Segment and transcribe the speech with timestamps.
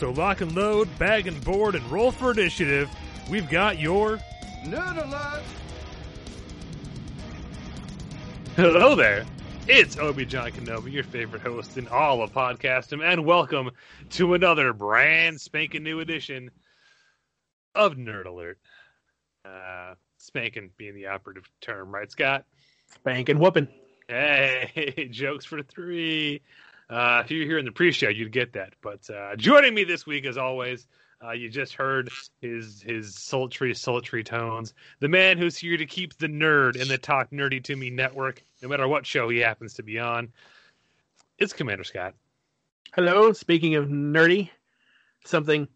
[0.00, 2.88] So lock and load, bag and board, and roll for initiative.
[3.28, 4.18] We've got your
[4.64, 5.42] Nerd alert!
[8.56, 9.26] Hello there.
[9.68, 13.72] It's Obi John Kenobi, your favorite host in all of podcasting, and welcome
[14.12, 16.50] to another brand spanking new edition
[17.74, 18.58] of Nerd Alert.
[19.44, 22.46] Uh, spanking being the operative term, right, Scott?
[22.86, 23.68] Spanking whooping.
[24.08, 26.40] Hey, jokes for three.
[26.90, 28.74] Uh, if you're here in the pre-show, you'd get that.
[28.82, 30.88] But uh, joining me this week, as always,
[31.24, 32.10] uh, you just heard
[32.40, 34.74] his his sultry, sultry tones.
[34.98, 38.44] The man who's here to keep the nerd in the Talk Nerdy to Me network,
[38.60, 40.32] no matter what show he happens to be on.
[41.38, 42.14] It's Commander Scott.
[42.92, 43.32] Hello.
[43.32, 44.50] Speaking of nerdy,
[45.24, 45.68] something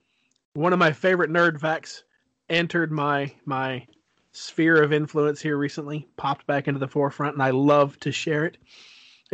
[0.54, 2.02] one of my favorite nerd facts
[2.48, 3.86] entered my my
[4.32, 8.46] sphere of influence here recently, popped back into the forefront, and I love to share
[8.46, 8.56] it.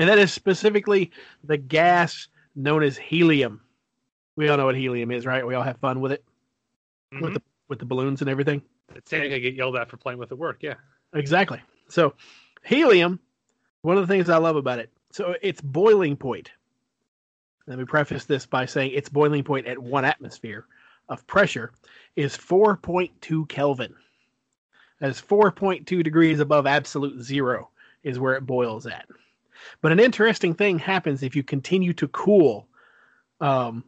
[0.00, 1.10] And that is specifically
[1.44, 3.60] the gas known as helium.
[4.34, 5.46] We all know what helium is, right?
[5.46, 6.24] We all have fun with it,
[7.12, 7.22] mm-hmm.
[7.22, 8.62] with the with the balloons and everything.
[8.96, 10.62] It's saying I get yelled at for playing with at work.
[10.62, 10.76] Yeah.
[11.12, 11.60] Exactly.
[11.90, 12.14] So,
[12.64, 13.20] helium,
[13.82, 16.50] one of the things I love about it, so its boiling point.
[17.66, 20.64] Let me preface this by saying its boiling point at one atmosphere
[21.10, 21.72] of pressure
[22.16, 23.94] is 4.2 Kelvin.
[25.00, 27.68] That is 4.2 degrees above absolute zero,
[28.02, 29.06] is where it boils at.
[29.80, 32.68] But an interesting thing happens if you continue to cool
[33.40, 33.84] um,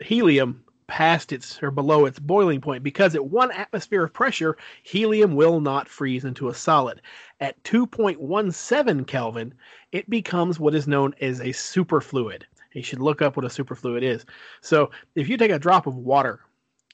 [0.00, 5.34] helium past its or below its boiling point because at one atmosphere of pressure, helium
[5.34, 7.00] will not freeze into a solid.
[7.40, 9.54] At 2.17 Kelvin,
[9.92, 12.42] it becomes what is known as a superfluid.
[12.72, 14.26] You should look up what a superfluid is.
[14.60, 16.40] So, if you take a drop of water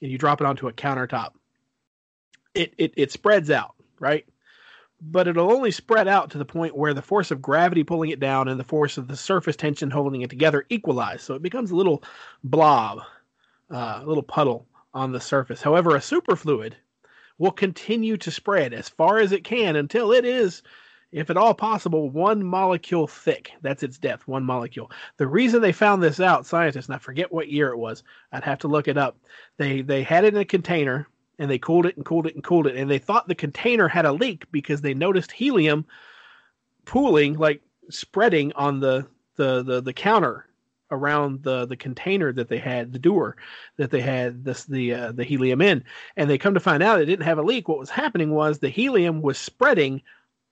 [0.01, 1.31] and you drop it onto a countertop,
[2.53, 4.25] it, it, it spreads out, right?
[5.01, 8.19] But it'll only spread out to the point where the force of gravity pulling it
[8.19, 11.23] down and the force of the surface tension holding it together equalize.
[11.23, 12.03] So it becomes a little
[12.43, 13.01] blob
[13.71, 15.61] uh, a little puddle on the surface.
[15.61, 16.73] However, a superfluid
[17.37, 20.61] will continue to spread as far as it can until it is,
[21.11, 23.51] if at all possible, one molecule thick.
[23.61, 24.91] That's its depth, one molecule.
[25.17, 28.43] The reason they found this out, scientists, and I forget what year it was, I'd
[28.43, 29.17] have to look it up.
[29.57, 31.07] They they had it in a container
[31.41, 33.87] and they cooled it and cooled it and cooled it, and they thought the container
[33.87, 35.83] had a leak because they noticed helium
[36.85, 39.07] pooling, like spreading on the
[39.37, 40.45] the the, the counter
[40.91, 43.37] around the the container that they had the door
[43.77, 45.83] that they had this the uh, the helium in.
[46.15, 47.67] And they come to find out it didn't have a leak.
[47.67, 50.03] What was happening was the helium was spreading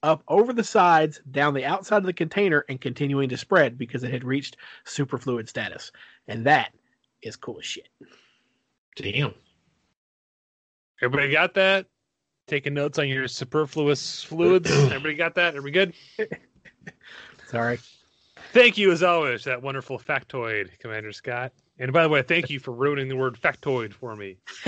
[0.02, 4.04] up over the sides down the outside of the container and continuing to spread because
[4.04, 5.92] it had reached superfluid status.
[6.28, 6.74] And that
[7.22, 7.90] is cool as shit.
[8.96, 9.36] Damn.
[11.02, 11.86] Everybody got that?
[12.48, 14.70] Taking notes on your superfluous fluids.
[14.72, 15.56] Everybody got that?
[15.56, 15.94] Are we good?
[17.48, 17.80] sorry
[18.52, 21.52] Thank you, as always, that wonderful factoid, Commander Scott.
[21.78, 24.38] And by the way, thank you for ruining the word factoid for me.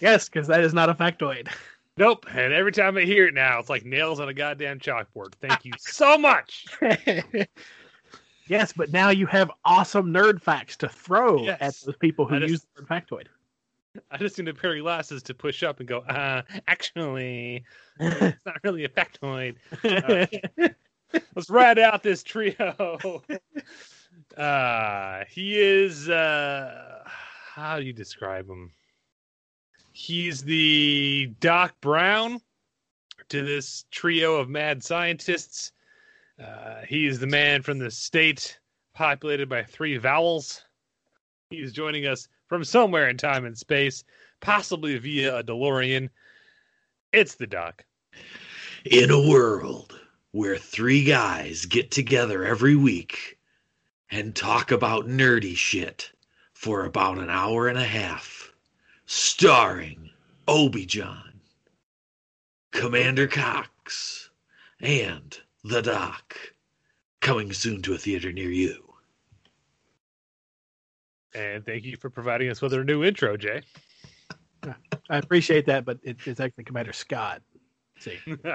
[0.00, 1.48] yes because that is not a factoid
[1.96, 2.26] Nope.
[2.30, 5.32] And every time I hear it now, it's like nails on a goddamn chalkboard.
[5.40, 6.66] Thank you so much.
[8.46, 11.58] yes but now you have awesome nerd facts to throw Yes.
[11.60, 13.26] at those people who use the word factoid
[14.10, 17.64] I just need a pair of glasses to push up and go, uh, actually,
[17.98, 19.56] it's not really a factoid.
[21.34, 23.22] Let's ride out this trio.
[24.36, 28.70] Uh, he is, uh, how do you describe him?
[29.92, 32.40] He's the Doc Brown
[33.28, 35.72] to this trio of mad scientists.
[36.42, 38.58] Uh, he is the man from the state
[38.94, 40.64] populated by three vowels.
[41.50, 44.04] He's joining us from somewhere in time and space,
[44.40, 46.08] possibly via a DeLorean.
[47.12, 47.84] It's the Doc.
[48.84, 49.98] In a world
[50.32, 53.38] where three guys get together every week
[54.10, 56.12] and talk about nerdy shit,
[56.56, 58.50] for about an hour and a half,
[59.04, 60.10] starring
[60.48, 61.40] Obi John,
[62.70, 64.30] Commander Cox,
[64.80, 66.36] and the Doc.
[67.20, 68.85] Coming soon to a theater near you.
[71.36, 73.62] And thank you for providing us with our new intro, Jay.
[75.10, 77.42] I appreciate that, but it, it's actually Commander Scott.
[77.98, 78.18] See,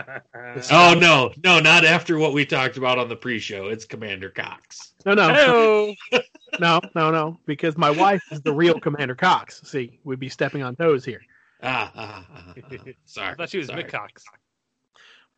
[0.71, 3.67] Oh no, no, not after what we talked about on the pre-show.
[3.67, 4.93] It's Commander Cox.
[5.05, 5.93] no, no, Hello.
[6.59, 9.61] no, no, no, because my wife is the real Commander Cox.
[9.63, 11.21] See, we'd be stepping on toes here.
[11.63, 12.77] Ah, ah, ah, ah.
[13.05, 13.33] sorry.
[13.33, 13.83] I thought she was sorry.
[13.83, 14.23] Mick Cox.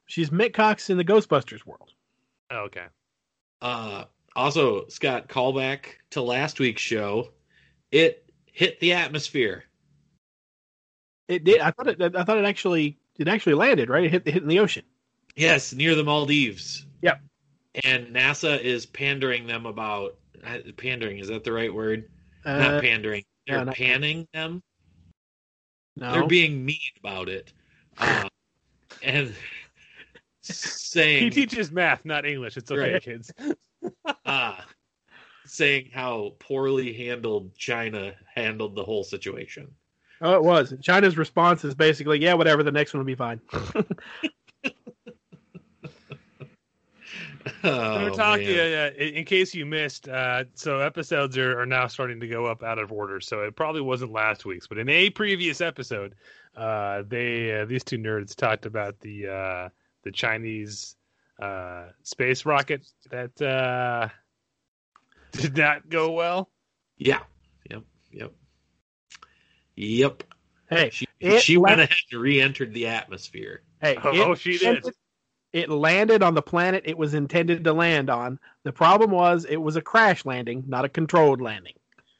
[0.05, 1.91] She's Mick Cox in the Ghostbusters world.
[2.51, 2.85] Oh, okay.
[3.61, 7.29] Uh, also, Scott, callback to last week's show.
[7.91, 9.65] It hit the atmosphere.
[11.27, 11.59] It did.
[11.61, 12.15] I thought it.
[12.15, 12.97] I thought it actually.
[13.17, 14.03] It actually landed right.
[14.05, 14.23] It hit.
[14.25, 14.83] It hit in the ocean.
[15.35, 16.85] Yes, near the Maldives.
[17.01, 17.21] Yep.
[17.83, 21.19] And NASA is pandering them about uh, pandering.
[21.19, 22.09] Is that the right word?
[22.45, 23.23] Uh, not pandering.
[23.47, 24.61] They're no, not- panning them.
[25.95, 26.11] no.
[26.11, 27.51] They're being mean about it,
[27.97, 28.27] uh,
[29.01, 29.33] and
[30.93, 32.57] He teaches math, not English.
[32.57, 33.01] It's okay, Right.
[33.01, 33.31] kids.
[34.25, 34.55] Uh,
[35.45, 39.67] saying how poorly handled China handled the whole situation.
[40.21, 40.73] Oh, it was.
[40.81, 42.63] China's response is basically, "Yeah, whatever.
[42.63, 43.41] The next one will be fine."
[47.65, 48.91] Oh, We're talking, man.
[48.93, 52.45] uh, in in case you missed, uh, so episodes are, are now starting to go
[52.45, 53.19] up out of order.
[53.19, 56.15] So it probably wasn't last week's, but in a previous episode,
[56.55, 59.69] uh, they uh, these two nerds talked about the uh,
[60.03, 60.95] the Chinese
[61.43, 64.07] uh, space rocket that uh,
[65.31, 66.49] did not go well.
[66.97, 67.19] Yeah.
[67.69, 67.83] Yep.
[68.11, 68.31] Yep.
[69.75, 70.23] Yep.
[70.69, 73.63] hey, She It she went la- ahead and re-entered the atmosphere.
[73.81, 73.97] hey.
[74.03, 74.65] Oh, it she did.
[74.83, 74.93] landed-
[75.53, 78.39] It landed on the planet it was intended to land on.
[78.63, 81.73] The problem was it was a crash landing, not a controlled landing.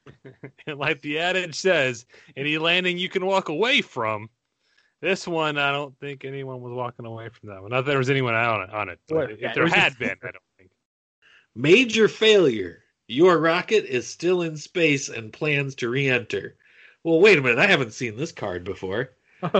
[0.67, 2.05] And like the adage says,
[2.35, 4.29] any landing you can walk away from.
[5.03, 7.71] This one, I don't think anyone was walking away from that one.
[7.71, 8.73] Not that there was anyone on it.
[8.73, 9.01] On it.
[9.09, 10.71] but if yeah, there had been, I don't think.
[11.55, 12.83] Major failure.
[13.09, 16.55] Your rocket is still in space and plans to re-enter.
[17.03, 17.59] Well, wait a minute.
[17.59, 19.09] I haven't seen this card before.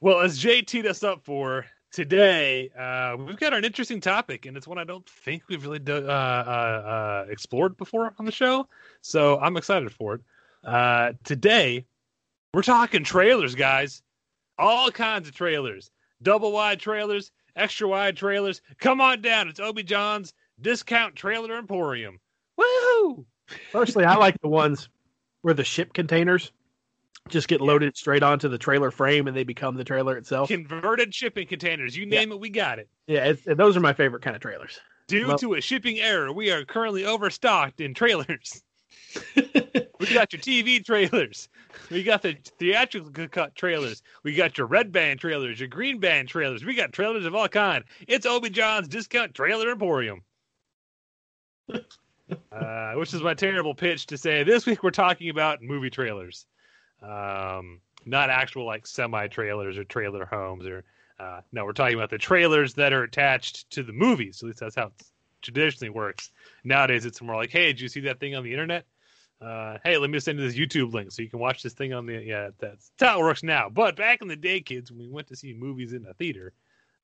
[0.00, 4.56] Well, as Jay teed us up for today, uh, we've got an interesting topic, and
[4.56, 8.32] it's one I don't think we've really do, uh, uh, uh, explored before on the
[8.32, 8.66] show.
[9.00, 10.20] So I'm excited for it.
[10.64, 11.84] Uh, today,
[12.54, 14.02] we're talking trailers, guys.
[14.58, 15.90] All kinds of trailers,
[16.22, 18.60] double wide trailers, extra wide trailers.
[18.78, 19.48] Come on down.
[19.48, 22.20] It's Obi John's Discount Trailer Emporium.
[22.60, 23.24] Woohoo!
[23.72, 24.88] Personally, I like the ones
[25.40, 26.52] where the ship containers
[27.28, 30.48] just get loaded straight onto the trailer frame and they become the trailer itself.
[30.48, 31.96] Converted shipping containers.
[31.96, 32.88] You name it, we got it.
[33.06, 34.80] Yeah, it's, those are my favorite kind of trailers.
[35.08, 38.62] Due to a shipping error, we are currently overstocked in trailers.
[39.36, 41.48] we got your TV trailers.
[41.90, 44.02] We got the theatrical cut trailers.
[44.22, 46.64] We got your red band trailers, your green band trailers.
[46.64, 47.84] We got trailers of all kind.
[48.06, 50.22] It's Obi John's Discount Trailer Emporium.
[52.52, 56.46] uh, which is my terrible pitch to say this week we're talking about movie trailers,
[57.02, 60.84] um, not actual like semi trailers or trailer homes or
[61.18, 64.42] uh, no, we're talking about the trailers that are attached to the movies.
[64.42, 64.92] At least that's how it
[65.40, 66.32] traditionally works.
[66.64, 68.86] Nowadays, it's more like, hey, did you see that thing on the internet?
[69.42, 71.92] Uh, hey, let me send you this YouTube link so you can watch this thing
[71.92, 72.22] on the.
[72.22, 73.68] Yeah, that's, that's how it works now.
[73.68, 76.52] But back in the day, kids, when we went to see movies in a theater,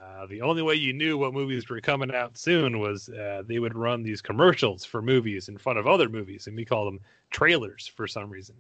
[0.01, 3.59] uh, the only way you knew what movies were coming out soon was uh, they
[3.59, 7.01] would run these commercials for movies in front of other movies, and we call them
[7.31, 8.55] trailers for some reason.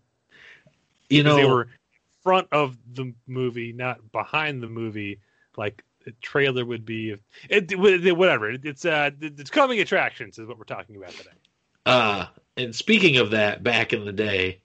[1.09, 1.69] You Because know, they were in
[2.25, 5.21] front of the movie, not behind the movie,
[5.57, 7.15] like a trailer would be.
[7.49, 8.51] It, it whatever.
[8.51, 11.31] It, it's uh, it's coming attractions is what we're talking about today.
[11.87, 12.27] Uh,
[12.59, 14.61] and speaking of that, back in the day,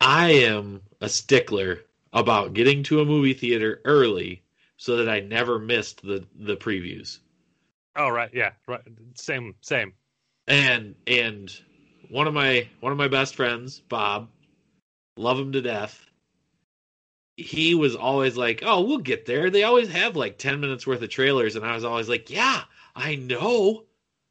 [0.00, 1.80] I am a stickler
[2.12, 4.42] about getting to a movie theater early
[4.76, 7.18] so that I never missed the the previews.
[7.96, 8.80] Oh right, yeah, right.
[9.16, 9.92] Same, same.
[10.46, 11.52] And and
[12.08, 14.28] one of my one of my best friends, Bob,
[15.16, 16.06] love him to death.
[17.36, 19.50] He was always like, "Oh, we'll get there.
[19.50, 22.62] They always have like 10 minutes worth of trailers." And I was always like, "Yeah,
[22.94, 23.86] I know.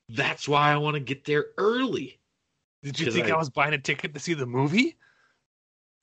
[0.10, 2.17] That's why I want to get there early."
[2.92, 4.98] Did you think I- I was buying a ticket to see the movie?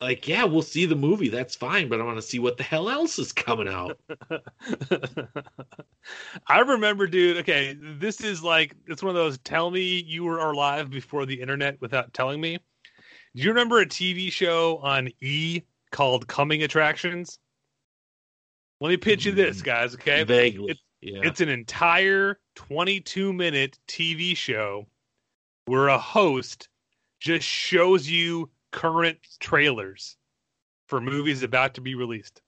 [0.00, 1.28] like, yeah, we'll see the movie.
[1.30, 3.98] That's fine, but I want to see what the hell else is coming out.
[6.46, 7.38] I remember, dude.
[7.38, 9.38] Okay, this is like it's one of those.
[9.38, 12.58] Tell me you were alive before the internet without telling me.
[13.34, 17.38] Do you remember a TV show on E called Coming Attractions?
[18.80, 19.94] Let me pitch you this, mm, guys.
[19.94, 20.72] Okay, Vaguely.
[20.72, 21.20] It- Yeah.
[21.22, 24.86] It's an entire 22 minute TV show
[25.66, 26.68] where a host
[27.24, 30.18] just shows you current trailers
[30.88, 32.42] for movies about to be released.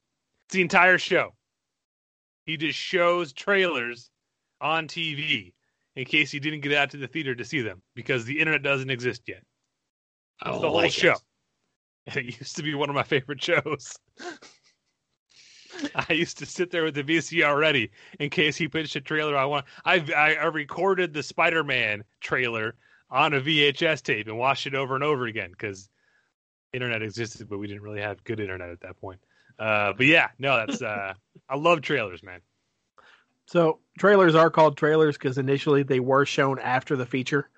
[0.44, 1.34] It's the entire show.
[2.44, 4.10] He just shows trailers
[4.60, 5.54] on TV
[5.96, 8.62] in case you didn't get out to the theater to see them because the internet
[8.62, 9.42] doesn't exist yet.
[10.42, 11.12] It's oh, the whole like show.
[11.12, 11.18] it.
[12.08, 13.98] And it used to be one of my favorite shows.
[16.08, 17.90] I used to sit there with the VCR ready
[18.20, 19.66] in case he pitched a trailer I want.
[19.84, 22.76] I, I I recorded the Spider-Man trailer
[23.10, 25.88] on a VHS tape and watched it over and over again because
[26.72, 29.20] internet existed, but we didn't really have good internet at that point.
[29.58, 31.14] Uh, but yeah, no, that's uh,
[31.48, 32.40] I love trailers, man.
[33.46, 37.48] So trailers are called trailers because initially they were shown after the feature.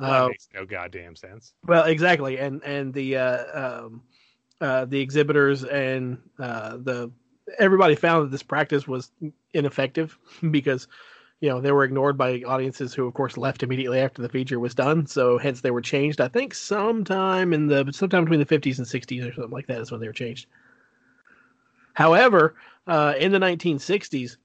[0.00, 1.52] That Uh, makes no goddamn sense.
[1.66, 4.02] well, exactly, and and the uh, um,
[4.60, 7.10] uh, the exhibitors and uh, the
[7.58, 9.10] everybody found that this practice was
[9.52, 10.18] ineffective
[10.50, 10.88] because
[11.40, 14.60] you know they were ignored by audiences who, of course, left immediately after the feature
[14.60, 15.06] was done.
[15.06, 16.20] So hence they were changed.
[16.20, 19.80] I think sometime in the sometime between the fifties and sixties or something like that
[19.80, 20.46] is when they were changed.
[21.94, 22.54] However,
[22.86, 24.36] uh, in the 1960s,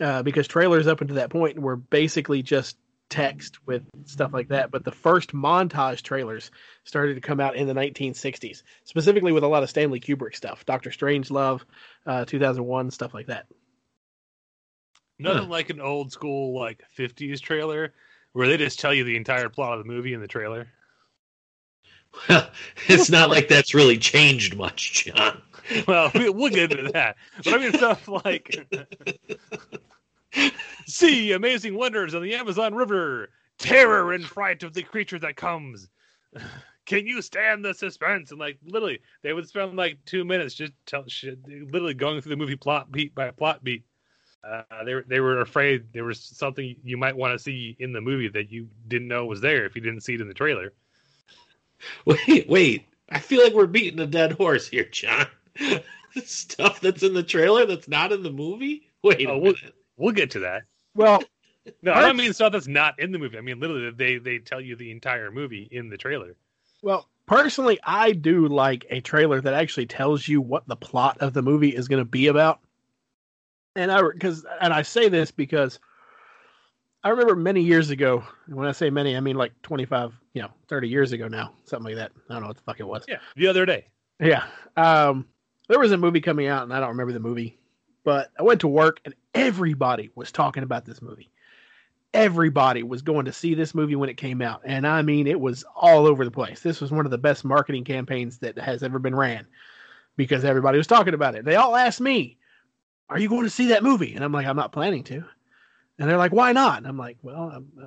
[0.00, 2.76] uh, because trailers up until that point were basically just
[3.08, 6.50] text with stuff like that, but the first montage trailers
[6.84, 10.64] started to come out in the 1960s, specifically with a lot of Stanley Kubrick stuff,
[10.64, 11.60] Doctor Strangelove,
[12.06, 13.46] uh, 2001, stuff like that.
[15.22, 15.44] Nothing Huh.
[15.46, 15.50] Hmm.
[15.50, 17.94] like an old school like '50s trailer
[18.32, 20.68] where they just tell you the entire plot of the movie in the trailer.
[22.28, 22.50] Well,
[22.88, 25.42] it's not like that's really changed much, John.
[25.86, 27.16] Well, we, we'll get into that.
[27.44, 28.66] But I mean, stuff like
[30.86, 35.88] see amazing wonders on the Amazon River, terror and fright of the creature that comes.
[36.84, 38.32] Can you stand the suspense?
[38.32, 42.30] And like literally, they would spend like two minutes just tell shit, literally going through
[42.30, 43.84] the movie plot beat by plot beat.
[44.44, 47.92] Uh, they were they were afraid there was something you might want to see in
[47.92, 50.34] the movie that you didn't know was there if you didn't see it in the
[50.34, 50.72] trailer.
[52.04, 52.86] Wait, wait.
[53.10, 55.26] I feel like we're beating a dead horse here, John.
[56.24, 58.88] Stuff that's in the trailer that's not in the movie?
[59.02, 59.74] Wait a Oh, we'll, minute.
[59.96, 60.62] we'll get to that.
[60.94, 61.22] Well,
[61.82, 63.38] No, I don't mean stuff that's not in the movie.
[63.38, 66.36] I mean literally they they tell you the entire movie in the trailer.
[66.82, 71.32] well, personally, I do like a trailer that actually tells you what the plot of
[71.32, 72.60] the movie is going to be about.
[73.76, 75.78] And I because and I say this because
[77.04, 78.22] I remember many years ago.
[78.48, 81.52] When I say many, I mean like twenty five, you know, thirty years ago now,
[81.64, 82.12] something like that.
[82.28, 83.04] I don't know what the fuck it was.
[83.08, 83.86] Yeah, the other day.
[84.20, 84.44] Yeah.
[84.76, 85.26] Um,
[85.68, 87.58] there was a movie coming out, and I don't remember the movie,
[88.04, 91.30] but I went to work, and everybody was talking about this movie.
[92.14, 95.40] Everybody was going to see this movie when it came out, and I mean, it
[95.40, 96.60] was all over the place.
[96.60, 99.46] This was one of the best marketing campaigns that has ever been ran
[100.16, 101.44] because everybody was talking about it.
[101.44, 102.36] They all asked me,
[103.12, 105.24] "Are you going to see that movie?" And I'm like, "I'm not planning to."
[105.98, 107.86] And they're like, "Why not?" And I'm like, "Well, I'm, uh,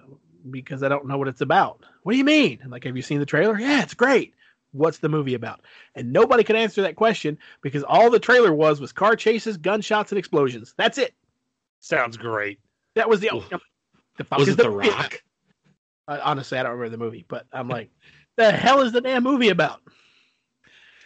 [0.49, 2.59] because I don't know what it's about." What do you mean?
[2.63, 4.33] I'm like, "Have you seen the trailer?" Yeah, it's great.
[4.71, 5.61] What's the movie about?
[5.95, 10.11] And nobody could answer that question because all the trailer was was car chases, gunshots,
[10.11, 10.73] and explosions.
[10.77, 11.13] That's it.
[11.79, 12.59] Sounds great.
[12.95, 13.33] That was the.
[13.33, 13.49] Oof.
[14.17, 15.23] the fuck Was is it The movie Rock?
[16.07, 17.89] Uh, honestly, I don't remember the movie, but I'm like,
[18.35, 19.81] the hell is the damn movie about?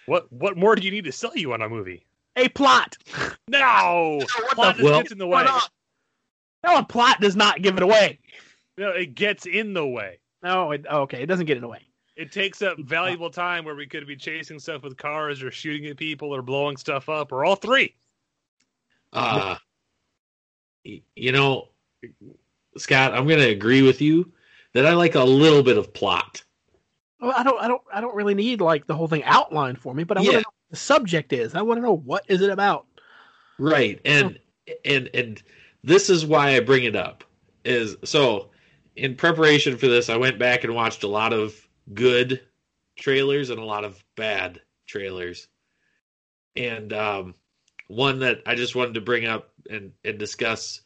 [0.08, 2.06] What what more do you need to sell you on a movie?
[2.36, 2.98] A plot.
[3.48, 5.44] No, What plot the Well- gets in the way.
[6.64, 8.20] No, a plot does not give it away.
[8.78, 10.20] No, it gets in the way.
[10.44, 11.82] No, it, okay, it doesn't get in the way.
[12.16, 15.88] It takes up valuable time where we could be chasing stuff with cars or shooting
[15.90, 17.96] at people or blowing stuff up or all three.
[19.14, 19.56] Uh,
[20.84, 21.70] you know,
[22.78, 24.32] Scott, I'm going to agree with you
[24.74, 26.44] that I like a little bit of plot.
[27.20, 29.94] Well, I don't, I don't, I don't really need like the whole thing outlined for
[29.94, 30.40] me, but I want Yeah.
[30.40, 31.56] to know what the subject is.
[31.56, 32.86] I want to know what is it about.
[33.58, 34.00] Right.
[34.06, 34.40] And
[34.86, 35.44] and and
[35.84, 37.24] this is why I bring it up
[37.66, 38.50] is so
[38.96, 41.56] in preparation for this I went back and watched a lot of
[41.94, 42.42] good
[42.98, 45.48] trailers and a lot of bad trailers.
[46.56, 47.36] And um
[47.88, 50.82] one that I just wanted to bring up and and discuss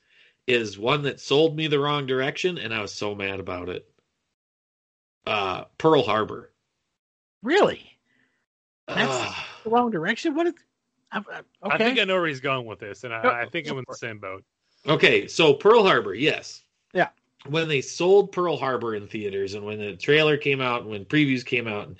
[0.47, 3.85] is one that sold me the wrong direction and I was so mad about it.
[5.25, 6.51] Uh Pearl Harbor.
[7.43, 7.91] Really,
[8.87, 9.35] That's- Ugh.
[9.63, 10.35] The wrong direction.
[10.35, 10.53] What is?
[11.11, 11.45] I, I, okay.
[11.63, 13.85] I think I know where he's going with this, and I, I think I'm in
[13.87, 14.43] the same boat.
[14.87, 16.63] Okay, so Pearl Harbor, yes.
[16.93, 17.09] Yeah.
[17.47, 21.05] When they sold Pearl Harbor in theaters and when the trailer came out and when
[21.05, 21.97] previews came out and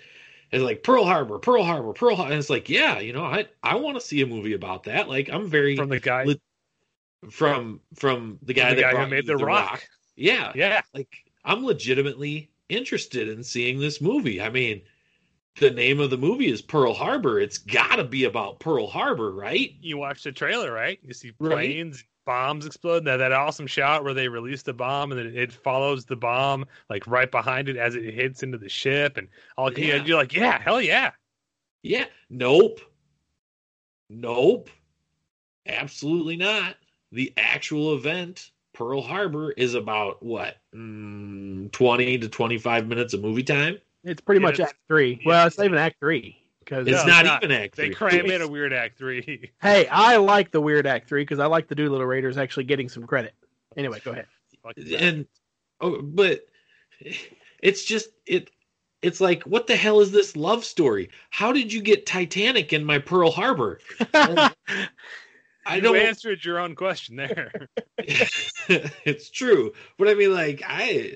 [0.52, 3.48] it's like Pearl Harbor, Pearl Harbor, Pearl Harbor and it's like, yeah, you know, I
[3.62, 5.10] I want to see a movie about that.
[5.10, 6.42] Like I'm very From the guy, Lit-
[7.30, 9.82] from from the guy the that guy who made you the, rock.
[10.16, 10.52] Yeah.
[10.56, 11.10] Yeah, Like
[11.44, 14.42] I'm legitimately interested in seeing this movie.
[14.42, 14.82] I mean,
[15.60, 17.40] the name of the movie is Pearl Harbor.
[17.40, 19.74] It's got to be about Pearl Harbor, right?
[19.82, 21.00] you watch the trailer, right?
[21.04, 21.52] You see Right.
[21.52, 23.06] planes, bombs explode.
[23.06, 26.66] That that awesome shot where they release the bomb and then it follows the bomb
[26.90, 30.04] like right behind it as it hits into the ship, and all Yeah.
[30.04, 31.12] you're like, yeah, hell yeah.
[31.84, 32.06] Yeah.
[32.30, 32.80] Nope.
[34.10, 34.70] Nope.
[35.66, 36.76] Absolutely not.
[37.12, 40.58] The actual event, Pearl Harbor, is about what?
[40.74, 43.78] Mm, 20 to 25 minutes of movie time?
[44.04, 45.14] It's pretty Yeah, much it's- Act Three.
[45.22, 45.28] yeah.
[45.28, 47.44] Well, it's not even Act Three because It's No, not, it's not.
[47.44, 47.84] even Act Three.
[47.90, 47.96] They three.
[47.96, 49.52] cram in a weird act three.
[49.62, 52.90] hey, I like the weird Act Three because I like the Doolittle Raiders actually getting
[52.90, 53.34] some credit.
[53.78, 54.28] Anyway, go ahead.
[54.98, 55.26] And
[55.82, 56.46] oh, but
[57.60, 58.50] it's just it
[59.02, 62.86] it's like what the hell is this love story how did you get titanic in
[62.86, 63.80] my pearl harbor
[64.14, 64.50] i
[65.76, 67.52] you don't answered your own question there.
[67.98, 71.14] it's true but i mean like i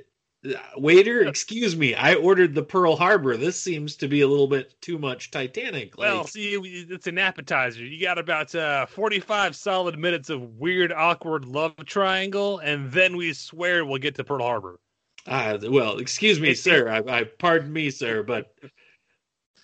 [0.77, 4.79] waiter excuse me i ordered the pearl harbor this seems to be a little bit
[4.81, 6.53] too much titanic Well, see,
[6.89, 7.83] it's an appetizer.
[7.83, 13.33] You got about uh, 45 solid minutes of weird, awkward love triangle, and then we
[13.33, 14.79] swear we'll get to Pearl Harbor.
[15.27, 16.87] Ah, well, excuse me, It- sir.
[16.89, 18.53] I, I pardon me, sir, but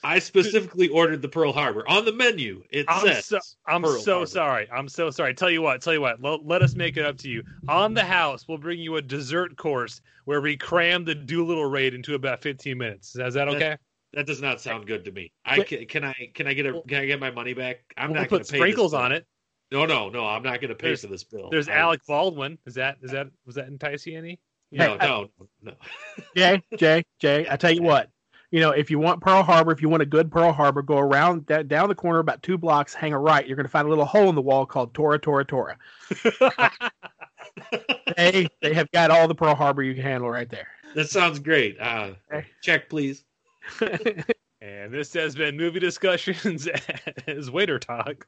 [0.05, 2.63] I specifically ordered the Pearl Harbor on the menu.
[2.69, 4.25] It I'm says so I'm Pearl so Harbor.
[4.27, 4.67] sorry.
[4.71, 5.33] I'm so sorry.
[5.33, 5.81] Tell you what.
[5.81, 6.21] Tell you what.
[6.21, 7.43] Let, let us make it up to you.
[7.69, 11.93] On the house, we'll bring you a dessert course where we cram the Doolittle raid
[11.93, 13.15] into about 15 minutes.
[13.15, 13.77] Is that okay?
[14.13, 15.31] That does not sound good to me.
[15.45, 15.67] I Wait.
[15.67, 17.77] can, can I can I get a can I get my money back?
[17.97, 19.25] I'm we'll not going put to pay sprinkles on it.
[19.71, 20.25] No, no, no.
[20.27, 21.49] I'm not going to pay There's- for this bill.
[21.49, 22.57] There's I'm- Alec Baldwin.
[22.67, 24.39] Is that is that was that entice you any?
[24.71, 25.27] No, Hey, no,
[25.61, 25.71] no.
[26.35, 27.47] Jay, Jay, Jay.
[27.49, 28.09] I tell you what.
[28.53, 30.99] You know, if you want Pearl Harbor, if you want a good Pearl Harbor, go
[30.99, 33.47] around da- down the corner about two blocks, hang a right.
[33.47, 35.75] You're going to find a little hole in the wall called Tora Tora Tora.
[38.15, 40.67] They they have got all the Pearl Harbor you can handle right there.
[40.93, 41.79] That sounds great.
[41.79, 42.45] Uh, Okay.
[42.61, 43.25] check, please.
[44.61, 46.69] And this has been movie discussions
[47.27, 48.25] as waiter talk.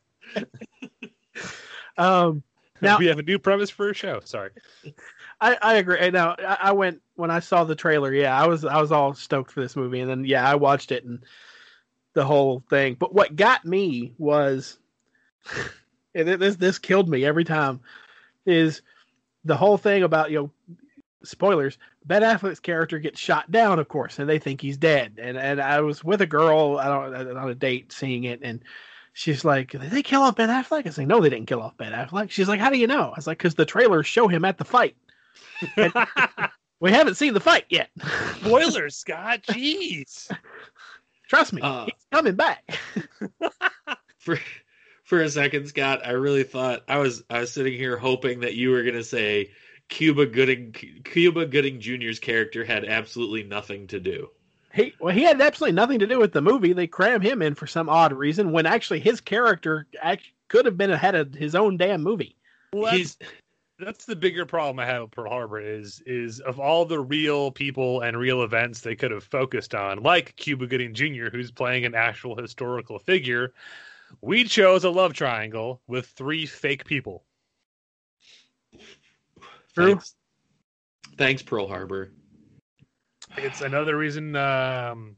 [1.97, 2.43] um,
[2.81, 4.19] Now- we have a new premise for a show.
[4.25, 4.49] Sorry.
[5.45, 6.09] I, I agree.
[6.09, 8.11] Now I, I went when I saw the trailer.
[8.11, 10.91] Yeah, I was I was all stoked for this movie, and then yeah, I watched
[10.91, 11.23] it and
[12.13, 12.95] the whole thing.
[12.95, 14.79] But what got me was,
[16.13, 17.81] this this killed me every time,
[18.47, 18.81] is
[19.43, 20.77] the whole thing about you know,
[21.23, 21.77] spoilers.
[22.05, 25.19] Ben Affleck's character gets shot down, of course, and they think he's dead.
[25.21, 28.63] And and I was with a girl I don't on a date seeing it, and
[29.13, 31.77] she's like, "Did they kill off Ben Affleck?" I say, "No, they didn't kill off
[31.77, 34.27] Ben Affleck." She's like, "How do you know?" I was like, "Because the trailers show
[34.27, 34.95] him at the fight."
[36.81, 37.89] We haven't seen the fight yet.
[38.41, 39.41] Spoilers, Scott.
[39.43, 40.29] Jeez.
[41.29, 42.77] Trust me, Uh, he's coming back.
[44.19, 44.37] For
[45.05, 48.55] for a second, Scott, I really thought I was I was sitting here hoping that
[48.55, 49.51] you were going to say
[49.87, 54.29] Cuba Gooding Cuba Gooding Jr.'s character had absolutely nothing to do.
[54.73, 56.73] He well, he had absolutely nothing to do with the movie.
[56.73, 60.77] They cram him in for some odd reason when actually his character act, could have
[60.77, 62.35] been ahead of his own damn movie.
[62.73, 63.17] Well, He's
[63.79, 67.51] that's the bigger problem I have with Pearl Harbor is is of all the real
[67.51, 71.85] people and real events they could have focused on, like Cuba Gooding Jr., who's playing
[71.85, 73.53] an actual historical figure.
[74.21, 77.23] We chose a love triangle with three fake people.
[79.73, 79.87] True.
[79.87, 80.15] Thanks,
[81.17, 82.11] thanks Pearl Harbor.
[83.37, 85.17] It's another reason um,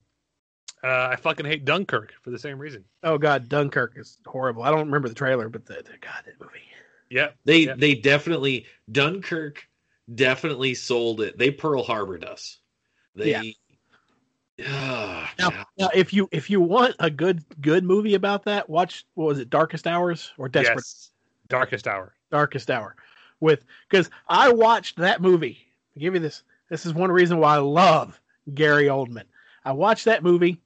[0.84, 2.84] uh, I fucking hate Dunkirk for the same reason.
[3.04, 4.63] Oh God, Dunkirk is horrible.
[4.63, 6.62] I don't remember the trailer, but the, the God that movie.
[7.10, 7.36] Yep.
[7.46, 7.76] They Yeah.
[7.78, 9.67] they definitely Dunkirk
[10.15, 11.38] definitely sold it.
[11.38, 12.60] They Pearl Harbored us.
[13.15, 13.52] They Yeah.
[14.65, 19.06] Ah, Now, now, if you if you want a good good movie about that, watch
[19.13, 21.12] what was it, Darkest Hours or Desperate Yes.
[21.48, 22.13] Darkest Hour.
[22.32, 22.96] Darkest Hour
[23.39, 25.60] with because I watched that movie.
[25.96, 26.43] I'll give you this.
[26.70, 28.20] This is one reason why I love
[28.56, 29.26] Gary Oldman.
[29.63, 30.60] I watched that movie.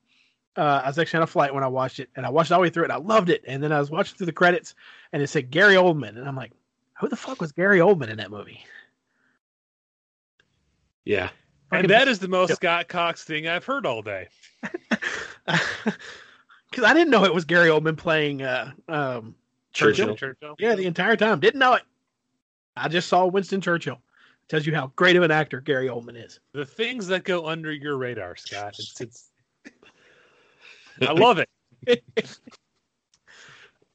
[0.57, 2.53] Uh, I was actually on a flight when I watched it, and I watched it
[2.53, 2.91] all the way through it.
[2.91, 4.75] And I loved it, and then I was watching through the credits,
[5.13, 6.51] and it said Gary Oldman, and I'm like,
[6.99, 8.63] who the fuck was Gary Oldman in that movie?
[11.05, 11.29] yeah.
[11.71, 14.27] And that is the most Scott Cox thing I've heard all day.
[15.45, 19.35] because I didn't know it was Gary Oldman playing uh, um,
[19.73, 20.15] Churchill.
[20.15, 20.55] Churchill.
[20.59, 21.83] Yeah, the entire time didn't know it.
[22.75, 23.99] I just saw Winston Churchill.
[24.49, 26.41] Tells you how great of an actor Gary Oldman is.
[26.51, 28.75] The things that go under your radar, Scott.
[28.77, 29.29] It's, it's
[31.01, 31.49] I love it.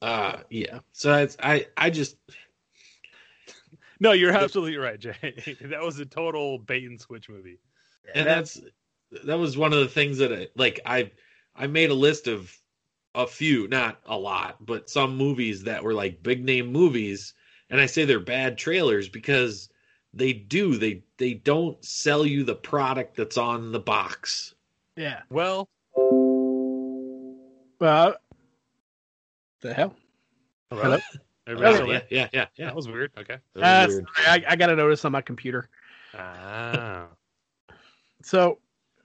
[0.01, 0.79] Uh yeah.
[0.91, 2.17] So it's I I just
[3.99, 5.57] No, you're absolutely right, Jay.
[5.61, 7.59] That was a total bait and switch movie.
[8.13, 8.61] and that's
[9.23, 11.11] that was one of the things that I, like I
[11.55, 12.55] I made a list of
[13.15, 17.33] a few, not a lot, but some movies that were like big name movies,
[17.69, 19.69] and I say they're bad trailers because
[20.13, 24.55] they do they they don't sell you the product that's on the box.
[24.95, 25.23] Yeah.
[25.29, 25.69] Well,
[27.79, 28.17] Well,
[29.61, 29.95] the hell?
[30.71, 30.97] hello.
[31.47, 32.65] Everybody Oh, yeah, yeah, yeah, yeah.
[32.65, 33.11] That was weird.
[33.17, 33.37] Okay.
[33.55, 34.05] That Uh, weird.
[34.17, 35.69] sorry, I, I got a notice on my computer.
[36.13, 37.07] Ah.
[38.21, 38.59] So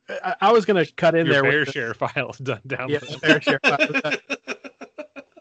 [0.08, 1.42] I, I was going to cut in Your there.
[1.50, 2.88] fair with the- share files done down.
[2.88, 3.60] Yeah, fair share.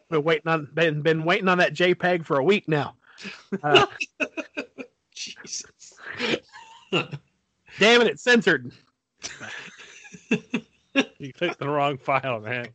[0.10, 2.96] Been waiting on been been waiting on that JPEG for a week now.
[3.64, 3.86] Uh,
[5.16, 5.64] Jesus.
[6.92, 8.72] damn it, it's censored.
[11.20, 12.68] You clicked the wrong file, man.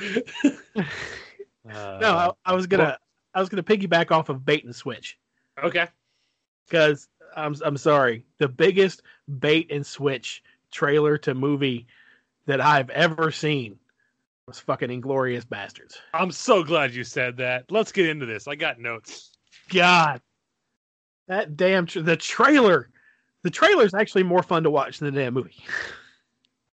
[0.00, 0.82] Uh,
[2.00, 2.98] No, I, I was gonna
[3.34, 5.18] I was gonna piggyback off of bait and switch
[5.62, 5.86] okay.
[6.68, 9.02] because I'm I'm sorry, the biggest
[9.38, 11.86] bait and switch trailer to movie
[12.46, 13.78] that I've ever seen
[14.46, 15.96] was fucking Inglourious Basterds.
[16.12, 17.70] I'm so glad you said that.
[17.70, 18.48] Let's get into this.
[18.48, 19.30] I got notes.
[19.68, 20.20] God,
[21.28, 22.90] that damn tra- the trailer.
[23.42, 25.56] The trailer is actually more fun to watch than the damn movie.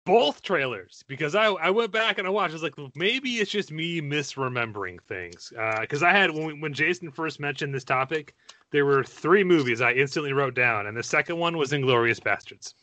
[0.05, 2.51] Both trailers, because I, I went back and I watched.
[2.51, 5.51] I was like, well, maybe it's just me misremembering things.
[5.81, 8.35] Because I had when when Jason first mentioned this topic,
[8.69, 12.75] there were three movies I instantly wrote down, and the second one was Inglourious Basterds.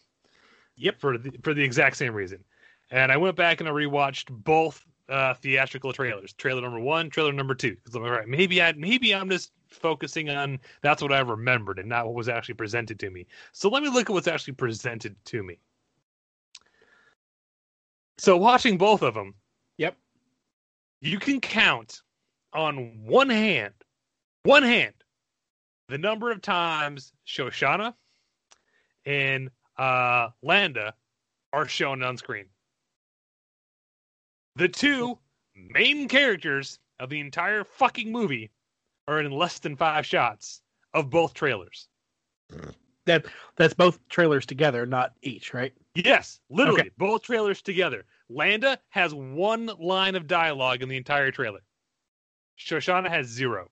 [0.77, 2.43] Yep, for the, for the exact same reason.
[2.91, 7.33] And I went back and I rewatched both uh, theatrical trailers, trailer number one, trailer
[7.33, 7.77] number two.
[7.77, 11.21] Because I'm like, all right, maybe I maybe I'm just focusing on that's what I
[11.21, 13.27] remembered and not what was actually presented to me.
[13.53, 15.59] So let me look at what's actually presented to me.
[18.19, 19.35] So watching both of them,
[19.79, 19.97] Yep.
[21.01, 22.03] you can count
[22.53, 23.75] on one hand,
[24.45, 24.95] one hand,
[25.89, 27.95] the number of times Shoshana
[29.05, 30.95] and uh, Landa
[31.53, 32.47] are shown on screen.
[34.57, 35.19] The two
[35.55, 38.51] main characters of the entire fucking movie
[39.09, 40.63] are in less than five shots
[40.95, 41.89] of both trailers.
[43.05, 45.73] That that's both trailers together, not each, right?
[45.95, 46.91] Yes, literally, Okay.
[46.99, 48.05] both trailers together.
[48.29, 51.61] Landa has one line of dialogue in the entire trailer.
[52.59, 53.71] Shoshana has zero.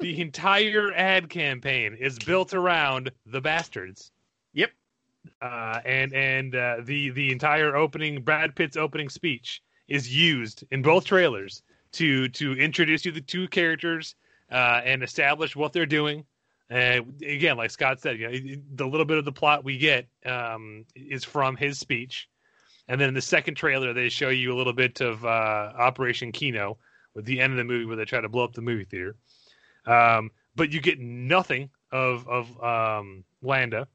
[0.00, 4.10] The entire ad campaign is built around the bastards.
[4.52, 4.70] Yep.
[5.40, 10.82] Uh, and and uh, the the entire opening Brad Pitt's opening speech is used in
[10.82, 14.14] both trailers to to introduce you to the two characters
[14.50, 16.24] uh, and establish what they're doing.
[16.72, 20.06] Uh, again, like Scott said, you know, the little bit of the plot we get
[20.24, 22.28] um, is from his speech,
[22.88, 26.32] and then in the second trailer they show you a little bit of uh, Operation
[26.32, 26.78] Kino
[27.14, 29.16] with the end of the movie where they try to blow up the movie theater.
[29.86, 33.86] Um, but you get nothing of of um, Landa,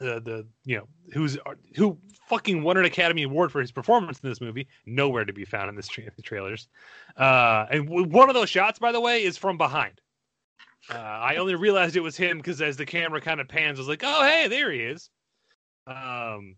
[0.00, 1.38] uh, the you know who's
[1.76, 4.68] who fucking won an Academy Award for his performance in this movie.
[4.86, 6.68] Nowhere to be found in this tra- the trailers.
[7.16, 10.00] Uh, and w- one of those shots, by the way, is from behind.
[10.88, 13.82] Uh, I only realized it was him because as the camera kind of pans, I
[13.82, 15.10] was like, "Oh, hey, there he is."
[15.86, 16.56] Um,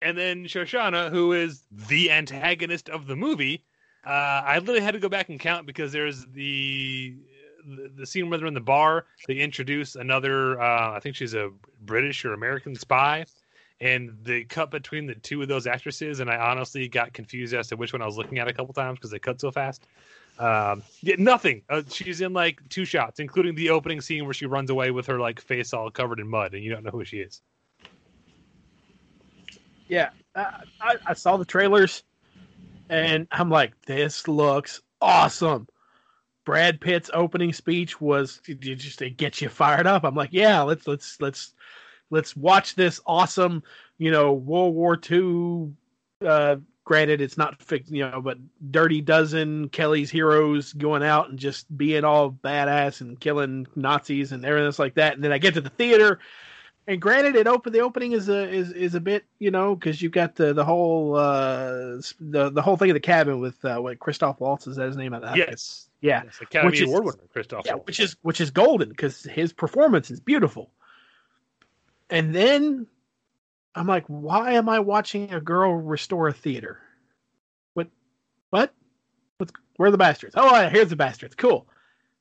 [0.00, 3.64] and then Shoshana, who is the antagonist of the movie,
[4.06, 4.10] uh,
[4.44, 7.16] I literally had to go back and count because there's the
[7.96, 9.06] the, scene where they're in the bar.
[9.26, 13.24] They introduce another, uh, I think she's a British or American spy,
[13.80, 17.68] and they cut between the two of those actresses, and I honestly got confused as
[17.68, 19.86] to which one I was looking at a couple times because they cut so fast.
[20.38, 21.62] Um, yeah, nothing.
[21.70, 25.06] Uh, she's in like two shots, including the opening scene where she runs away with
[25.06, 27.40] her like face all covered in mud, and you don't know who she is.
[29.86, 32.02] Yeah, I, I, I saw the trailers,
[32.88, 35.68] and I'm like, this looks awesome.
[36.44, 40.04] Brad Pitt's opening speech was it just to get you fired up.
[40.04, 41.54] I'm like, yeah, let's let's let's
[42.10, 43.62] let's watch this awesome,
[43.98, 45.72] you know, World War II.
[46.26, 47.56] Uh, granted, it's not
[47.88, 48.38] you know, but
[48.70, 54.44] Dirty Dozen, Kelly's heroes going out and just being all badass and killing Nazis and
[54.44, 55.14] everything like that.
[55.14, 56.20] And then I get to the theater,
[56.86, 60.02] and granted, it open the opening is a is is a bit you know because
[60.02, 63.78] you've got the the whole uh the the whole thing of the cabin with uh,
[63.78, 65.14] what Christoph Waltz is that his name?
[65.14, 67.62] I- yes, yeah, yes, Academy Which is- Award winner Christoph.
[67.64, 67.86] yeah, Waltz.
[67.86, 70.70] which is which is golden because his performance is beautiful.
[72.10, 72.86] And then
[73.74, 76.80] I'm like, why am I watching a girl restore a theater?
[77.74, 77.88] What?
[78.50, 78.72] What?
[79.38, 79.52] What's?
[79.76, 80.34] Where are the bastards?
[80.36, 81.34] Oh, here's the bastards.
[81.34, 81.66] Cool.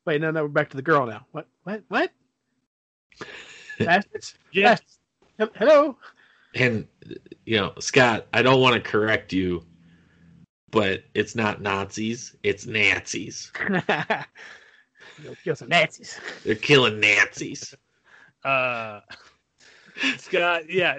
[0.05, 1.25] Wait, no, no, we're back to the girl now.
[1.31, 1.47] What?
[1.63, 1.83] What?
[1.89, 2.11] What?
[3.79, 4.35] bastards?
[4.51, 4.77] yeah.
[5.37, 5.49] Yes.
[5.55, 5.97] Hello.
[6.55, 6.87] And
[7.45, 9.65] you know, Scott, I don't want to correct you,
[10.71, 13.51] but it's not Nazis, it's Nazis.
[15.21, 16.19] You'll kill some Nazis.
[16.43, 17.75] They're killing Nazis.
[18.43, 19.01] uh
[20.17, 20.97] Scott, yeah,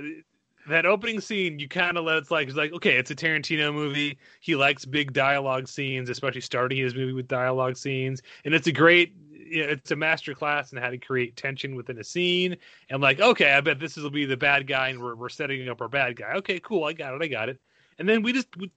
[0.68, 3.72] that opening scene, you kind of let it's like it's like okay, it's a Tarantino
[3.72, 4.18] movie.
[4.40, 8.72] He likes big dialogue scenes, especially starting his movie with dialogue scenes, and it's a
[8.72, 9.14] great.
[9.46, 12.56] It's a master class in how to create tension within a scene.
[12.88, 15.68] And like, okay, I bet this will be the bad guy, and we're we're setting
[15.68, 16.32] up our bad guy.
[16.36, 17.60] Okay, cool, I got it, I got it.
[17.98, 18.70] and then we just we,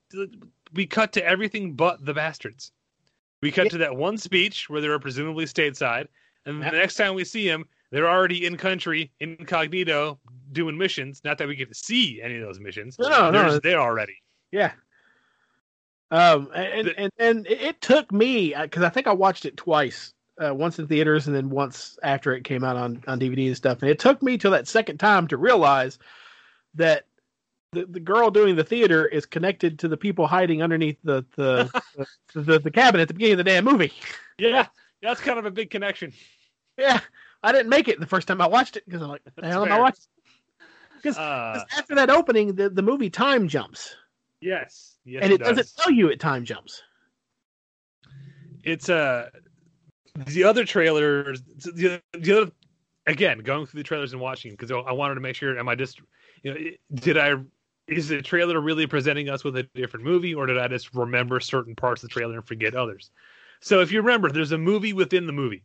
[0.74, 2.72] we cut to everything but the bastards.
[3.40, 6.08] We cut to that one speech where they were presumably stateside,
[6.44, 10.18] and the next time we see them, they're already in country, incognito,
[10.52, 11.22] doing missions.
[11.24, 12.98] Not that we get to see any of those missions.
[12.98, 13.48] No, no, they're no.
[13.50, 14.16] just there already.
[14.50, 14.72] Yeah.
[16.10, 20.14] Um, and The- and and it, took me because I think I watched it twice,
[20.42, 23.56] uh, once in theaters and then once after it came out on on DVD and
[23.56, 23.82] stuff.
[23.82, 25.98] And it took me till that second time to realize
[26.74, 27.04] that
[27.72, 31.70] the, the girl doing the theater is connected to the people hiding underneath the the
[32.34, 33.92] the, the, the cabin at the beginning of the damn movie.
[34.38, 34.66] Yeah,
[35.02, 36.12] that's kind of a big connection.
[36.78, 37.00] Yeah,
[37.42, 39.66] I didn't make it the first time I watched it because I'm like, the hell
[39.66, 40.04] am I watching?
[41.02, 43.96] Because Uh, after that opening, the, the movie time jumps,
[44.40, 45.56] yes, yes, and it, does.
[45.56, 46.82] doesn't tell you it time jumps.
[48.64, 49.30] it's uh
[50.26, 52.50] the other trailers the, the other
[53.06, 55.74] again going through the trailers and watching because I wanted to make sure am I
[55.74, 56.00] just
[56.42, 56.60] you know
[56.94, 57.36] did I
[57.86, 61.40] is the trailer really presenting us with a different movie or did I just remember
[61.40, 63.10] certain parts of the trailer and forget others?
[63.60, 65.64] So if you remember, there's a movie within the movie.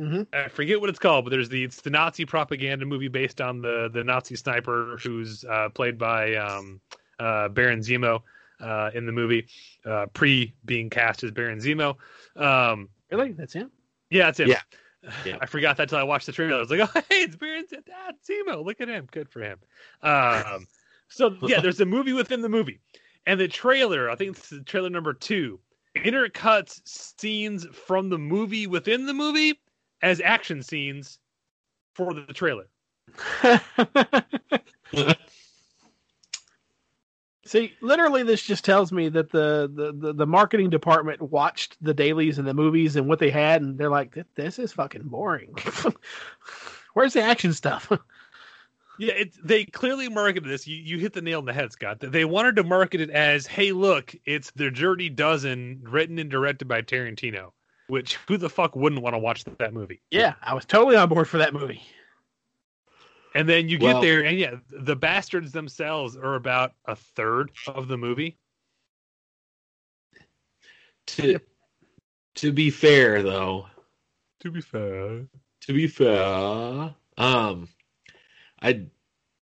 [0.00, 0.26] Mhm.
[0.32, 3.60] I forget what it's called, but there's the it's the Nazi propaganda movie based on
[3.62, 6.80] the the Nazi sniper who's uh, played by um,
[7.20, 8.22] uh, Baron Zemo
[8.60, 9.46] uh, in the movie,
[9.84, 11.96] uh, pre being cast as Baron Zemo.
[12.36, 13.70] Um, Really, that's him.
[14.10, 14.48] yeah, that's it.
[14.48, 14.60] Yeah.
[15.26, 15.36] Yeah.
[15.42, 16.56] I forgot that till I watched the trailer.
[16.56, 17.76] I was like, oh, hey, it's Baron Z-
[18.26, 18.64] Zemo.
[18.64, 19.06] Look at him.
[19.10, 19.58] Good for him.
[20.02, 20.66] Um,
[21.08, 22.80] so, yeah, there's a movie within the movie.
[23.26, 25.60] And the trailer, I think it's the trailer number two,
[25.94, 29.60] intercuts scenes from the movie within the movie
[30.04, 31.18] as action scenes
[31.94, 32.66] for the trailer.
[37.46, 41.92] See, literally, this just tells me that the, the, the, the marketing department watched the
[41.92, 45.02] dailies and the movies and what they had, and they're like, "This- "This is fucking
[45.04, 45.54] boring.
[46.94, 47.90] Where's the action stuff?"
[48.96, 50.68] Yeah, it, they clearly marketed this.
[50.68, 51.98] You, you hit the nail on the head, Scott.
[51.98, 56.68] They wanted to market it as, "Hey, look, it's the Dirty Dozen, written and directed
[56.68, 57.50] by Tarantino."
[57.86, 60.00] Which who the fuck wouldn't want to watch that movie?
[60.10, 61.82] yeah, I was totally on board for that movie.
[63.34, 67.50] And then you Well- get there, and yeah, the bastards themselves are about a third
[67.66, 68.38] of the movie.
[71.06, 71.38] to
[72.36, 73.66] to be fair though,
[74.40, 75.26] To be fair,
[75.62, 77.68] to be fair, um,
[78.62, 78.86] I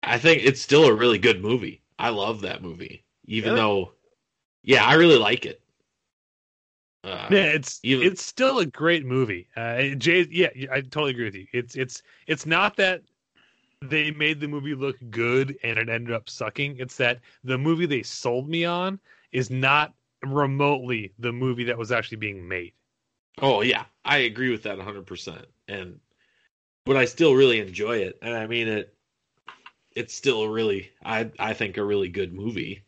[0.04, 1.82] I think it's still a really good movie.
[1.98, 3.62] I love that movie, even Really?
[3.62, 3.94] though,
[4.64, 5.62] yeah, I really like it.
[7.10, 9.48] Uh, yeah, it's even- it's still a great movie.
[9.56, 11.48] Uh, Jay, yeah, I totally agree with you.
[11.54, 13.04] It's it's it's not that
[13.82, 16.78] they made the movie look good and it ended up sucking.
[16.78, 19.00] It's that the movie they sold me on
[19.32, 19.94] is not
[20.24, 22.74] remotely the movie that was actually being made.
[23.42, 25.48] Oh yeah, I agree with that 100%.
[25.68, 26.00] And
[26.86, 28.18] but I still really enjoy it.
[28.22, 28.96] And I mean it
[29.96, 32.84] it's still a really I I think a really good movie,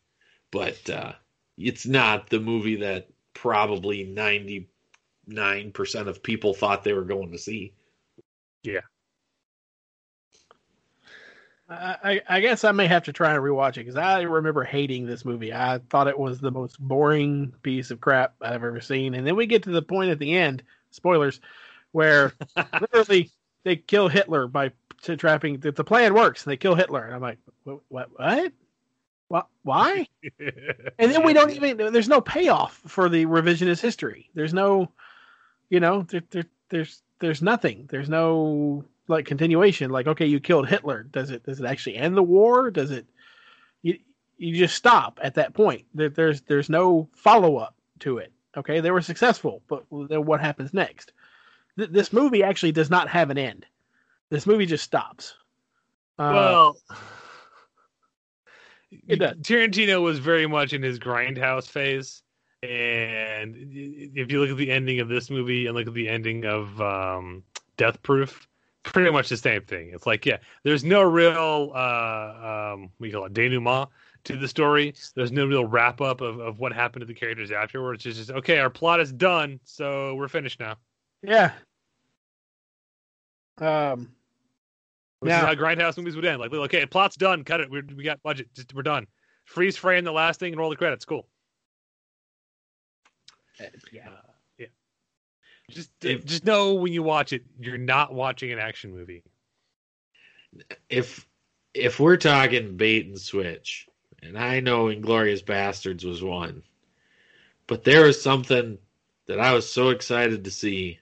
[0.52, 1.14] but uh
[1.58, 4.68] it's not the movie that probably 99%
[6.08, 7.74] of people thought they were going to see.
[8.64, 8.82] Yeah.
[11.70, 14.64] I, I I guess I may have to try and rewatch it because I remember
[14.64, 15.54] hating this movie.
[15.54, 19.14] I thought it was the most boring piece of crap I've ever seen.
[19.14, 21.40] And then we get to the point at the end, spoilers,
[21.94, 22.34] where
[22.82, 23.32] literally
[23.64, 25.60] they kill Hitler by trapping.
[25.60, 26.44] The, the plan works.
[26.44, 27.80] And they kill Hitler, and I'm like, what?
[27.88, 28.10] What?
[28.18, 28.52] What?
[29.64, 30.08] Why?
[31.00, 31.92] And then we don't even.
[31.94, 34.30] There's no payoff for the revisionist history.
[34.36, 34.92] There's no,
[35.70, 37.88] you know, there, there, there's there's nothing.
[37.90, 39.90] There's no like continuation.
[39.90, 41.04] Like, okay, you killed Hitler.
[41.04, 42.70] Does it does it actually end the war?
[42.70, 43.06] Does it?
[43.82, 43.98] You
[44.38, 45.86] you just stop at that point.
[45.94, 48.32] There, there's there's no follow up to it.
[48.58, 51.14] Okay, they were successful, but then what happens next?
[51.78, 53.66] Th- this movie actually does not have an end.
[54.30, 55.36] This movie just stops.
[56.20, 56.78] Uh, well,
[59.08, 59.38] It does.
[59.38, 62.24] Tarantino was very much in his grindhouse phase,
[62.62, 66.46] and if you look at the ending of this movie and look at the ending
[66.46, 67.44] of um,
[67.78, 68.48] Death Proof,
[68.84, 69.92] pretty much the same thing.
[69.94, 73.90] It's like, yeah, there's no real uh, um, we call it denouement
[74.26, 74.94] to the story.
[75.16, 78.06] There's no real wrap up of, of what happened to the characters afterwards.
[78.06, 80.76] It's just okay, our plot is done, so we're finished now.
[81.24, 81.54] yeah.
[83.58, 84.12] Um.
[85.22, 86.40] Which Now- is how grindhouse movies would end.
[86.42, 87.70] Like, okay, plot's done, cut it.
[87.70, 89.06] we we got budget, just, we're done.
[89.46, 91.06] Freeze frame the last thing and roll the credits.
[91.06, 91.28] Cool.
[93.92, 94.10] Yeah.
[94.10, 94.66] Uh, yeah.
[95.70, 99.24] Just If- just know when you watch it, you're not watching an action movie.
[100.90, 101.28] If
[101.74, 103.88] if we're talking bait and switch,
[104.22, 106.64] and I know Inglourious Basterds was one,
[107.68, 108.78] but there was something
[109.28, 111.00] that I was so excited to see.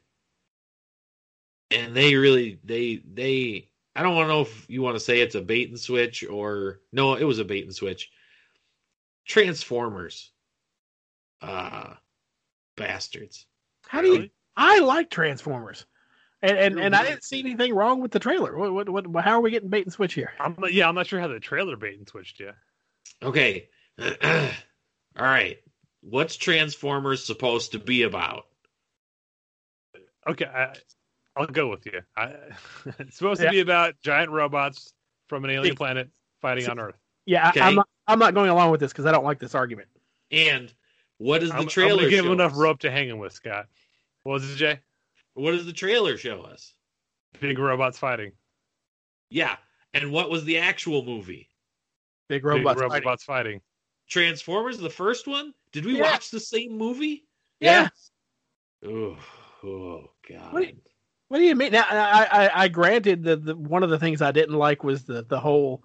[1.71, 5.19] And they really they they I don't want to know if you want to say
[5.19, 8.10] it's a bait and switch or no, it was a bait and switch.
[9.25, 10.32] Transformers.
[11.41, 11.93] Uh
[12.80, 13.45] bastards.
[13.88, 14.30] How do you?
[14.56, 15.86] I like Transformers,
[16.41, 18.58] and and, You're and I didn't see anything wrong with the trailer.
[18.58, 20.32] What, what, what, how are we getting bait and switch here?
[20.39, 22.52] I'm, yeah, I'm not sure how the trailer bait and switched you.
[23.21, 23.69] Okay.
[23.99, 24.10] All
[25.17, 25.58] right.
[26.02, 28.45] What's Transformers supposed to be about?
[30.28, 30.75] Okay, I,
[31.35, 32.01] I'll go with you.
[32.17, 32.33] I,
[32.99, 33.47] it's supposed Yeah.
[33.47, 34.93] to be about giant robots
[35.27, 36.09] from an alien planet
[36.41, 36.95] fighting on Earth.
[37.25, 37.59] Yeah, Okay.
[37.61, 37.87] I, I'm not.
[38.07, 39.87] I'm not going along with this because I don't like this argument.
[40.31, 40.73] And
[41.19, 42.57] what does the I'm, I'm trailer gonna give show him enough us?
[42.57, 43.67] rope to hang him with, Scott.
[44.23, 44.79] What was it, Jay?
[45.35, 46.73] What does the trailer show us?
[47.39, 48.31] Big robots fighting.
[49.29, 49.55] Yeah.
[49.93, 51.49] And what was the actual movie?
[52.29, 52.81] Big Big robots.
[52.81, 53.17] fighting.
[53.19, 53.61] fighting.
[54.09, 55.53] Transformers, the first one?
[55.71, 56.11] Did we Yeah.
[56.11, 57.25] watch the same movie?
[57.59, 57.89] Yeah.
[58.85, 59.17] Oh,
[59.63, 60.53] oh God.
[60.53, 60.81] What do you-
[61.29, 61.71] What do you mean?
[61.71, 65.03] Now, I, I, I granted that the, one of the things I didn't like was
[65.03, 65.83] the the whole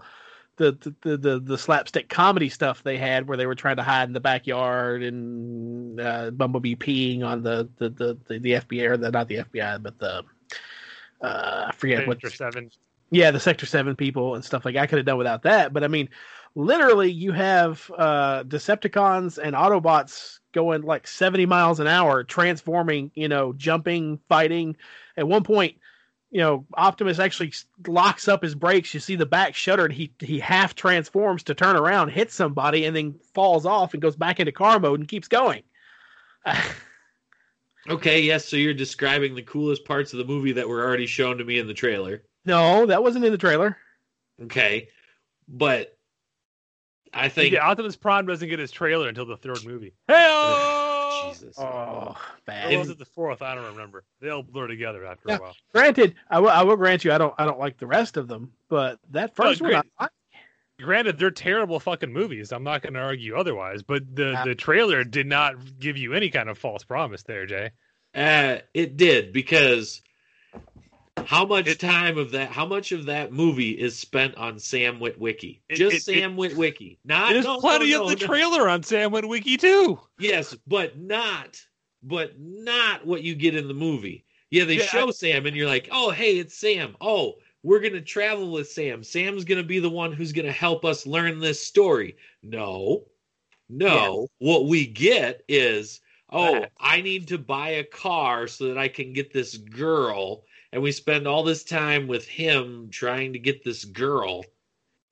[0.56, 4.08] the the, the the slapstick comedy stuff they had where they were trying to hide
[4.08, 8.96] in the backyard and uh, Bumblebee peeing on the the the, the, the FBI or
[8.96, 10.24] the not the FBI but the
[11.20, 12.70] uh, I forget what Sector seven.
[13.10, 15.72] yeah the Sector Seven people and stuff like I could have done without that.
[15.72, 16.08] But I mean,
[16.54, 23.28] literally, you have uh, Decepticons and Autobots going like seventy miles an hour, transforming, you
[23.28, 24.76] know, jumping, fighting.
[25.16, 25.76] At one point,
[26.30, 27.52] you know, Optimus actually
[27.86, 28.92] locks up his brakes.
[28.92, 32.84] You see the back shutter, and he he half transforms to turn around, hits somebody,
[32.84, 35.62] and then falls off and goes back into car mode and keeps going.
[37.88, 41.36] Okay, yes, so you're describing the coolest parts of the movie that were already shown
[41.36, 42.22] to me in the trailer.
[42.46, 43.76] no, that wasn't in the trailer.
[44.42, 44.88] Okay.
[45.46, 45.94] But
[47.12, 49.92] I think Yeah, Optimus Prime doesn't get his trailer until the third movie.
[50.08, 50.26] Hey,
[51.30, 51.56] Jesus.
[51.58, 52.78] Oh, Or bad.
[52.78, 53.42] was it the fourth?
[53.42, 54.04] I don't remember.
[54.20, 55.36] They all blur together after Yeah.
[55.36, 55.56] a while.
[55.72, 58.28] Granted, I will I will grant you, I don't I don't like the rest of
[58.28, 59.82] them, but that first one, great.
[59.98, 60.08] I,
[60.80, 62.50] Granted, they're terrible fucking movies.
[62.50, 63.84] I'm not going to argue otherwise.
[63.84, 64.44] But the Yeah.
[64.44, 67.70] the trailer did not give you any kind of false promise there, Jay.
[68.12, 70.02] Uh, it did because
[71.26, 72.50] how much It- time of that?
[72.50, 75.60] How much of that movie is spent on Sam Witwicky?
[75.68, 76.98] It- Just it- Sam Witwicky.
[77.04, 78.26] Not There's no, plenty no, of the no, no.
[78.26, 80.00] trailer on Sam Witwicky too.
[80.18, 81.60] Yes, but not,
[82.02, 84.24] but not what you get in the movie.
[84.50, 86.96] Yeah, they Yeah, show I- Sam, and you're like, oh, hey, it's Sam.
[87.00, 89.02] Oh, we're gonna travel with Sam.
[89.02, 92.16] Sam's gonna be the one who's gonna help us learn this story.
[92.42, 93.06] No,
[93.68, 94.28] no.
[94.38, 96.72] What we get is, oh, That.
[96.78, 100.90] I need to buy a car so that I can get this girl, and we
[100.90, 104.44] spend all this time with him trying to get this girl.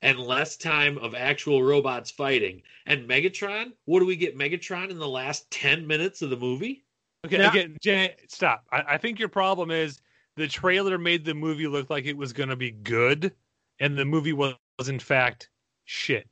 [0.03, 2.63] And less time of actual robots fighting.
[2.87, 6.83] And Megatron, what do we get Megatron in the last 10 minutes of the movie?
[7.25, 8.65] Okay, Now- again, Jay, stop.
[8.73, 10.01] I, I think your problem is
[10.35, 13.33] the trailer made the movie look like it was going to be good,
[13.79, 15.49] and the movie was, was in fact
[15.85, 16.27] shit.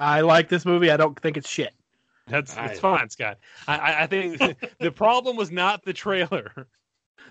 [0.00, 0.90] I like this movie.
[0.90, 1.72] I don't think it's shit.
[2.26, 3.38] That's I- fine, Scott.
[3.68, 4.40] I, I, I think
[4.80, 6.66] the problem was not the trailer.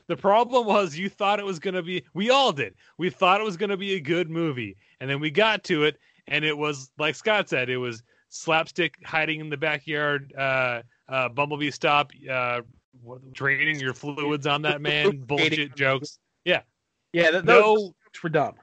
[0.07, 2.03] The problem was you thought it was going to be.
[2.13, 2.73] We all did.
[2.97, 5.83] We thought it was going to be a good movie, and then we got to
[5.85, 7.69] it, and it was like Scott said.
[7.69, 10.33] It was slapstick hiding in the backyard.
[10.37, 12.11] Uh, uh, Bumblebee stop.
[12.29, 12.61] Uh,
[13.33, 15.17] draining your fluids on that man.
[15.27, 16.19] Bullshit jokes.
[16.45, 16.61] Yeah,
[17.29, 18.55] th- those No, jokes were dumb.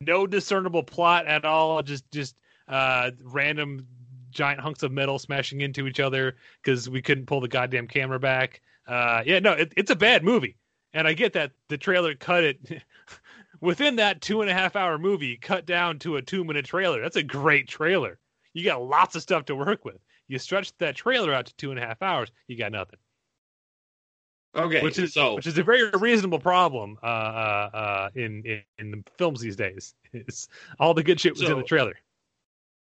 [0.00, 1.82] no discernible plot at all.
[1.82, 2.34] Just just
[2.68, 3.86] uh, random
[4.30, 8.18] giant hunks of metal smashing into each other because we couldn't pull the goddamn camera
[8.18, 8.60] back.
[8.88, 10.56] Uh, yeah, no, it, it's a bad movie,
[10.94, 12.82] and I get that the trailer cut it
[13.60, 17.00] within that two and a half hour movie, cut down to a two minute trailer.
[17.00, 18.18] That's a great trailer.
[18.54, 19.98] You got lots of stuff to work with.
[20.28, 22.98] You stretch that trailer out to two and a half hours, you got nothing.
[24.54, 28.62] Okay, Which is so which is a very reasonable problem uh, uh, uh, in, in
[28.78, 29.94] in the films these days.
[30.12, 31.94] Is all the good shit was in the trailer.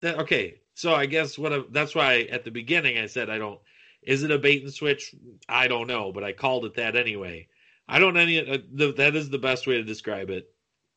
[0.02, 3.38] that, okay, so I guess what I, that's why at the beginning I said I
[3.38, 3.60] don't.
[4.02, 5.14] Is it a bait and switch?
[5.50, 7.50] I don't know, but I called it that anyway.
[7.88, 8.40] I don't any.
[8.40, 10.50] Uh, the, that is the best way to describe it.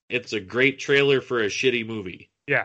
[0.09, 2.31] It's a great trailer for a shitty movie.
[2.47, 2.65] Yeah.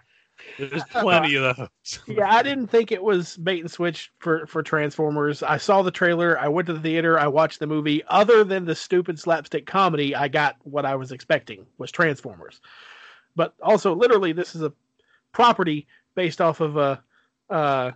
[0.57, 1.99] There's plenty of those.
[2.07, 5.43] Yeah, I didn't think it was bait and switch for for Transformers.
[5.43, 6.37] I saw the trailer.
[6.37, 7.17] I went to the theater.
[7.19, 8.03] I watched the movie.
[8.07, 12.59] Other than the stupid slapstick comedy, I got what I was expecting was Transformers.
[13.35, 14.73] But also, literally, this is a
[15.31, 17.03] property based off of a
[17.49, 17.91] uh,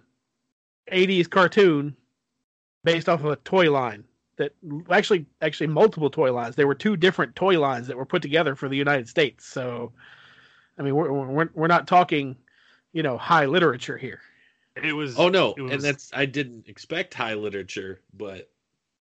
[0.92, 1.96] 80s cartoon
[2.84, 4.04] based off of a toy line
[4.40, 4.54] that
[4.90, 6.56] actually actually multiple toy lines.
[6.56, 9.46] There were two different toy lines that were put together for the United States.
[9.46, 9.92] So,
[10.78, 12.38] I mean, we're we're, we're not talking,
[12.94, 14.22] you know, high literature here.
[14.82, 15.20] It was.
[15.20, 18.50] Oh no, was- and that's I didn't expect high literature, but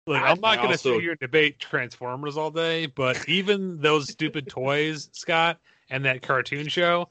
[0.05, 3.28] Look, I- I'm not going to also- sit here and debate Transformers all day, but
[3.30, 5.57] even those stupid toys, Scott,
[5.89, 7.07] and that cartoon show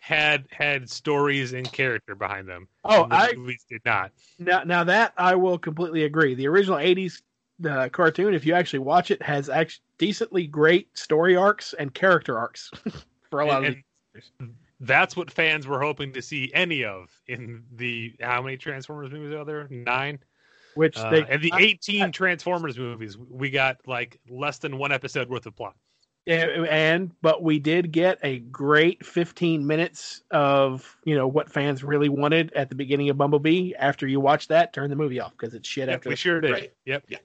[0.00, 2.68] had had stories and character behind them.
[2.86, 4.12] Oh, and the I movies did not.
[4.38, 6.34] now now that I will completely agree.
[6.34, 7.20] The original '80s
[7.66, 12.38] uh, cartoon, if you actually watch it, has actually decently great story arcs and character
[12.38, 12.70] arcs
[13.30, 13.82] for a lot And- of.
[14.14, 14.50] these.
[14.80, 19.34] that's what fans were hoping to see any of in the how many Transformers movies
[19.34, 19.66] are there?
[19.70, 20.18] Nine.
[20.74, 25.28] Which Uh, they and the 18 Transformers movies, we got like less than one episode
[25.28, 25.74] worth of plot.
[26.26, 31.82] and, and but we did get a great 15 minutes of you know what fans
[31.82, 33.72] really wanted at the beginning of Bumblebee.
[33.78, 35.88] After you watch that, turn the movie off because it's shit.
[35.88, 36.52] Yep, after we sure did.
[36.52, 36.72] Right.
[36.86, 37.04] Yep.
[37.12, 37.16] Uh,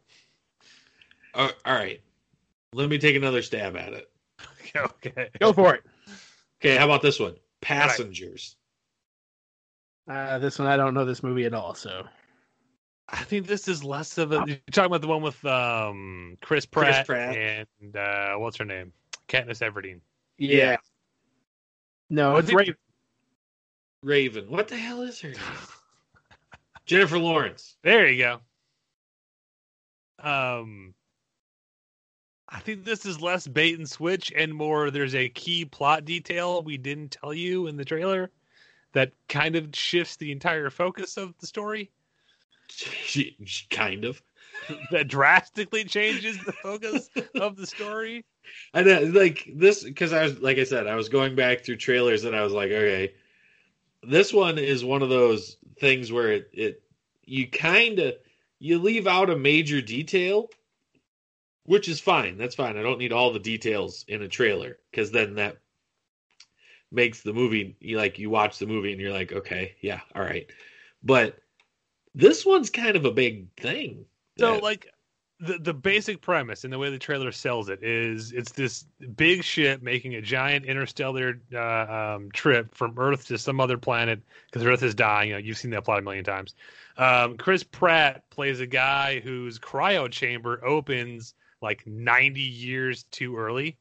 [1.36, 2.02] all right.
[2.74, 4.10] Let me take another stab at it.
[4.76, 5.30] okay.
[5.40, 5.84] Go for it.
[6.62, 7.36] Okay, how about this one?
[7.62, 8.56] Passengers.
[10.10, 12.06] Uh, this one I don't know this movie at all, so
[13.10, 14.44] I think this is less of a.
[14.48, 17.36] You're talking about the one with um Chris Pratt, Pratt.
[17.38, 18.92] and uh, what's her name?
[19.28, 20.00] Katniss Everdeen.
[20.38, 20.78] yeah.
[22.10, 22.76] No, I it's think- Raven.
[24.04, 24.46] Raven.
[24.52, 25.40] What the hell is her name?
[26.86, 27.78] Jennifer Lawrence.
[27.84, 28.40] There you go.
[30.20, 30.94] Um,
[32.50, 34.92] I think this is less bait and switch and more.
[34.92, 38.32] There's a key plot detail we didn't tell you in the trailer
[38.94, 41.92] that kind of shifts the entire focus of the story.
[43.70, 44.22] Kind of.
[44.92, 48.24] that drastically changes the focus of the story.
[48.74, 51.78] I know, like this because I was like I said, I was going back through
[51.78, 53.14] trailers and I was like, okay,
[54.04, 56.84] this one is one of those things where it, it
[57.26, 58.16] you kind of
[58.60, 60.50] you leave out a major detail,
[61.66, 62.38] which is fine.
[62.38, 62.78] That's fine.
[62.78, 65.58] I don't need all the details in a trailer because then that
[66.92, 70.22] makes the movie you like you watch the movie and you're like, okay, yeah, all
[70.22, 70.50] right.
[71.04, 71.38] But
[72.14, 74.06] this one's kind of a big thing.
[74.40, 74.88] So that- like
[75.42, 78.86] the the basic premise and the way the trailer sells it is it's this
[79.18, 84.22] big ship making a giant interstellar uh, um, trip from Earth to some other planet
[84.46, 85.30] because Earth is dying.
[85.30, 86.56] You know, you've seen that plot a million times.
[86.98, 91.34] Um, Chris Pratt plays a guy whose cryo chamber opens
[91.66, 93.78] like 90 years too early.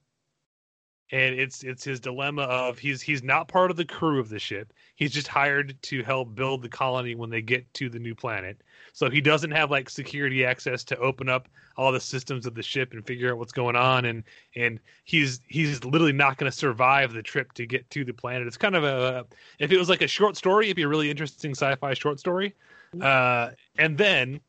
[1.12, 4.38] And it's it's his dilemma of he's he's not part of the crew of the
[4.38, 4.72] ship.
[4.96, 8.62] He's just hired to help build the colony when they get to the new planet.
[8.94, 12.62] So he doesn't have like security access to open up all the systems of the
[12.62, 14.24] ship and figure out what's going on and
[14.56, 18.46] and he's he's literally not going to survive the trip to get to the planet.
[18.46, 19.26] It's kind of a
[19.58, 22.54] if it was like a short story, it'd be a really interesting sci-fi short story.
[22.98, 24.40] Uh and then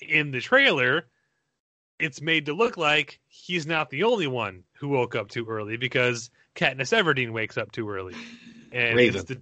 [0.00, 1.06] in the trailer
[2.02, 5.76] it's made to look like he's not the only one who woke up too early
[5.76, 8.14] because Katniss Everdeen wakes up too early.
[8.72, 9.20] And Raven.
[9.20, 9.40] it's the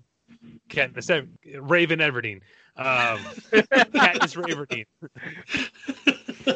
[0.68, 1.28] Katniss Ev-
[1.62, 2.40] Raven Everdeen.
[2.76, 3.18] Um,
[3.52, 4.84] Katniss Raverdeen.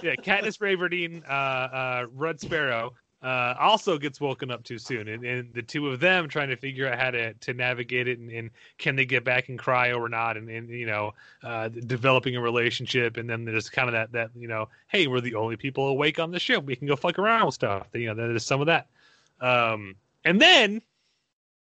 [0.02, 2.92] yeah, Katniss Raverdeen, uh, uh, Red Sparrow,
[3.24, 6.56] uh, also gets woken up too soon, and, and the two of them trying to
[6.56, 9.92] figure out how to, to navigate it, and, and can they get back and cry
[9.92, 13.94] or not, and, and you know, uh, developing a relationship, and then there's kind of
[13.94, 16.86] that that you know, hey, we're the only people awake on the ship, we can
[16.86, 17.86] go fuck around with stuff.
[17.94, 18.88] You know, there's some of that,
[19.40, 19.96] um,
[20.26, 20.82] and then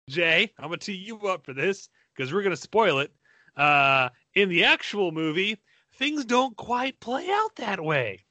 [0.09, 3.12] Jay, I'm gonna tee you up for this because we're gonna spoil it.
[3.59, 5.59] Uh, in the actual movie,
[5.96, 8.24] things don't quite play out that way.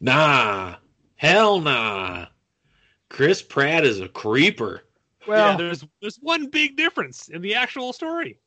[0.00, 0.76] Nah,
[1.20, 2.24] hell nah.
[3.10, 4.84] Chris Pratt is a creeper.
[5.26, 8.38] Well, yeah, there's there's one big difference in the actual story.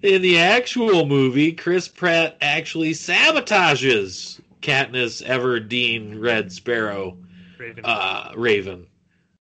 [0.00, 7.18] In the actual movie, Chris Pratt actually sabotages Katniss Everdeen Red Sparrow
[7.58, 7.84] Raven.
[7.84, 8.86] uh, Raven.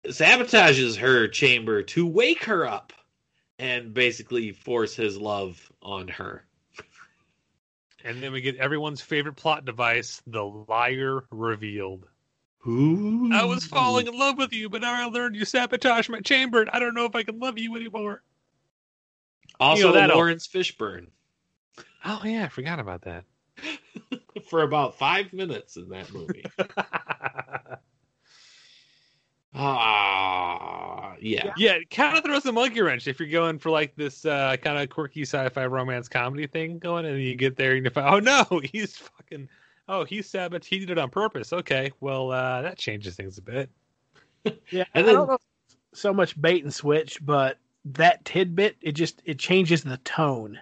[0.06, 2.94] Sabotages her chamber to wake her up
[3.58, 6.46] and basically force his love on her.
[8.02, 12.08] and then we get everyone's favorite plot device, the liar revealed.
[12.66, 13.30] Ooh.
[13.32, 16.60] I was falling in love with you, but now I learned you sabotaged my chamber,
[16.60, 18.22] and I don't know if I can love you anymore.
[19.58, 21.08] Also, You know, that'll- Laurence Fishburne
[22.04, 23.24] Oh yeah, I forgot about that.
[24.48, 26.44] for about five minutes in that movie.
[29.54, 31.52] Ah, yeah.
[31.56, 34.56] Yeah, it kind of throws a monkey wrench if you're going for like this uh,
[34.62, 38.14] kind of quirky sci-fi romance comedy thing going, and you get there and you find,
[38.14, 39.48] oh no, he's fucking,
[39.88, 41.52] oh he's sabot, he did it on purpose.
[41.52, 43.70] Okay, well uh, that changes things a bit.
[44.70, 45.38] yeah, and I don't know
[45.94, 50.58] so much bait and switch, but that tidbit it just it changes the tone.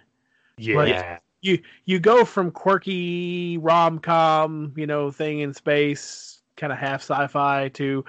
[0.58, 6.72] Yeah, Like- You you go from quirky rom com, you know, thing in space, kind
[6.72, 8.04] of half sci-fi to,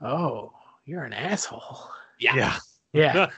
[0.00, 0.52] oh,
[0.86, 1.90] you're an asshole.
[2.18, 2.34] Yeah.
[2.36, 2.56] yeah,
[2.92, 3.30] Yeah,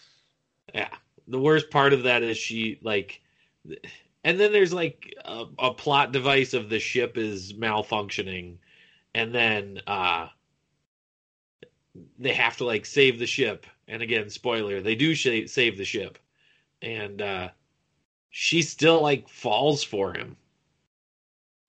[0.74, 0.88] Yeah.
[1.28, 3.20] The worst part of that is she like
[4.26, 8.56] and then there's like a, a plot device of the ship is malfunctioning
[9.14, 10.26] and then uh
[12.18, 13.66] they have to like save the ship.
[13.88, 16.18] And again, spoiler, they do sh- save the ship,
[16.82, 17.48] and uh,
[18.30, 20.36] she still like falls for him.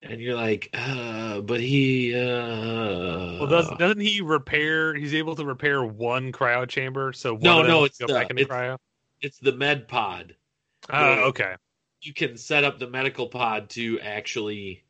[0.02, 4.96] And you're like, uh, but he, uh, Well, does, doesn't he repair?
[4.96, 8.78] He's able to repair one cryo chamber, so one No, no, it's the- it's- cryo.
[9.22, 10.36] it's the med pod.
[10.90, 11.22] Oh, yeah.
[11.26, 11.56] okay.
[12.02, 14.84] You can set up the medical pod to actually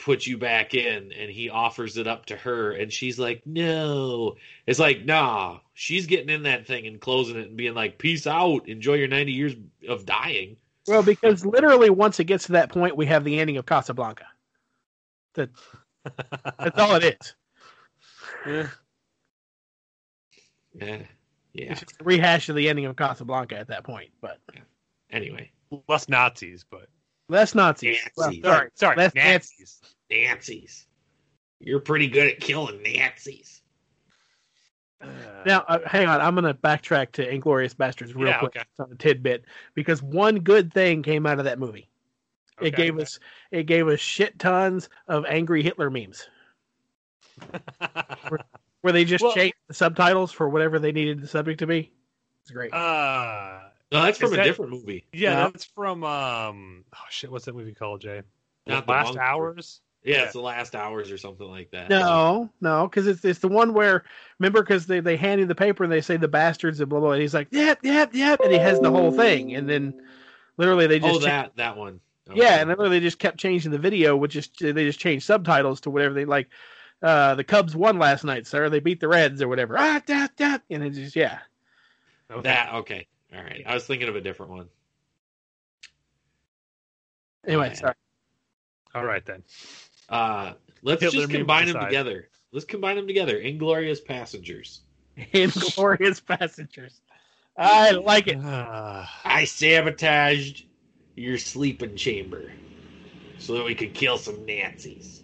[0.00, 4.34] put you back in and he offers it up to her and she's like no
[4.66, 8.26] it's like nah she's getting in that thing and closing it and being like peace
[8.26, 9.54] out enjoy your 90 years
[9.86, 13.58] of dying Well, because literally once it gets to that point, we have the ending
[13.58, 14.24] of Casablanca.
[15.34, 15.50] That
[16.58, 17.34] that's all it is.
[18.46, 18.68] Yeah.
[20.80, 21.02] yeah
[21.52, 24.10] yeah It's just a rehash of the ending of Casablanca at that point.
[24.22, 24.38] But
[25.10, 25.50] anyway
[25.88, 26.88] Less Nazis, but
[27.28, 27.98] less Nazis.
[28.16, 29.80] Well, sorry, sorry, less Nazis.
[30.10, 30.86] nazis
[31.60, 33.62] you're pretty good at killing nazis
[35.00, 35.06] Uh,
[35.46, 36.20] Now, uh, hang on.
[36.20, 38.64] I'm going to backtrack to Inglourious Basterds real Yeah, quick okay.
[38.80, 39.44] on a tidbit
[39.74, 41.88] because one good thing came out of that movie.
[42.60, 42.82] It okay.
[42.84, 43.18] gave us
[43.52, 46.28] it gave us shit tons of angry Hitler memes
[48.80, 51.92] where they just Well- changed the subtitles for whatever they needed the subject to be.
[52.42, 52.72] It's great.
[52.74, 53.60] uh,
[53.92, 55.40] no that's from Is a that- different movie yeah, No.
[55.50, 56.84] that's from um.
[56.94, 58.22] Oh shit, what's that movie called, Jay?
[58.66, 59.80] Not the Last Hours.
[60.04, 60.22] yeah, Yeah.
[60.24, 63.74] it's the last hours or something like that no, no, because it's it's the one
[63.74, 64.04] where
[64.38, 67.00] remember because they they hand you the paper and they say the bastards and blah
[67.00, 67.12] blah.
[67.12, 69.94] And he's like, yep, yep, yep, and he has the whole thing, and then
[70.56, 72.00] literally they just oh cha- that that one
[72.32, 75.80] Yeah, and then they just kept changing the video, which is they just changed subtitles
[75.82, 76.48] to whatever they like.
[77.02, 78.68] Uh, the Cubs won last night, sir.
[78.68, 79.74] They beat the Reds or whatever.
[79.78, 81.38] Ah, da, da, and it just yeah.
[82.30, 82.42] Okay.
[82.42, 84.68] that okay all right i was thinking of a different one
[87.46, 87.74] Anyway, Yeah.
[87.74, 87.94] sorry.
[88.94, 89.42] All right then.
[90.08, 90.52] Uh,
[90.82, 91.86] let's Hitler just combine them aside.
[91.86, 92.28] together.
[92.52, 93.38] Let's combine them together.
[93.38, 94.80] Inglorious Passengers.
[95.32, 97.00] Inglorious passengers.
[97.56, 98.36] I like it.
[98.36, 100.64] Uh, I sabotaged
[101.14, 102.52] your sleeping chamber
[103.38, 105.22] so that we could kill some Nazis.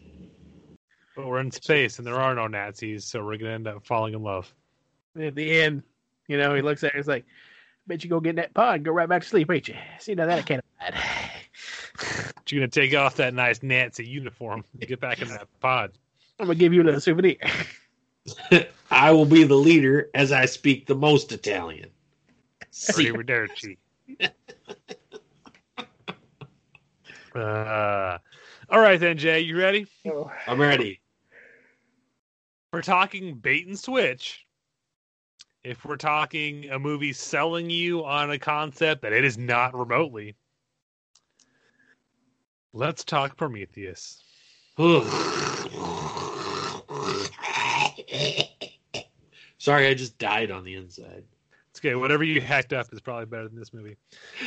[1.15, 4.15] but we're in space and there are no Nazis, so we're gonna end up falling
[4.15, 4.53] in love.
[5.19, 5.83] At the end,
[6.29, 6.97] you know, he looks at it.
[6.97, 7.25] He's like,
[7.87, 9.76] "Bet you go get in that pod, and go right back to sleep, ain't you?"
[9.99, 11.01] See, now that I can't abide.
[12.34, 15.93] But you're gonna take off that nice Nazi uniform and get back in that pod.
[16.39, 17.37] I'm gonna give you a little souvenir.
[18.91, 21.91] I will be the leader as I speak the most Italian.
[22.70, 23.78] See, Arrivederci.
[27.34, 28.18] uh,
[28.68, 29.41] all right then, Jay.
[29.41, 29.87] You ready?
[30.47, 31.01] I'm ready.
[32.72, 34.46] We're talking bait and switch.
[35.67, 40.37] If we're talking a movie selling you on a concept that it is not remotely,
[42.73, 44.23] let's talk Prometheus.
[44.79, 45.01] Sorry,
[49.89, 51.25] I just died on the inside.
[51.77, 51.95] It's okay.
[51.95, 53.97] Whatever you hacked up is probably better than this movie.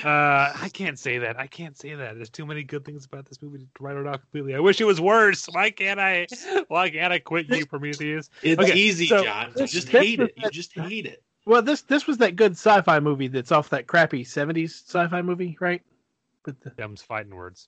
[0.03, 1.39] Uh, I can't say that.
[1.39, 2.15] I can't say that.
[2.15, 4.55] There's too many good things about this movie to write it off completely.
[4.55, 5.45] I wish it was worse.
[5.51, 6.25] Why can't I?
[6.69, 8.31] Why can't I quit you, Prometheus?
[8.41, 9.51] It's Okay, easy, so John.
[9.55, 10.33] this- just this hate was it.
[10.43, 11.21] You just hate it.
[11.45, 15.55] Well, this this was that good sci-fi movie that's off that crappy '70s sci-fi movie,
[15.59, 15.83] right?
[16.43, 17.67] But the, Them's fighting words.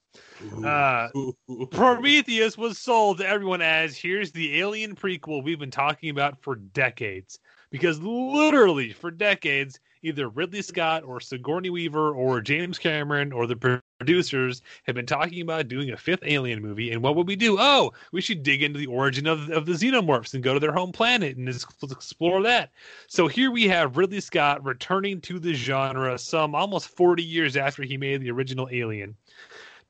[0.64, 1.08] Uh,
[1.70, 6.56] Prometheus was sold to everyone as here's the alien prequel we've been talking about for
[6.56, 7.38] decades.
[7.72, 13.80] Because literally for decades, either Ridley Scott or Sigourney Weaver or James Cameron or the
[13.98, 16.92] producers have been talking about doing a fifth alien movie.
[16.92, 17.56] And what would we do?
[17.58, 20.72] Oh, we should dig into the origin of, of the xenomorphs and go to their
[20.72, 22.70] home planet and explore that.
[23.06, 27.82] So here we have Ridley Scott returning to the genre some almost 40 years after
[27.82, 29.16] he made the original Alien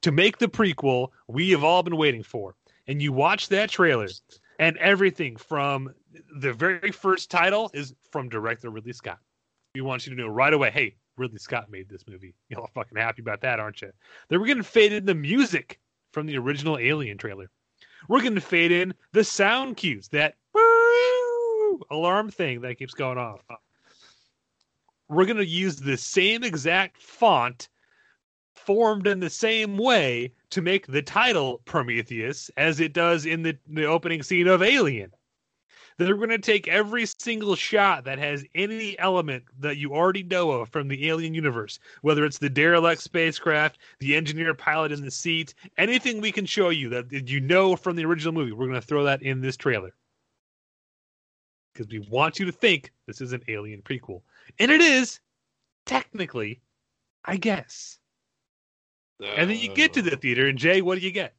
[0.03, 2.55] to make the prequel we have all been waiting for.
[2.87, 4.09] And you watch that trailer,
[4.59, 5.95] and everything from
[6.37, 9.19] the very first title is from director Ridley Scott.
[9.75, 12.35] We want you to know right away, hey, Ridley Scott made this movie.
[12.49, 13.93] You're all fucking happy about that, aren't you?
[14.29, 15.81] Then we're gonna fade in the music
[16.13, 17.51] from the original Alien trailer.
[18.09, 20.37] We're gonna fade in the sound cues, that
[21.91, 23.41] alarm thing that keeps going off.
[25.09, 27.69] We're gonna use the same exact font
[28.55, 33.59] formed in the same way to make the title Prometheus as it does in the,
[33.69, 35.13] the opening scene of Alien.
[35.99, 40.51] They're going to take every single shot that has any element that you already know
[40.51, 45.11] of from the Alien universe, whether it's the derelict spacecraft, the engineer pilot in the
[45.11, 48.81] seat, anything we can show you that you know from the original movie, we're going
[48.81, 49.95] to throw that in this trailer.
[51.73, 54.23] Because we want you to think this is an Alien prequel.
[54.59, 55.21] And it is,
[55.87, 56.61] technically,
[57.25, 57.99] I guess.
[59.21, 60.17] And then you get to the uh.
[60.17, 61.35] theater, and Jay, what do you get?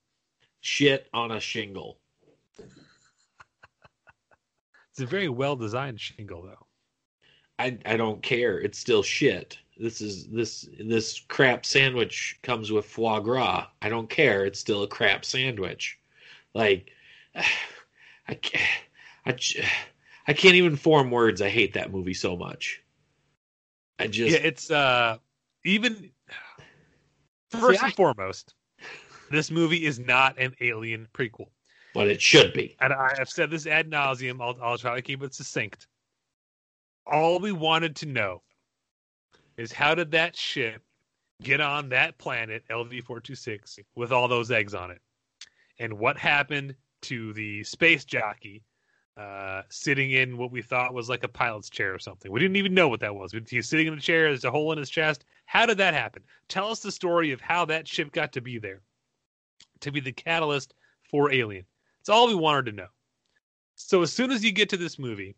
[0.64, 1.99] shit on a shingle.
[4.93, 6.67] It's a very well designed shingle, though.
[7.57, 8.59] I I don't care.
[8.59, 9.57] It's still shit.
[9.75, 13.65] This is this this crap sandwich comes with foie gras.
[13.81, 14.45] I don't care.
[14.45, 15.97] It's still a crap sandwich.
[16.53, 16.91] Like
[18.27, 18.69] I can't,
[19.25, 19.35] I
[20.27, 21.41] I can't even form words.
[21.41, 22.79] I hate that movie so much.
[23.97, 25.17] I just Yeah, it's uh
[25.65, 26.11] even
[27.49, 28.53] first I- and foremost,
[29.31, 31.47] this movie is not an alien prequel.
[31.93, 32.75] But it should be.
[32.81, 34.41] and I have said this ad nauseum.
[34.41, 35.87] I'll, I'll try to keep it succinct.
[37.05, 38.41] All we wanted to know
[39.57, 40.81] is how did that ship
[41.41, 45.01] get on that planet LV four two six with all those eggs on it,
[45.79, 48.63] and what happened to the space jockey
[49.17, 52.31] uh, sitting in what we thought was like a pilot's chair or something.
[52.31, 53.33] We didn't even know what that was.
[53.47, 54.29] He's sitting in a chair.
[54.29, 55.25] There's a hole in his chest.
[55.45, 56.23] How did that happen?
[56.47, 58.81] Tell us the story of how that ship got to be there,
[59.81, 60.73] to be the catalyst
[61.11, 61.65] for Alien.
[62.04, 62.88] It's all we wanted to know.
[63.76, 65.38] So as soon as you get to this movie,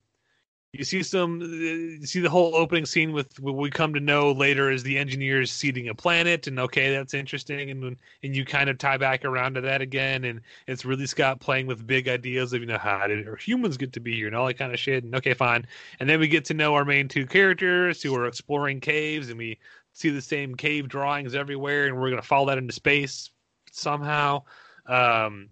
[0.73, 4.31] you see some, you see the whole opening scene with what we come to know
[4.31, 8.67] later as the engineers seeding a planet, and okay, that's interesting, and and you kind
[8.67, 12.51] of tie back around to that again, and it's really Scott playing with big ideas
[12.51, 14.79] of you know how did humans get to be here and all that kind of
[14.79, 15.67] shit, and okay, fine,
[15.99, 19.37] and then we get to know our main two characters who are exploring caves, and
[19.37, 19.59] we
[19.93, 23.29] see the same cave drawings everywhere, and we're gonna follow that into space
[23.71, 24.41] somehow.
[24.87, 25.49] Um,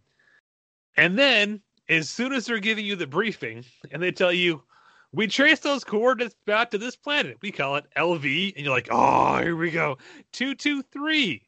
[0.98, 4.64] and then, as soon as they're giving you the briefing and they tell you,
[5.12, 8.88] we trace those coordinates back to this planet, we call it LV, and you're like,
[8.92, 9.98] oh, here we go,
[10.32, 11.42] 223.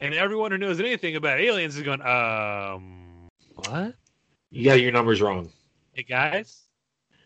[0.00, 3.94] And everyone who knows anything about aliens is going, um, what?
[4.50, 5.50] You got your numbers wrong,
[5.92, 6.62] Hey, guys,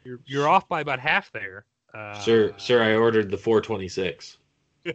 [0.04, 1.64] you're, you're off by about half there.
[1.94, 2.52] Uh, sir.
[2.56, 4.38] Sir, I ordered the 426.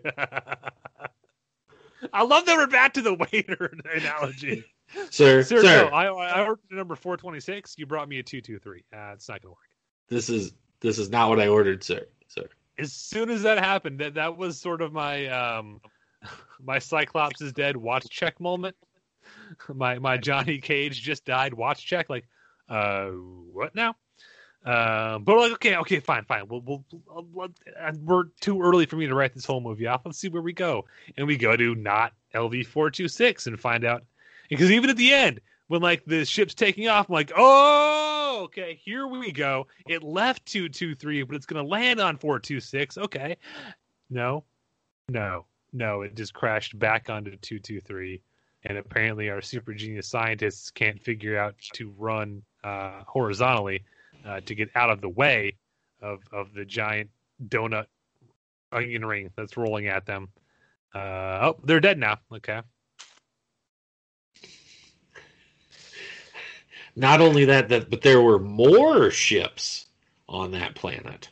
[2.13, 4.65] I love that we're back to the waiter analogy.
[5.09, 7.75] Sir, Sir, sir, no, I, I ordered the number 426.
[7.77, 8.83] You brought me a 223.
[8.93, 9.57] Uh, it's not going to work.
[10.09, 12.05] this is this is not what I ordered, sir.
[12.27, 12.47] Sir.
[12.77, 15.81] as soon as that happened, that that was sort of my um
[16.63, 18.75] my Cyclops is dead watch check moment.
[19.73, 22.09] My my Johnny Cage just died watch check.
[22.09, 22.27] Like,
[22.67, 23.95] uh, what now?
[24.65, 26.47] Uh, but like, okay, okay, fine, fine.
[26.47, 26.83] We'll, we'll,
[27.33, 27.49] we'll,
[28.03, 30.01] we're too early for me to write this whole movie off.
[30.05, 30.85] Let's see where we go,
[31.17, 34.03] and we go to not LV four two six and find out
[34.51, 35.39] because even at the end
[35.71, 39.67] when like the ship's taking off, I'm like, oh, okay, here we go.
[39.87, 42.97] It left two two three, but it's gonna land on four two six.
[42.97, 43.37] Okay,
[44.09, 44.43] no,
[45.07, 46.01] no, no.
[46.01, 48.21] It just crashed back onto two two three,
[48.65, 53.85] and apparently our super genius scientists can't figure out to run uh, horizontally
[54.25, 55.55] uh, to get out of the way
[56.01, 57.09] of of the giant
[57.47, 57.85] donut
[58.73, 60.27] onion ring that's rolling at them.
[60.93, 62.17] Uh, oh, they're dead now.
[62.33, 62.59] Okay.
[66.95, 69.85] Not only that, that but there were more ships
[70.27, 71.29] on that planet.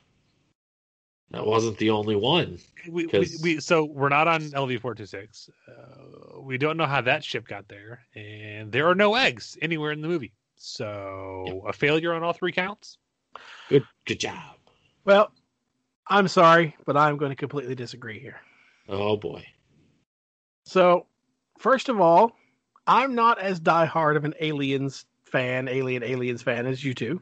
[1.31, 2.57] That wasn't the only one.
[2.87, 5.49] we, we, 'Cause- we so we're not on LV four two six.
[5.67, 9.91] Uh, we don't know how that ship got there, and there are no eggs anywhere
[9.91, 10.33] in the movie.
[10.55, 12.97] So a failure on all three counts.
[13.69, 14.55] Good, good job.
[15.05, 15.31] Well,
[16.07, 18.41] I'm sorry, but I'm going to completely disagree here.
[18.87, 19.45] Oh boy.
[20.65, 21.05] So,
[21.59, 22.35] first of all,
[22.87, 27.21] I'm not as diehard of an Aliens fan, Alien Aliens fan as you two.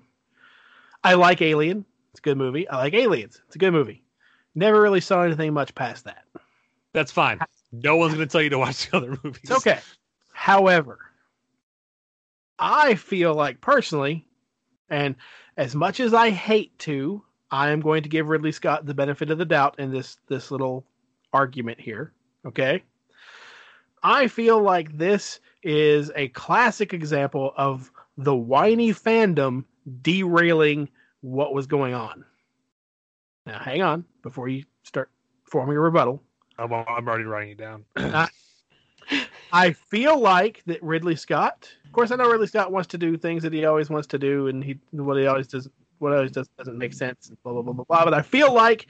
[1.04, 1.86] I like Alien.
[2.12, 2.68] It's a good movie.
[2.68, 3.42] I like Aliens.
[3.46, 4.04] It's a good movie.
[4.56, 6.26] Never really saw anything much past that.
[6.94, 7.40] That's fine.
[7.72, 9.42] No one's going to tell you to watch the other movies.
[9.44, 9.80] It's okay.
[10.32, 11.00] However,
[12.58, 14.26] I feel like personally,
[14.90, 15.16] and
[15.58, 19.30] as much as I hate to, I am going to give Ridley Scott the benefit
[19.30, 20.86] of the doubt in this this little
[21.34, 22.14] argument here.
[22.46, 22.84] Okay.
[24.04, 29.66] I feel like this is a classic example of the whiny fandom
[30.02, 30.90] derailing
[31.22, 32.26] what was going on.
[33.46, 35.10] Now, hang on before you start
[35.46, 36.22] forming a rebuttal.
[36.58, 37.86] I'm, I'm already writing it down.
[39.54, 41.70] I feel like that Ridley Scott.
[41.86, 44.20] Of course, I know Ridley Scott wants to do things that he always wants to
[44.20, 47.30] do, and he what he always does, what always does doesn't make sense.
[47.30, 48.04] and Blah blah blah blah blah.
[48.04, 48.88] But I feel like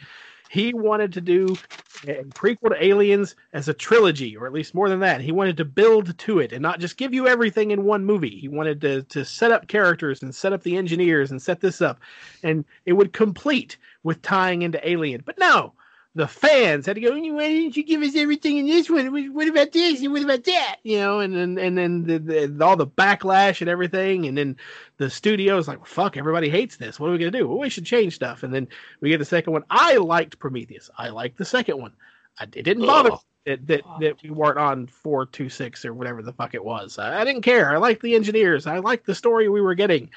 [0.50, 1.58] he wanted to do
[2.04, 5.22] a prequel to Aliens as a trilogy, or at least more than that.
[5.22, 8.38] He wanted to build to it and not just give you everything in one movie.
[8.38, 11.82] He wanted to to set up characters and set up the engineers and set this
[11.82, 12.00] up,
[12.44, 15.24] and it would complete with tying into Alien.
[15.26, 15.74] But no,
[16.18, 17.12] the fans had to go.
[17.12, 19.34] Why didn't you give us everything in this one?
[19.34, 20.78] What- about this and what about that?
[20.84, 24.58] You know, and then and then the, the, all the backlash and everything, and then
[24.98, 27.00] the studio's like, "Fuck, everybody hates this.
[27.00, 27.48] What are we gonna do?
[27.48, 28.68] Well, we should change stuff." And then
[29.00, 29.64] we get the second one.
[29.70, 30.90] I liked Prometheus.
[30.98, 31.94] I liked the second one.
[32.40, 33.20] I, it didn't bother Ugh.
[33.46, 36.98] that that, that we weren't on four two six or whatever the fuck it was.
[36.98, 37.72] I, I didn't care.
[37.72, 38.66] I liked the engineers.
[38.66, 40.10] I liked the story we were getting.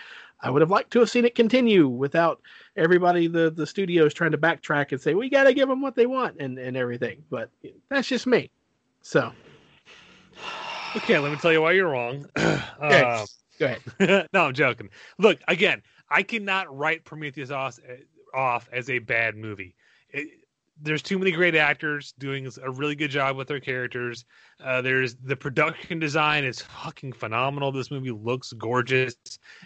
[0.42, 2.40] I would have liked to have seen it continue without
[2.80, 5.80] everybody, the the studio is trying to backtrack and say we got to give them
[5.80, 7.22] what they want and and everything.
[7.30, 7.50] But
[7.88, 8.50] that's just me.
[9.02, 9.32] So
[10.96, 12.26] Okay, let me tell you why you're wrong.
[12.82, 13.02] Okay.
[13.02, 13.26] Um,
[13.58, 14.28] go ahead.
[14.32, 14.88] no, I'm joking.
[15.18, 17.78] Look, again, I cannot write Prometheus off,
[18.34, 19.74] off as a bad movie.
[20.08, 20.28] It,
[20.82, 24.24] there's too many great actors doing a really good job with their characters.
[24.62, 27.70] Uh, there's the production design is fucking phenomenal.
[27.70, 29.14] This movie looks gorgeous.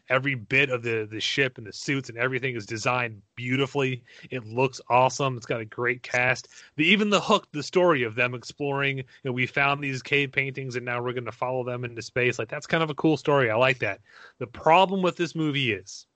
[0.09, 4.03] Every bit of the the ship and the suits and everything is designed beautifully.
[4.31, 5.37] It looks awesome.
[5.37, 6.49] It's got a great cast.
[6.77, 8.99] The, even the hook, the story of them exploring.
[8.99, 12.03] You know, we found these cave paintings and now we're going to follow them into
[12.03, 12.39] space.
[12.39, 13.51] Like that's kind of a cool story.
[13.51, 14.01] I like that.
[14.39, 16.07] The problem with this movie is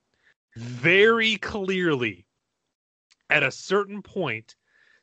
[0.56, 2.24] very clearly
[3.30, 4.56] at a certain point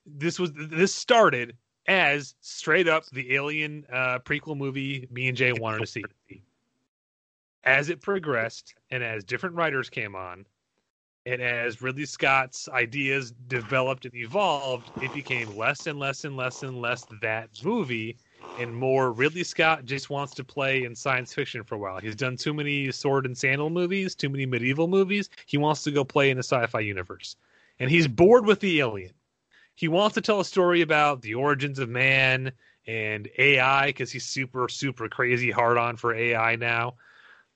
[0.05, 1.55] this was this started
[1.87, 6.03] as straight up the alien uh, prequel movie me and jay wanted to see.
[7.63, 10.45] As it progressed and as different writers came on
[11.25, 16.61] and as ridley scott's ideas developed and evolved it became less and less and less
[16.61, 18.17] and less that movie
[18.59, 21.99] and more ridley scott just wants to play in science fiction for a while.
[21.99, 25.29] He's done too many sword and sandal movies too many medieval movies.
[25.47, 27.35] He wants to go play in a sci-fi universe.
[27.79, 29.11] And he's bored with the alien
[29.75, 32.51] he wants to tell a story about the origins of man
[32.87, 36.95] and AI because he's super, super crazy hard on for AI now.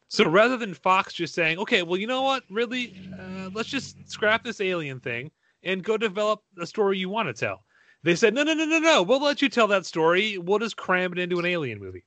[0.09, 3.95] So rather than Fox just saying, okay, well, you know what, really, uh, let's just
[4.09, 5.31] scrap this alien thing
[5.63, 7.63] and go develop a story you want to tell.
[8.03, 10.37] They said, no, no, no, no, no, we'll let you tell that story.
[10.37, 12.05] We'll just cram it into an alien movie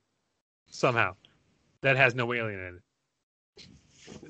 [0.69, 1.15] somehow
[1.81, 2.81] that has no alien in it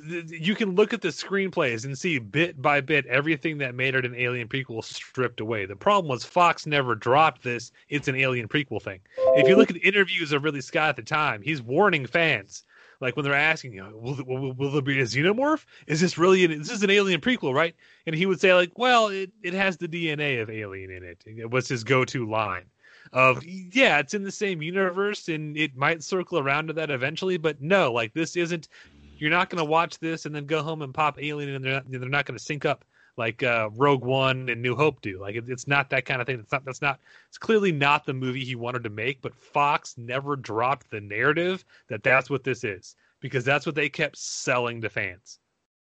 [0.06, 4.06] you can look at the screenplays and see bit by bit everything that made it
[4.06, 5.66] an alien prequel stripped away.
[5.66, 7.72] The problem was Fox never dropped this.
[7.90, 9.00] It's an alien prequel thing.
[9.36, 12.64] If you look at the interviews of Ridley Scott at the time, he's warning fans.
[13.00, 15.66] Like when they're asking, you will, will, will there be a xenomorph?
[15.88, 17.76] Is this really an, this is an alien prequel, right?
[18.06, 21.24] And he would say like, well, it, it has the DNA of alien in it.
[21.26, 22.66] It was his go-to line
[23.12, 27.38] of yeah, it's in the same universe and it might circle around to that eventually,
[27.38, 28.70] but no, like this isn't
[29.18, 31.74] you're not going to watch this and then go home and pop Alien and they're
[31.74, 32.86] not, they're not going to sync up
[33.18, 35.20] like uh, Rogue One and New Hope do.
[35.20, 36.40] Like it, it's not that kind of thing.
[36.40, 36.66] It's not.
[36.66, 37.00] That's not.
[37.30, 39.22] It's clearly not the movie he wanted to make.
[39.22, 43.90] But Fox never dropped the narrative that that's what this is because that's what they
[43.90, 45.40] kept selling to fans.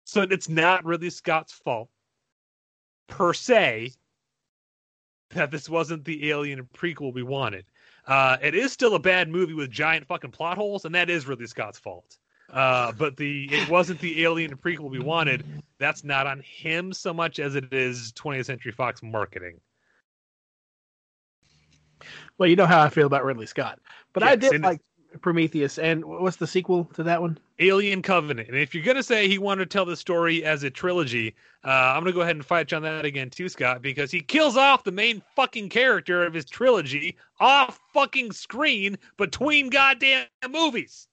[0.05, 1.89] So it's not really Scott's fault
[3.07, 3.93] per se
[5.31, 7.65] that this wasn't the Alien prequel we wanted.
[8.07, 11.27] Uh, it is still a bad movie with giant fucking plot holes, and that is
[11.27, 12.19] really Scott's fault.
[12.53, 15.45] Uh, but the it wasn't the Alien prequel we wanted.
[15.79, 19.59] That's not on him so much as it is 20th Century Fox marketing.
[22.37, 23.79] Well, you know how I feel about Ridley Scott,
[24.13, 24.81] but I did like
[25.21, 25.79] Prometheus.
[25.79, 27.39] And what's the sequel to that one?
[27.59, 28.49] Alien Covenant.
[28.49, 31.35] And if you're gonna say he wanted to tell the story as a trilogy,
[31.65, 34.21] uh, I'm gonna go ahead and fight you on that again too, Scott, because he
[34.21, 41.09] kills off the main fucking character of his trilogy off fucking screen between goddamn movies.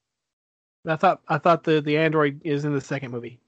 [0.88, 3.40] I thought I thought the the android is in the second movie.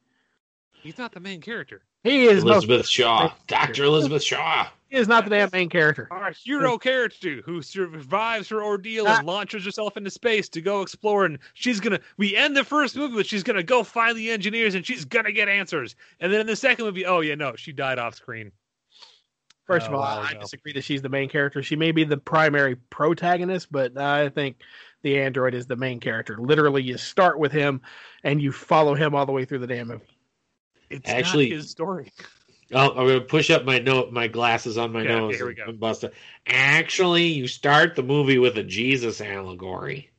[0.73, 1.84] He's not the main character.
[2.03, 4.67] He is most- Elizabeth Shaw, Doctor Elizabeth Shaw.
[4.89, 6.07] He is not the damn main character.
[6.11, 9.19] Our hero character who survives her ordeal Ah.
[9.19, 11.25] and launches herself into space to go explore.
[11.25, 11.99] And she's gonna.
[12.17, 15.32] We end the first movie, but she's gonna go find the engineers and she's gonna
[15.32, 15.95] get answers.
[16.19, 18.51] And then in the second movie, oh yeah, no, she died off screen.
[19.67, 21.61] First of Uh, all, a while I disagree that she's the main character.
[21.63, 24.57] She may be the primary protagonist, but I think
[25.03, 26.37] the android is the main character.
[26.37, 27.81] Literally, you start with him
[28.23, 30.03] and you follow him all the way through the damn movie.
[30.89, 32.11] It's Actually- not his story.
[32.73, 35.35] Oh, I'm gonna push up my note, my glasses on my Yeah, nose.
[35.35, 35.65] here we go.
[35.65, 36.13] and bust it.
[36.47, 40.09] Actually, you start the movie with a Jesus allegory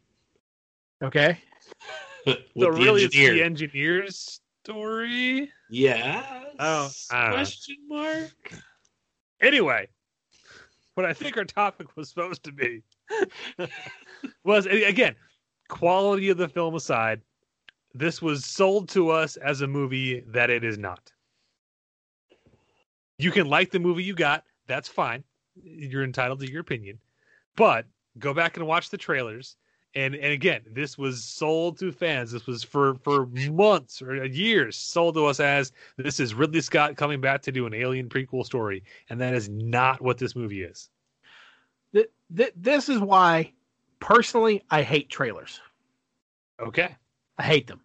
[1.03, 1.39] Okay.
[2.27, 5.51] with so the really, it's the engineer's story.
[5.71, 6.27] yes.
[6.59, 7.33] Oh, I know.
[7.37, 8.31] question mark.
[9.41, 9.89] Anyway,
[10.95, 12.83] what I think our topic was supposed to be
[14.45, 15.15] was again
[15.69, 17.21] quality of the film aside.
[17.95, 21.13] This was sold to us as a movie that it is not.
[23.19, 24.45] You can like the movie you got.
[24.67, 25.25] That's fine.
[25.63, 26.99] You're entitled to your opinion.
[27.57, 27.87] But
[28.19, 29.57] go back and watch the trailers.
[29.95, 32.33] And and again, this was sold to fans.
[32.33, 36.97] This was for for months or years sold to us as this is Ridley Scott
[36.97, 40.63] coming back to do an Alien prequel story, and that is not what this movie
[40.63, 40.89] is.
[41.93, 43.53] Th- th- this is why,
[44.03, 45.61] personally, I hate trailers.
[46.61, 46.95] Okay.
[47.39, 47.81] I hate them.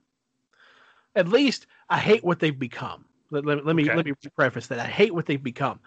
[1.16, 3.06] At least I hate what they've become.
[3.32, 3.96] Let, let, let me Okay.
[3.96, 4.80] let me preface that.
[4.80, 5.80] I hate what they've become.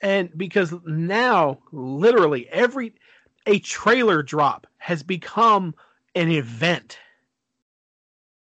[0.00, 2.94] And because now literally every
[3.46, 5.74] a trailer drop has become
[6.14, 6.98] an event.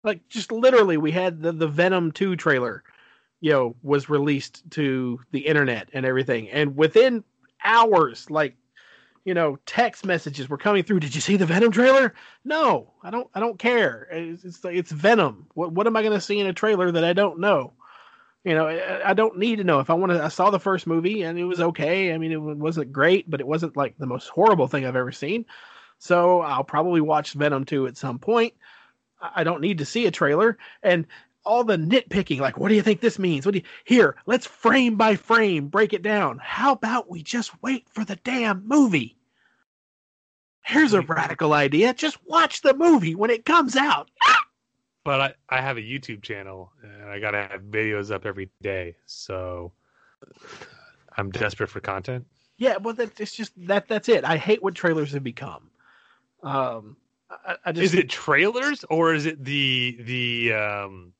[0.04, 2.84] Like just literally, we had the the Venom two trailer,
[3.40, 7.24] you know, was released to the internet and everything, and within
[7.64, 8.56] hours, like
[9.24, 11.00] you know, text messages were coming through.
[11.00, 12.14] Did you see the Venom trailer?
[12.44, 13.28] No, I don't.
[13.34, 14.08] I don't care.
[14.10, 15.46] It's it's, it's Venom.
[15.54, 17.72] What what am I going to see in a trailer that I don't know?
[18.44, 19.80] You know, I, I don't need to know.
[19.80, 22.14] If I want to, I saw the first movie and it was okay.
[22.14, 25.12] I mean, it wasn't great, but it wasn't like the most horrible thing I've ever
[25.12, 25.44] seen.
[25.98, 28.54] So I'll probably watch Venom 2 at some point.
[29.20, 30.56] I don't need to see a trailer.
[30.82, 31.06] And
[31.50, 33.44] all the nitpicking, like, what do you think this means?
[33.44, 34.14] What do you here?
[34.24, 36.38] Let's frame by frame break it down.
[36.40, 39.16] How about we just wait for the damn movie?
[40.62, 41.92] Here's a radical idea.
[41.92, 44.10] Just watch the movie when it comes out.
[45.02, 48.96] But I, I have a YouTube channel and I gotta have videos up every day,
[49.06, 49.72] so
[51.16, 52.26] I'm desperate for content.
[52.58, 54.24] Yeah, well, that, it's just that that's it.
[54.24, 55.70] I hate what trailers have become.
[56.42, 56.98] Um,
[57.30, 61.14] I, I just Is it trailers or is it the the um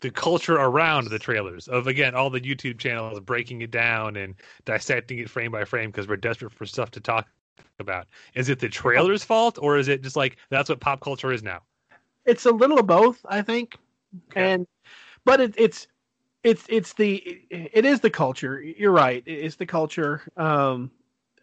[0.00, 4.34] the culture around the trailers of again all the YouTube channels breaking it down and
[4.64, 7.26] dissecting it frame by frame because we're desperate for stuff to talk
[7.78, 8.06] about.
[8.34, 11.42] Is it the trailers' fault or is it just like that's what pop culture is
[11.42, 11.62] now?
[12.26, 13.78] it's a little of both, I think,
[14.34, 14.66] and
[15.24, 15.86] but it, it's
[16.42, 18.60] it's it's the it is the culture.
[18.60, 19.22] You're right.
[19.24, 20.90] It's the culture, um,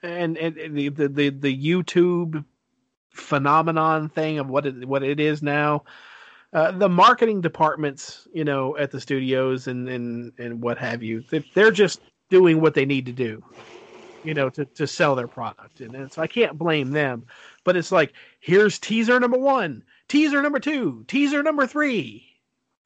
[0.03, 2.43] and and the the the, the YouTube
[3.09, 5.83] phenomenon thing of what it what it is now.
[6.53, 11.23] Uh, the marketing departments, you know, at the studios and and and what have you,
[11.31, 13.43] they, they're just doing what they need to do,
[14.23, 17.25] you know, to to sell their product, and, and so I can't blame them.
[17.63, 22.32] But it's like, here's teaser number one, teaser number two, teaser number three.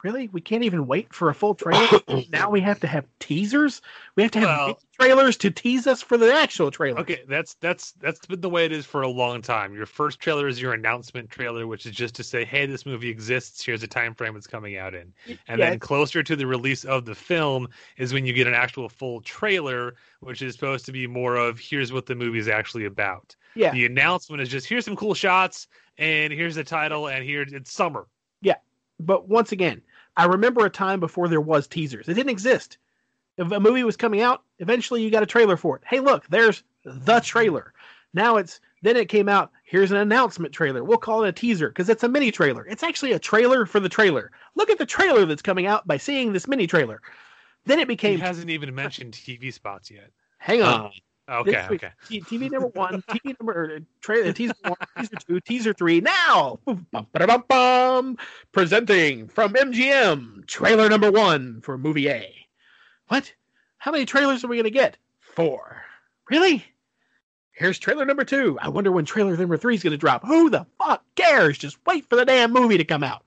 [0.03, 1.99] Really, we can't even wait for a full trailer.
[2.29, 3.81] now we have to have teasers.
[4.15, 6.99] We have to have Well- trailers to tease us for the actual trailer.
[6.99, 9.73] Okay, that's that's that's been the way it is for a long time.
[9.73, 13.09] Your first trailer is your announcement trailer, which is just to say, "Hey, this movie
[13.09, 13.65] exists.
[13.65, 15.13] Here's a time frame it's coming out in."
[15.47, 17.67] And Yeah, then closer to the release of the film
[17.97, 21.59] is when you get an actual full trailer, which is supposed to be more of,
[21.59, 23.71] "Here's what the movie is actually about." Yeah.
[23.71, 25.67] The announcement is just, "Here's some cool shots,
[25.97, 28.05] and here's the title, and here it's summer."
[28.99, 29.81] But once again,
[30.15, 32.07] I remember a time before there was teasers.
[32.07, 32.77] It didn't exist.
[33.37, 35.83] If a movie was coming out, eventually you got a trailer for it.
[35.85, 37.73] Hey, look, there's the trailer.
[38.13, 39.51] Now it's then it came out.
[39.63, 40.83] Here's an announcement trailer.
[40.83, 42.65] We'll call it a teaser because it's a mini trailer.
[42.65, 44.31] It's actually a trailer for the trailer.
[44.55, 47.01] Look at the trailer that's coming out by seeing this mini trailer.
[47.65, 48.19] Then it He became.
[48.19, 50.11] hasn't even mentioned TV spots yet.
[50.37, 50.91] Hang on.
[51.27, 51.93] Uh, Okay, week, okay.
[52.21, 55.99] TV number one, TV number or, trailer, teaser one, teaser two, teaser three.
[55.99, 56.59] Now,
[57.49, 58.17] Bum,
[58.51, 62.33] presenting from MGM, trailer number one for movie A.
[63.09, 63.33] What?
[63.77, 64.97] How many trailers are we going to get?
[65.19, 65.81] Four.
[66.29, 66.65] Really?
[67.51, 68.57] Here's trailer number two.
[68.61, 70.25] I wonder when trailer number three is going to drop.
[70.25, 71.57] Who the fuck cares?
[71.57, 73.23] Just wait for the damn movie to come out.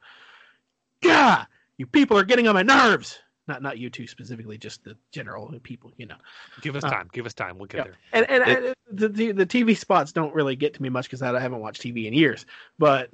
[1.03, 1.45] Gah!
[1.77, 3.19] You people are getting on my nerves.
[3.49, 5.93] Not not you two specifically, just the general people.
[5.97, 6.17] You know.
[6.61, 7.09] Give us Uh, time.
[7.13, 7.59] Give us time.
[7.59, 7.85] We'll get Yeah.
[7.85, 7.97] there.
[8.13, 11.23] And and It- the, the the TV spots don't really get to me much because
[11.23, 12.45] I haven't watched TV in years.
[12.79, 13.11] But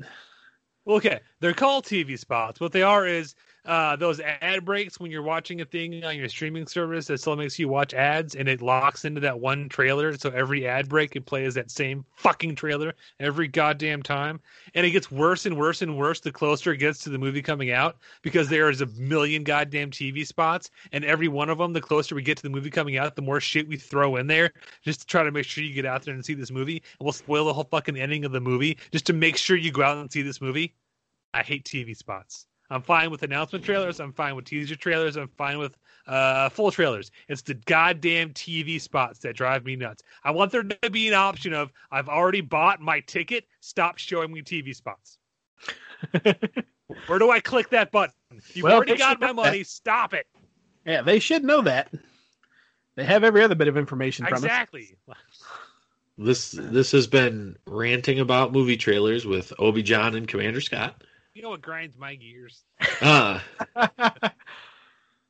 [0.88, 2.60] Okay, they're called TV spots.
[2.60, 3.34] What they are is
[3.66, 7.36] uh, those ad breaks when you're watching a thing on your streaming service that still
[7.36, 10.16] makes you watch ads, and it locks into that one trailer.
[10.16, 14.40] So every ad break, it plays that same fucking trailer every goddamn time,
[14.74, 17.42] and it gets worse and worse and worse the closer it gets to the movie
[17.42, 21.80] coming out because there's a million goddamn TV spots, and every one of them, the
[21.80, 24.52] closer we get to the movie coming out, the more shit we throw in there
[24.82, 27.04] just to try to make sure you get out there and see this movie, and
[27.04, 29.82] we'll spoil the whole fucking ending of the movie just to make sure you go
[29.82, 30.74] out and see this movie.
[31.34, 32.46] I hate TV spots.
[32.70, 34.00] I'm fine with announcement trailers.
[34.00, 35.16] I'm fine with teaser trailers.
[35.16, 37.10] I'm fine with uh, full trailers.
[37.28, 40.02] It's the goddamn TV spots that drive me nuts.
[40.24, 43.46] I want there to be an option of I've already bought my ticket.
[43.60, 45.18] Stop showing me TV spots.
[47.06, 48.14] Where do I click that button?
[48.54, 49.50] You've Well, already got my know that.
[49.50, 49.62] money.
[49.64, 50.26] Stop it.
[50.84, 51.92] yeah, they should know that.
[52.96, 54.44] They have every other bit of information from us.
[54.44, 54.96] Exactly.
[56.18, 61.02] this this has been ranting about movie trailers with Obi John and Commander Scott.
[61.36, 62.64] You know what grinds my gears?
[63.02, 63.40] Uh,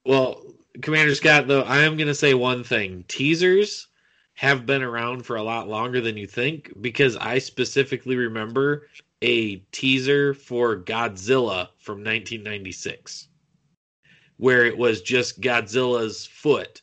[0.07, 0.41] well,
[0.81, 3.05] Commander Scott, though, I am going to say one thing.
[3.09, 3.89] Teasers
[4.35, 8.87] have been around for a lot longer than you think because I specifically remember
[9.21, 13.27] a teaser for Godzilla from 1996
[14.37, 16.83] where it was just Godzilla's foot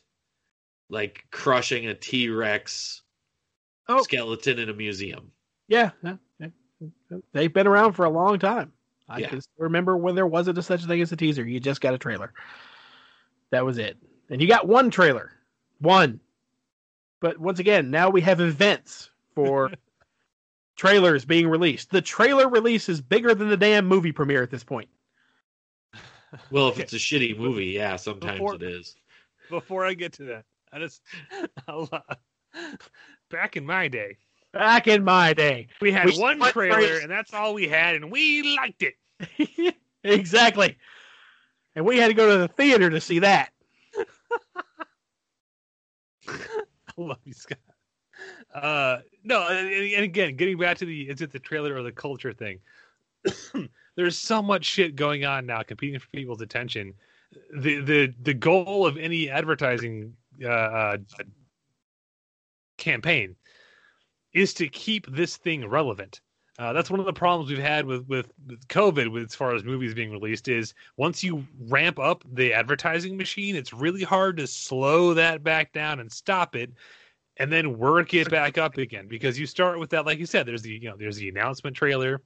[0.90, 3.00] like crushing a T Rex
[3.88, 4.02] Oh.
[4.02, 5.32] skeleton in a museum.
[5.68, 6.48] Yeah, yeah, yeah.
[7.32, 8.72] they've been around for a long time.
[9.08, 9.28] I Yeah.
[9.28, 11.46] can remember when there wasn't a such thing as a teaser.
[11.46, 12.32] You just got a trailer.
[13.50, 13.96] That was it,
[14.30, 15.32] and you got one trailer,
[15.78, 16.20] one.
[17.20, 19.70] But once again, now we have events for
[20.76, 21.90] trailers being released.
[21.90, 24.88] The trailer release is bigger than the damn movie premiere at this point.
[26.50, 28.96] Well, if it's a shitty movie, yeah, sometimes Before- it is.
[29.50, 31.02] Before I get to that, I just
[31.68, 32.00] I'll, uh,
[33.30, 34.16] back in my day,
[34.54, 35.66] Back in my day.
[35.80, 39.74] we had We one trailer, and that's all we had, and we liked it.
[40.04, 40.76] exactly.
[41.74, 43.50] And we had to go to the theater to see that.
[46.28, 46.38] I
[46.96, 47.58] love you, Scott.
[48.54, 51.92] Uh, no, and, and again, getting back to the is it the trailer or the
[51.92, 52.60] culture thing?
[53.96, 56.94] There's so much shit going on now, competing for people's attention.
[57.52, 60.96] The the the goal of any advertising uh, uh,
[62.78, 63.34] campaign
[64.34, 66.20] is to keep this thing relevant.
[66.58, 69.64] Uh, that's one of the problems we've had with, with with COVID, as far as
[69.64, 74.46] movies being released, is once you ramp up the advertising machine, it's really hard to
[74.46, 76.70] slow that back down and stop it,
[77.38, 79.08] and then work it back up again.
[79.08, 81.74] Because you start with that, like you said, there's the you know there's the announcement
[81.74, 82.22] trailer,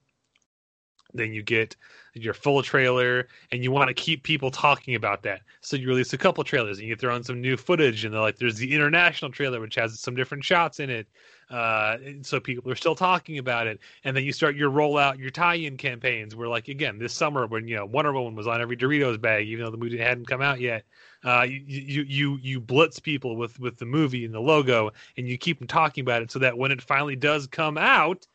[1.15, 1.77] then you get
[2.15, 5.43] your full trailer, and you want to keep people talking about that.
[5.61, 8.21] So you release a couple trailers, and you throw in some new footage, and they're
[8.21, 11.07] like there's the international trailer, which has some different shots in it.
[11.51, 15.31] Uh, so people are still talking about it, and then you start your rollout, your
[15.31, 16.37] tie-in campaigns.
[16.37, 19.47] Where like again this summer when you know Wonder Woman was on every Doritos bag,
[19.47, 20.85] even though the movie hadn't come out yet.
[21.25, 25.27] Uh, you, you you you blitz people with with the movie and the logo, and
[25.27, 28.27] you keep them talking about it, so that when it finally does come out,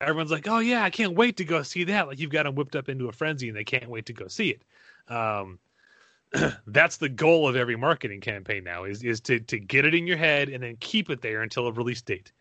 [0.00, 2.54] everyone's like, "Oh yeah, I can't wait to go see that!" Like you've got them
[2.54, 4.62] whipped up into a frenzy, and they can't wait to go see it.
[5.12, 5.58] Um,
[6.66, 10.06] that's the goal of every marketing campaign now is is to to get it in
[10.06, 12.32] your head and then keep it there until a release date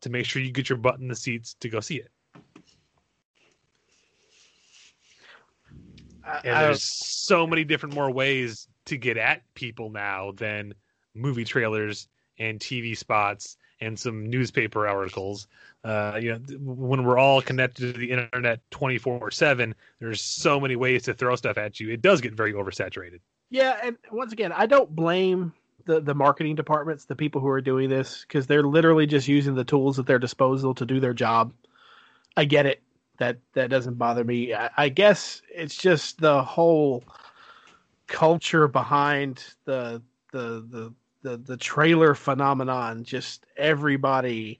[0.00, 2.10] to make sure you get your butt in the seats to go see it.
[6.42, 10.74] And I- there's so many different more ways to get at people now than
[11.14, 12.08] movie trailers
[12.38, 15.46] and TV spots and some newspaper articles.
[15.84, 20.76] Uh, you know, when we're all connected to the internet 24 7, there's so many
[20.76, 21.90] ways to throw stuff at you.
[21.90, 23.20] It does get very oversaturated.
[23.50, 25.52] Yeah, and once again, I don't blame
[25.84, 29.54] the the marketing departments, the people who are doing this, because they're literally just using
[29.54, 31.52] the tools at their disposal to do their job.
[32.36, 32.82] I get it.
[33.18, 34.54] That that doesn't bother me.
[34.54, 37.04] I, I guess it's just the whole
[38.06, 43.04] culture behind the the the the, the trailer phenomenon.
[43.04, 44.58] Just everybody.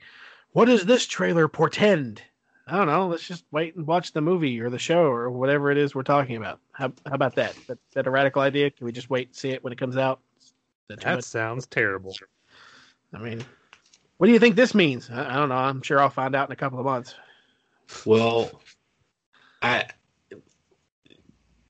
[0.55, 2.23] What does this trailer portend?
[2.69, 3.09] I don't know.
[3.09, 6.05] Let's just wait and watch the movie or the show or whatever it is we're
[6.05, 6.61] talking about.
[6.71, 7.57] How, how about that?
[7.67, 8.71] That that a radical idea?
[8.71, 10.21] Can we just wait and see it when it comes out?
[10.89, 12.15] That That sounds terrible.
[13.13, 13.45] I mean,
[14.19, 15.11] what do you think this means?
[15.11, 15.57] I, I don't know.
[15.57, 17.17] I'm sure I'll find out in a couple of months.
[18.07, 18.63] Well,
[19.61, 19.87] I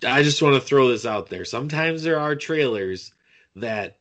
[0.06, 1.46] I just want to throw this out there.
[1.46, 3.14] Sometimes there are trailers
[3.56, 3.96] that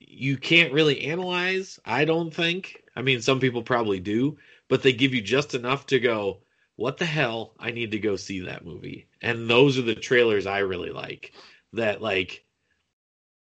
[0.00, 2.82] you can't really analyze, I don't think.
[3.00, 4.36] I mean, some people probably do,
[4.68, 6.42] but they give you just enough to go,
[6.76, 7.54] "What the hell?
[7.58, 11.32] I need to go see that movie." And those are the trailers I really like.
[11.72, 12.44] That like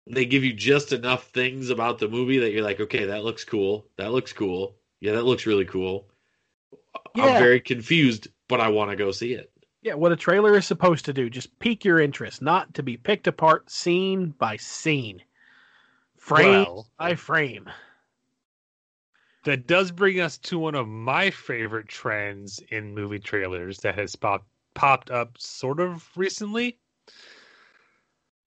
[0.05, 3.43] they give you just enough things about the movie that you're like, "Okay, that looks
[3.45, 3.89] cool.
[3.97, 4.77] That looks cool.
[4.99, 6.07] Yeah, that looks really cool."
[7.15, 7.23] Yeah.
[7.23, 9.51] I'm very confused, but I want to go see it.
[9.81, 12.95] Yeah, what a trailer is supposed to do, just pique your interest, not to be
[12.95, 15.23] picked apart scene by scene,
[16.15, 17.67] frame Well, by frame.
[19.47, 24.13] That does bring us to one of my favorite trends in movie trailers that has
[24.13, 26.77] pop, popped up sort of recently.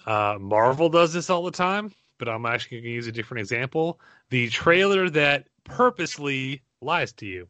[0.05, 3.41] Uh, Marvel does this all the time, but I'm actually going to use a different
[3.41, 3.99] example.
[4.29, 7.49] The trailer that purposely lies to you.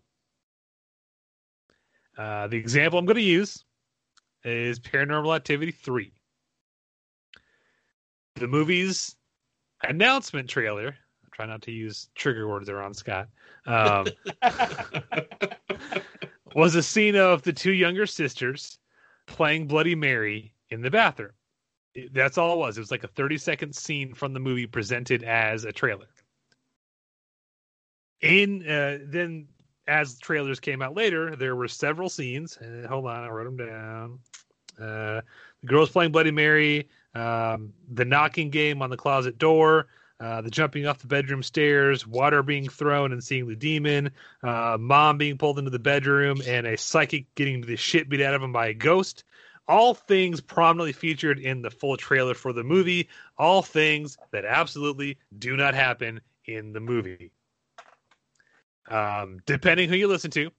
[2.17, 3.65] Uh, the example I'm going to use
[4.45, 6.13] is Paranormal Activity 3.
[8.37, 9.17] The movie's
[9.83, 10.95] announcement trailer.
[11.41, 13.27] Try not to use trigger words around Scott.
[13.65, 14.07] Um,
[16.55, 18.79] was a scene of the two younger sisters
[19.25, 21.31] playing Bloody Mary in the bathroom.
[22.13, 22.77] That's all it was.
[22.77, 26.09] It was like a 30 second scene from the movie presented as a trailer.
[28.21, 29.49] In uh, then,
[29.89, 32.59] as trailers came out later, there were several scenes.
[32.59, 34.19] Uh, hold on, I wrote them down.
[34.79, 35.23] Uh,
[35.63, 39.87] the girls playing Bloody Mary, um, the knocking game on the closet door,
[40.21, 44.11] uh, the jumping off the bedroom stairs, water being thrown and seeing the demon,
[44.43, 48.35] uh, mom being pulled into the bedroom, and a psychic getting the shit beat out
[48.35, 49.25] of him by a ghost.
[49.67, 53.09] All things prominently featured in the full trailer for the movie.
[53.39, 57.33] All things that absolutely do not happen in the movie.
[58.91, 60.51] Um, depending who you listen to,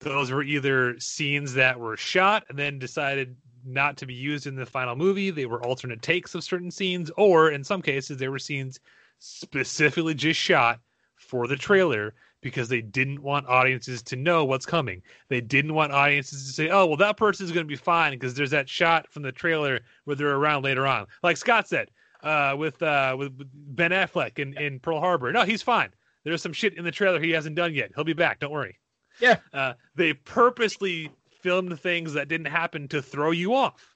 [0.00, 4.54] those were either scenes that were shot and then decided not to be used in
[4.54, 5.30] the final movie.
[5.30, 8.80] They were alternate takes of certain scenes, or in some cases, they were scenes
[9.18, 10.80] specifically just shot
[11.16, 15.02] for the trailer because they didn't want audiences to know what's coming.
[15.28, 18.34] They didn't want audiences to say, "Oh, well, that person's going to be fine," because
[18.34, 21.06] there's that shot from the trailer where they're around later on.
[21.22, 21.90] Like Scott said,
[22.22, 25.32] uh, with uh, with Ben Affleck in, in Pearl Harbor.
[25.32, 25.90] No, he's fine.
[26.24, 27.92] There's some shit in the trailer he hasn't done yet.
[27.94, 28.40] He'll be back.
[28.40, 28.78] Don't worry.
[29.20, 29.36] Yeah.
[29.52, 31.10] Uh, they purposely
[31.44, 33.94] filmed things that didn't happen to throw you off.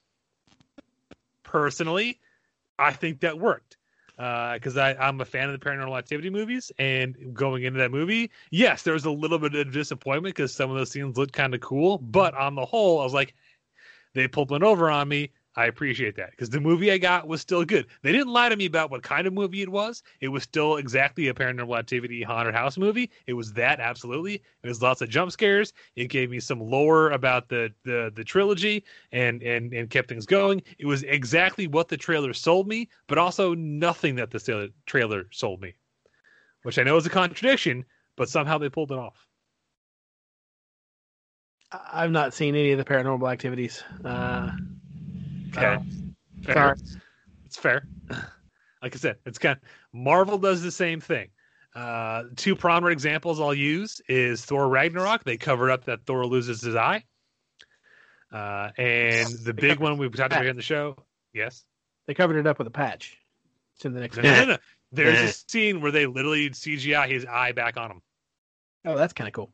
[1.43, 2.19] Personally,
[2.77, 3.77] I think that worked
[4.15, 8.29] because uh, I'm a fan of the Paranormal Activity movies, and going into that movie,
[8.51, 11.55] yes, there was a little bit of disappointment because some of those scenes looked kind
[11.55, 13.33] of cool, but on the whole, I was like,
[14.13, 15.31] they pulled one over on me.
[15.55, 17.87] I appreciate that because the movie I got was still good.
[18.03, 20.03] They didn't lie to me about what kind of movie it was.
[20.21, 23.09] It was still exactly a paranormal activity haunted house movie.
[23.25, 24.35] It was that absolutely.
[24.35, 25.73] It was lots of jump scares.
[25.95, 30.25] It gave me some lore about the the, the trilogy and and and kept things
[30.25, 30.61] going.
[30.77, 35.61] It was exactly what the trailer sold me, but also nothing that the trailer sold
[35.61, 35.73] me,
[36.61, 37.85] which I know is a contradiction,
[38.15, 39.27] but somehow they pulled it off.
[41.71, 43.83] I've not seen any of the paranormal activities.
[44.03, 44.51] Uh,
[45.57, 45.77] Okay.
[46.43, 46.53] fair.
[46.53, 46.75] Sorry.
[47.45, 47.87] It's fair.
[48.81, 51.29] Like I said, it's kind of, Marvel does the same thing.
[51.75, 55.23] Uh, two prominent examples I'll use is Thor Ragnarok.
[55.23, 57.03] They covered up that Thor loses his eye.
[58.31, 60.95] Uh, and the big one we've talked about here in the show.
[61.33, 61.65] Yes.
[62.07, 63.17] They covered it up with a patch.
[63.75, 64.17] It's in the next.
[64.17, 64.57] No, no, no.
[64.91, 68.01] There's a scene where they literally CGI his eye back on him.
[68.85, 69.51] Oh, that's kind of cool.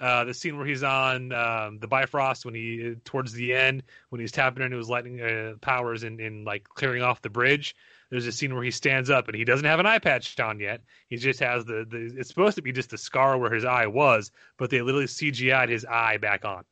[0.00, 4.20] Uh, the scene where he's on um, the Bifrost when he towards the end when
[4.20, 7.76] he's tapping into his lightning uh, powers and, and like clearing off the bridge.
[8.10, 10.60] There's a scene where he stands up and he doesn't have an eye patch on
[10.60, 10.82] yet.
[11.08, 13.86] He just has the, the it's supposed to be just the scar where his eye
[13.86, 16.64] was, but they literally CGI'd his eye back on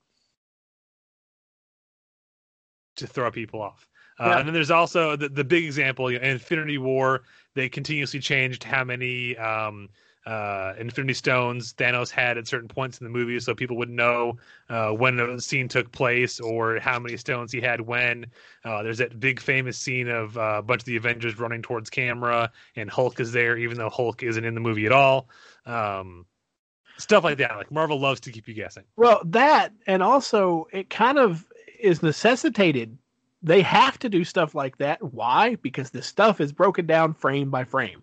[2.97, 3.89] to throw people off.
[4.20, 4.39] Uh, yeah.
[4.39, 7.23] And then there's also the, the big example, you know, Infinity War.
[7.55, 9.89] They continuously changed how many um,
[10.25, 14.39] uh, Infinity Stones Thanos had at certain points in the movie, so people would know
[14.68, 18.27] uh, when the scene took place or how many stones he had when.
[18.64, 21.91] Uh, there's that big famous scene of uh, a bunch of the Avengers running towards
[21.91, 25.29] camera, and Hulk is there, even though Hulk isn't in the movie at all.
[25.66, 26.27] Um,
[26.99, 27.57] stuff like that.
[27.57, 28.85] Like Marvel loves to keep you guessing.
[28.97, 31.47] Well, that and also it kind of
[31.81, 32.97] is necessitated.
[33.43, 35.03] They have to do stuff like that.
[35.03, 35.57] Why?
[35.57, 38.03] Because the stuff is broken down frame by frame.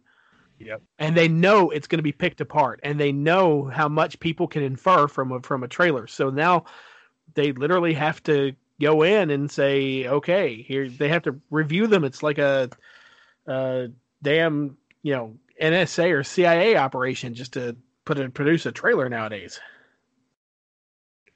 [0.60, 0.82] Yep.
[1.00, 4.48] And they know it's going to be picked apart, and they know how much people
[4.48, 6.06] can infer from a from a trailer.
[6.08, 6.66] So now
[7.34, 12.04] they literally have to go in and say, okay, here they have to review them.
[12.04, 12.70] It's like a,
[13.48, 13.90] a
[14.22, 19.60] damn you know NSA or CIA operation just to put a produce a trailer nowadays.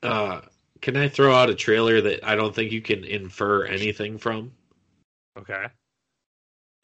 [0.01, 0.41] Uh,
[0.81, 4.51] can I throw out a trailer that I don't think you can infer anything from?
[5.39, 5.67] Okay.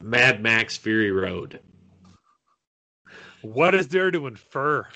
[0.02, 1.60] Mad Max Fury Road.
[3.42, 4.86] What is there to infer?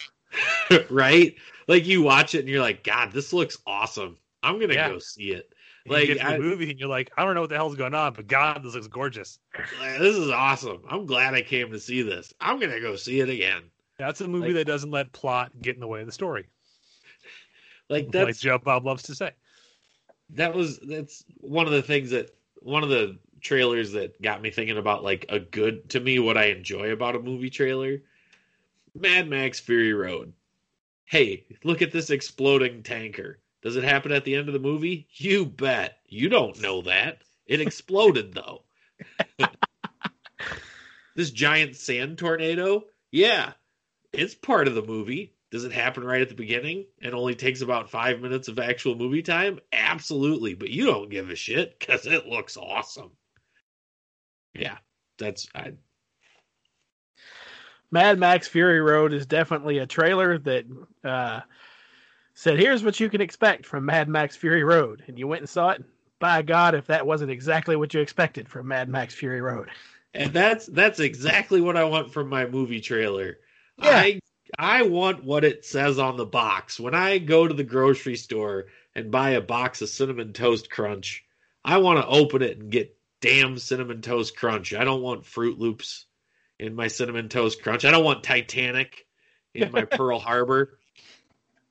[0.91, 1.35] right?
[1.69, 4.17] Like you watch it and you're like, God, this looks awesome.
[4.43, 4.89] I'm gonna yeah.
[4.89, 5.55] go see it.
[5.87, 8.15] Like you the movie and you're like, I don't know what the hell's going on,
[8.15, 9.39] but God, this looks gorgeous.
[9.99, 10.83] This is awesome.
[10.89, 12.33] I'm glad I came to see this.
[12.41, 13.63] I'm gonna go see it again.
[13.99, 16.47] That's a movie like, that doesn't let plot get in the way of the story.
[17.91, 19.33] Like that's like Joe Bob loves to say.
[20.31, 22.31] That was that's one of the things that
[22.61, 26.39] one of the trailers that got me thinking about like a good to me what
[26.39, 27.99] I enjoy about a movie trailer
[28.95, 30.33] Mad Max Fury Road.
[31.05, 33.41] Hey, look at this exploding tanker.
[33.63, 35.09] Does it happen at the end of the movie?
[35.15, 35.99] You bet.
[36.07, 37.23] You don't know that.
[37.47, 38.63] It exploded though.
[41.17, 42.85] this giant sand tornado?
[43.11, 43.53] Yeah.
[44.13, 45.35] It's part of the movie.
[45.51, 48.97] Does it happen right at the beginning and only takes about five minutes of actual
[48.97, 49.61] movie time?
[49.73, 50.55] Absolutely.
[50.55, 53.13] But you don't give a shit because it looks awesome.
[54.53, 54.79] Yeah.
[55.19, 55.75] That's I
[57.95, 60.65] Mad Max Fury Road is definitely a trailer that
[61.05, 61.41] uh,
[62.35, 65.49] said, "Here's what you can expect from Mad Max Fury Road," and you went and
[65.49, 65.85] saw it.
[66.19, 69.71] By God, if that wasn't exactly what you expected from Mad Max Fury Road,
[70.13, 73.39] and that's that's exactly what I want from my movie trailer.
[73.81, 73.91] Yeah.
[73.91, 74.21] I
[74.59, 76.81] I want what it says on the box.
[76.81, 78.67] When I go to the grocery store
[78.97, 81.25] and buy a box of cinnamon toast crunch,
[81.65, 84.75] I want to open it and get damn cinnamon toast crunch.
[84.75, 86.07] I don't want Fruit Loops
[86.59, 87.85] in my cinnamon toast crunch.
[87.85, 89.07] I don't want Titanic
[89.55, 90.79] in my Pearl Harbor.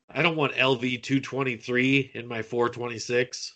[0.09, 3.55] I don't want LV two twenty three in my four twenty six.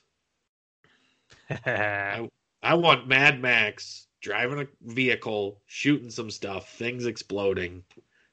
[1.65, 7.83] I want Mad Max driving a vehicle, shooting some stuff, things exploding,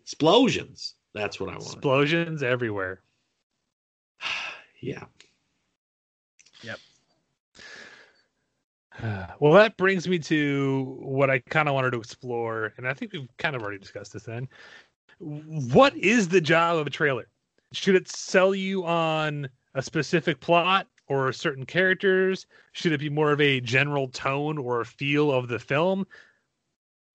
[0.01, 0.95] explosions.
[1.13, 1.65] That's what I want.
[1.65, 3.03] Explosions everywhere.
[4.81, 5.05] yeah.
[9.41, 13.13] Well, that brings me to what I kind of wanted to explore, and I think
[13.13, 14.49] we've kind of already discussed this then,
[15.19, 17.29] what is the job of a trailer?
[17.73, 22.47] Should it sell you on a specific plot or certain characters?
[22.73, 26.07] Should it be more of a general tone or feel of the film?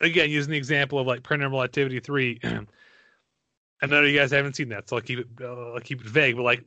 [0.01, 2.39] Again, using the example of like Paranormal Activity three.
[3.81, 6.07] I know you guys haven't seen that, so I'll keep it uh, I'll keep it
[6.07, 6.35] vague.
[6.35, 6.65] But like,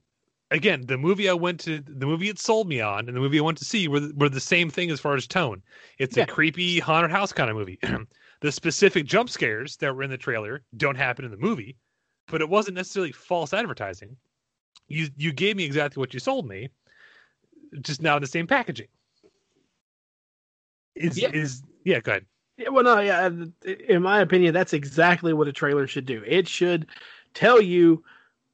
[0.52, 3.38] again, the movie I went to, the movie it sold me on, and the movie
[3.38, 5.62] I went to see were were the same thing as far as tone.
[5.98, 6.24] It's Yeah.
[6.24, 7.78] a creepy haunted house kind of movie.
[8.40, 11.76] the specific jump scares that were in the trailer don't happen in the movie,
[12.28, 14.16] but it wasn't necessarily false advertising.
[14.88, 16.68] You you gave me exactly what you sold me,
[17.80, 18.88] just now in the same packaging.
[20.94, 21.30] Is Yeah.
[21.32, 22.00] is yeah?
[22.00, 22.26] Go ahead.
[22.58, 23.22] Yeah, well, no, yeah.
[23.22, 26.22] Uh, in my opinion, that's exactly what a trailer should do.
[26.26, 26.86] It should
[27.32, 28.04] tell you,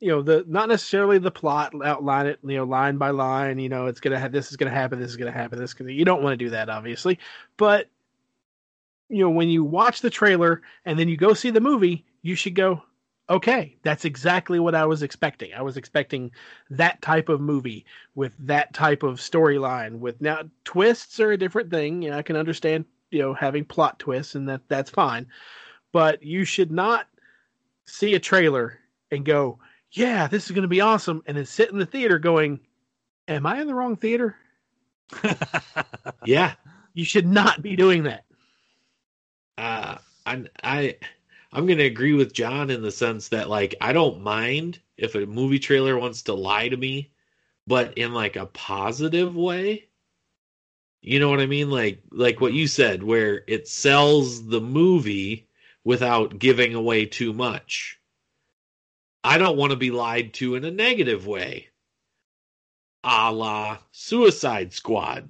[0.01, 3.59] you know, the not necessarily the plot, outline it, you know, line by line.
[3.59, 5.71] You know, it's gonna have this is gonna happen, this is gonna happen, this.
[5.71, 7.19] Is gonna, you don't want to do that, obviously,
[7.57, 7.89] but
[9.09, 12.35] you know, when you watch the trailer and then you go see the movie, you
[12.35, 12.83] should go,
[13.31, 15.55] okay, that's exactly what I was expecting.
[15.55, 16.31] I was expecting
[16.69, 19.99] that type of movie with that type of storyline.
[19.99, 22.03] With now twists are a different thing.
[22.03, 25.27] You know, I can understand you know having plot twists and that that's fine
[25.93, 27.07] but you should not
[27.87, 28.79] see a trailer
[29.11, 29.59] and go
[29.93, 32.61] yeah this is going to be awesome and then sit in the theater going
[33.27, 34.37] am i in the wrong theater
[36.25, 36.55] Yeah.
[36.95, 38.25] you should not be doing that
[39.59, 40.97] uh, I I
[41.53, 45.27] I'm gonna agree with John in the sense that like I don't mind if a
[45.27, 47.11] movie trailer wants to lie to me,
[47.67, 49.89] but in like a positive way.
[51.01, 51.71] You know what I mean?
[51.71, 55.49] Like like what you said, where it sells the movie
[55.85, 57.98] without giving away too much.
[59.25, 61.69] I don't want to be lied to in a negative way.
[63.05, 65.29] A la Suicide Squad.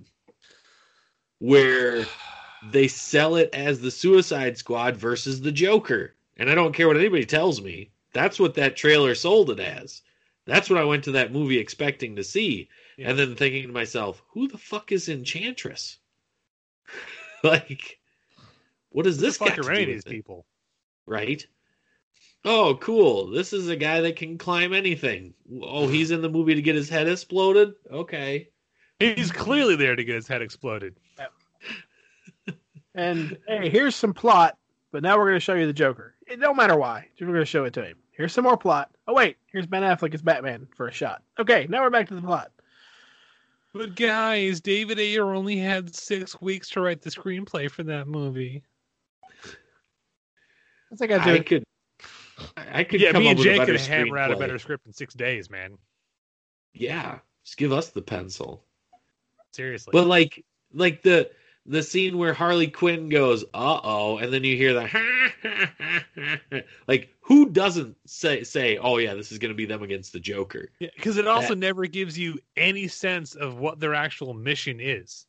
[1.39, 2.07] Where
[2.71, 6.15] they sell it as the Suicide Squad versus the Joker.
[6.37, 7.91] And I don't care what anybody tells me.
[8.13, 10.03] That's what that trailer sold it as.
[10.45, 12.69] That's what I went to that movie expecting to see.
[12.97, 13.11] Yeah.
[13.11, 15.99] And then thinking to myself, who the fuck is Enchantress?
[17.45, 17.99] like,
[18.91, 20.11] what does this got to do with these it?
[20.11, 20.47] people?
[21.07, 21.47] Right?
[22.45, 23.27] Oh, cool.
[23.27, 25.35] This is a guy that can climb anything.
[25.63, 27.75] Oh, he's in the movie to get his head exploded?
[27.91, 28.49] Okay.
[29.01, 30.97] He's clearly there to get his head exploded.
[32.95, 34.59] and hey here's some plot
[34.91, 37.39] but now we're going to show you the joker it don't matter why we're going
[37.39, 40.23] to show it to him here's some more plot oh wait here's ben affleck as
[40.23, 42.51] batman for a shot okay now we're back to the plot
[43.73, 48.65] But guys, David Ayer only had six weeks to write the screenplay for that movie.
[50.89, 51.65] what's that got to I could
[52.57, 54.59] I could Yeah, come me up and with a Jake could hammer out a better
[54.59, 55.79] script in six days, man.
[56.73, 57.19] Yeah.
[57.45, 58.65] Just give us the pencil.
[59.53, 59.91] Seriously.
[59.93, 61.31] But like like the
[61.67, 67.51] the scene where Harley Quinn goes, "Uh oh," and then you hear the like, who
[67.51, 70.71] doesn't say say, "Oh yeah, this is going to be them against the Joker"?
[70.81, 75.27] because it also that- never gives you any sense of what their actual mission is.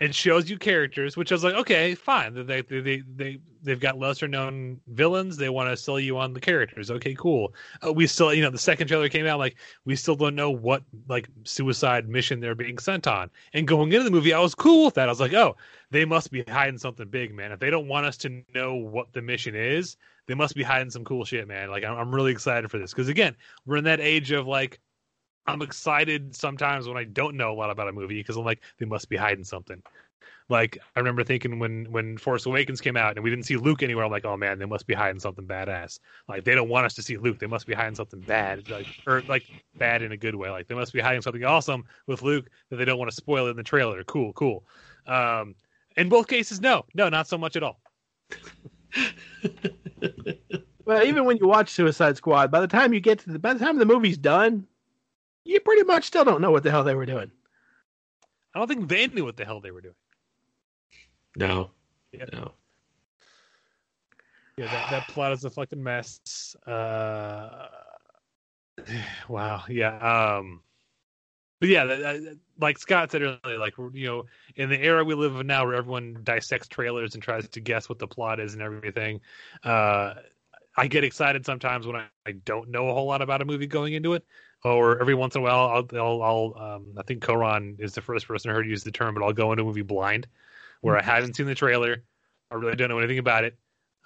[0.00, 2.34] It shows you characters, which I was like, okay, fine.
[2.34, 5.36] They they they they they've got lesser known villains.
[5.36, 6.90] They want to sell you on the characters.
[6.90, 7.52] Okay, cool.
[7.84, 10.50] Uh, we still, you know, the second trailer came out, like we still don't know
[10.50, 13.30] what like suicide mission they're being sent on.
[13.54, 15.08] And going into the movie, I was cool with that.
[15.08, 15.56] I was like, oh,
[15.90, 17.50] they must be hiding something big, man.
[17.50, 19.96] If they don't want us to know what the mission is,
[20.26, 21.70] they must be hiding some cool shit, man.
[21.70, 23.34] Like I'm, I'm really excited for this because again,
[23.66, 24.78] we're in that age of like
[25.48, 28.60] I'm excited sometimes when I don't know a lot about a movie because I'm like
[28.78, 29.82] they must be hiding something.
[30.50, 33.82] Like I remember thinking when when Force Awakens came out and we didn't see Luke
[33.82, 36.00] anywhere, I'm like, oh man, they must be hiding something badass.
[36.28, 38.86] Like they don't want us to see Luke, they must be hiding something bad, like
[39.06, 39.44] or like
[39.76, 40.50] bad in a good way.
[40.50, 43.48] Like they must be hiding something awesome with Luke that they don't want to spoil
[43.48, 44.02] in the trailer.
[44.04, 44.64] Cool, cool.
[45.06, 45.54] Um,
[45.96, 47.80] in both cases, no, no, not so much at all.
[50.88, 53.52] Well, even when you watch Suicide Squad, by the time you get to the by
[53.52, 54.66] the time the movie's done,
[55.48, 57.30] you pretty much still don't know what the hell they were doing.
[58.54, 59.94] I don't think they knew what the hell they were doing.
[61.36, 61.70] No,
[62.12, 62.26] Yeah.
[62.32, 62.52] no.
[64.56, 66.56] Yeah, that, that plot is a fucking mess.
[66.66, 67.68] Uh,
[69.28, 69.62] wow.
[69.68, 69.96] Yeah.
[69.98, 70.62] Um,
[71.60, 74.24] but yeah, that, that- like Scott said earlier, like you know,
[74.56, 77.88] in the era we live in now, where everyone dissects trailers and tries to guess
[77.88, 79.20] what the plot is and everything,
[79.62, 80.14] uh,
[80.76, 83.68] I get excited sometimes when I, I don't know a whole lot about a movie
[83.68, 84.24] going into it,
[84.64, 88.00] or every once in a while, I'll, I'll, I'll um, I think Koran is the
[88.00, 90.26] first person I heard use the term, but I'll go into a movie blind,
[90.80, 92.02] where I haven't seen the trailer,
[92.50, 93.56] I really don't know anything about it.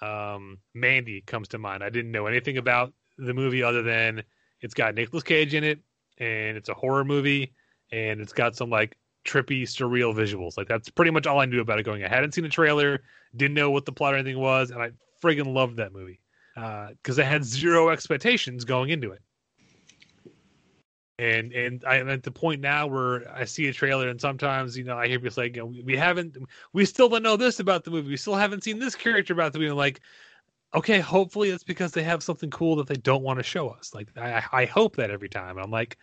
[0.01, 1.83] Um, Mandy comes to mind.
[1.83, 4.23] I didn't know anything about the movie other than
[4.61, 5.79] it's got Nicolas Cage in it,
[6.17, 7.53] and it's a horror movie,
[7.91, 10.57] and it's got some like trippy, surreal visuals.
[10.57, 12.03] Like that's pretty much all I knew about it going.
[12.03, 13.01] I hadn't seen a trailer,
[13.35, 14.91] didn't know what the plot or anything was, and I
[15.23, 16.19] friggin' loved that movie.
[16.55, 19.21] because I had zero expectations going into it.
[21.19, 24.83] And and I'm at the point now where I see a trailer, and sometimes you
[24.83, 26.37] know I hear people say, you know, we, haven't,
[26.73, 29.53] we still don't know this about the movie, we still haven't seen this character about
[29.53, 29.69] the movie.
[29.69, 30.01] I'm like,
[30.73, 33.93] okay, hopefully it's because they have something cool that they don't want to show us.
[33.93, 35.59] Like I, I hope that every time.
[35.59, 35.97] I'm like,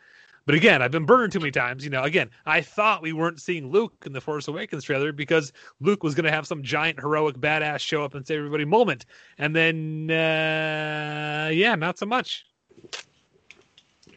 [0.46, 1.84] but again, I've been burned too many times.
[1.84, 5.52] You know, again, I thought we weren't seeing Luke in the Force Awakens trailer because
[5.80, 9.06] Luke was going to have some giant heroic badass show up and save everybody moment,
[9.38, 12.46] and then uh, yeah, not so much.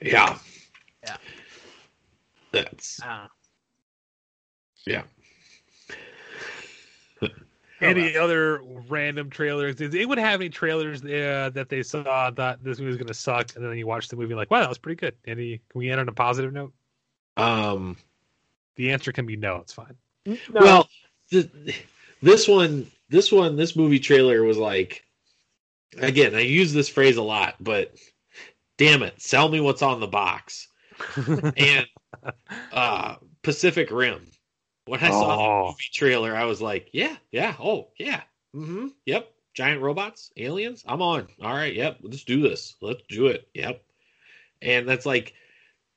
[0.02, 0.38] Yeah.
[1.04, 1.18] Yeah.
[2.52, 3.28] That's Uh,
[4.86, 5.04] yeah.
[7.82, 9.76] Any other random trailers?
[9.76, 13.14] Did anyone have any trailers uh, that they saw thought this movie was going to
[13.14, 15.16] suck, and then you watch the movie like, wow, that was pretty good?
[15.26, 15.60] Any?
[15.70, 16.72] Can we end on a positive note?
[17.36, 17.98] Um.
[18.76, 19.58] The answer can be no.
[19.58, 19.96] It's fine.
[20.26, 20.90] no, Well,
[21.30, 21.52] th-
[22.22, 25.04] this one, this one, this movie trailer was like,
[25.98, 27.94] again, I use this phrase a lot, but
[28.78, 30.70] damn it, sell me what's on the box.
[31.56, 31.88] And
[32.72, 34.28] uh Pacific Rim.
[34.86, 35.68] When I saw the Oh.
[35.68, 38.24] movie trailer, I was like, yeah, yeah, oh, yeah,
[38.56, 41.28] mm-hmm, yep, giant robots, aliens, I'm on.
[41.42, 42.76] All right, yep, let's do this.
[42.82, 43.48] Let's do it.
[43.54, 43.84] Yep.
[44.62, 45.36] And that's like,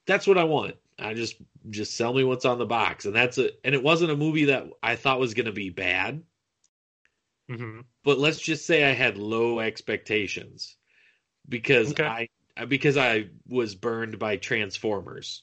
[0.06, 0.77] that's what I want.
[0.98, 1.36] I just
[1.70, 3.60] just sell me what's on the box, and that's it.
[3.64, 6.23] And it wasn't a movie that I thought was going to be bad,
[7.48, 10.77] hmm but let's just say I had low expectations
[11.48, 12.06] because Okay.
[12.06, 15.43] I Uh, because I was burned by Transformers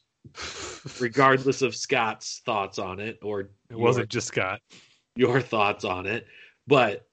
[0.99, 4.61] regardless of Scott's thoughts on it or It wasn't just Scott.
[5.15, 6.25] your, your thoughts on it.
[6.65, 7.05] But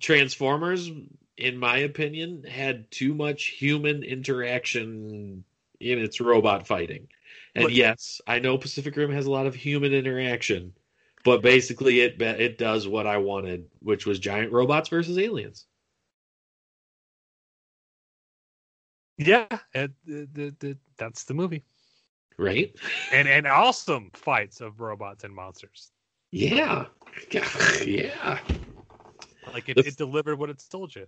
[0.00, 0.90] Transformers,
[1.36, 5.44] in my opinion, had too much human interaction
[5.80, 7.08] in its robot fighting.
[7.54, 10.72] And But- yes, I know Pacific Rim has a lot of human interaction,
[11.24, 15.66] but basically it it does what I wanted, which was giant robots versus aliens.
[19.18, 21.64] Yeah, it, it, it- that's the movie.
[22.38, 22.74] Right?
[23.12, 25.90] And and awesome fights of robots and monsters.
[26.30, 26.86] Yeah.
[27.84, 28.38] Yeah.
[29.52, 31.06] Like it, The- it delivered what it told you.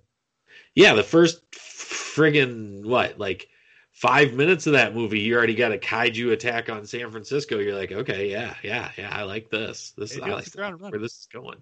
[0.74, 3.48] Yeah, the first friggin' what, like
[3.92, 7.58] five minutes of that movie, you already got a kaiju attack on San Francisco.
[7.58, 9.92] You're like, okay, yeah, yeah, yeah, I like this.
[9.96, 11.58] This It I like ground where this is going.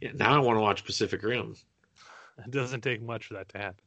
[0.00, 1.54] Yeah, now I want to watch Pacific Rim.
[2.38, 3.84] It doesn't take much for that to happen.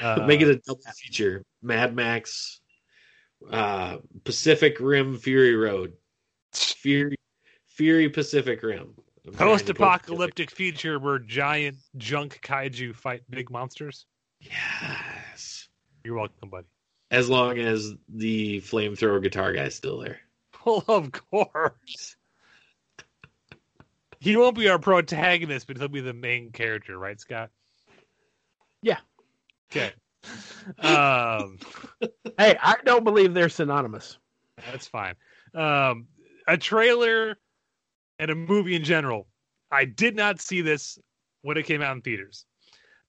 [0.00, 2.60] Make it Uh, a double feature: Mad Max,
[3.50, 5.94] uh, Pacific Rim, Fury Road,
[6.52, 7.16] Fury,
[7.68, 8.94] Fury Pacific Rim.
[9.26, 14.06] I'm trying to put it post-apocalyptic future where giant junk kaiju fight big monsters.
[14.40, 15.68] Yes.
[16.04, 16.66] You're welcome, buddy.
[17.10, 20.20] As long as the flamethrower guitar guy's still there.
[20.64, 22.16] Well, of course.
[24.20, 27.50] He won't be our protagonist, but he'll be the main character, right, Scott?
[28.82, 28.98] Yeah.
[29.70, 29.92] Okay.
[30.78, 31.58] Um,
[32.38, 34.18] hey, I don't believe they're synonymous.
[34.70, 35.14] that's fine.
[35.54, 36.06] Um,
[36.46, 37.38] a trailer
[38.18, 39.26] and a movie in general.
[39.70, 40.98] I did not see this
[41.42, 42.46] when it came out in theaters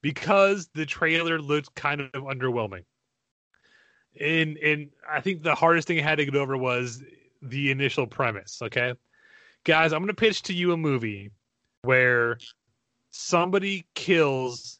[0.01, 2.83] because the trailer looked kind of underwhelming.
[4.19, 7.03] And and I think the hardest thing I had to get over was
[7.41, 8.59] the initial premise.
[8.61, 8.93] Okay,
[9.63, 11.31] guys, I'm going to pitch to you a movie
[11.83, 12.39] where
[13.11, 14.79] somebody kills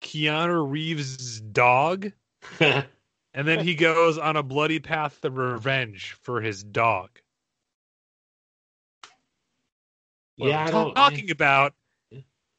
[0.00, 2.12] Keanu Reeves' dog,
[2.60, 2.86] and
[3.34, 7.10] then he goes on a bloody path of revenge for his dog.
[10.36, 11.74] What yeah, I'm I talking about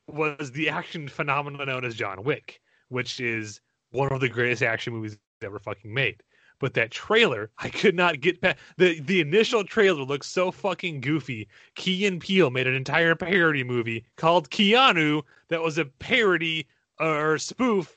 [0.07, 3.59] was the action phenomenon known as John Wick, which is
[3.91, 6.21] one of the greatest action movies ever fucking made.
[6.59, 8.59] But that trailer, I could not get past.
[8.77, 11.47] The the initial trailer looks so fucking goofy.
[11.73, 16.67] Key and Peele made an entire parody movie called Keanu that was a parody
[17.01, 17.95] or spoof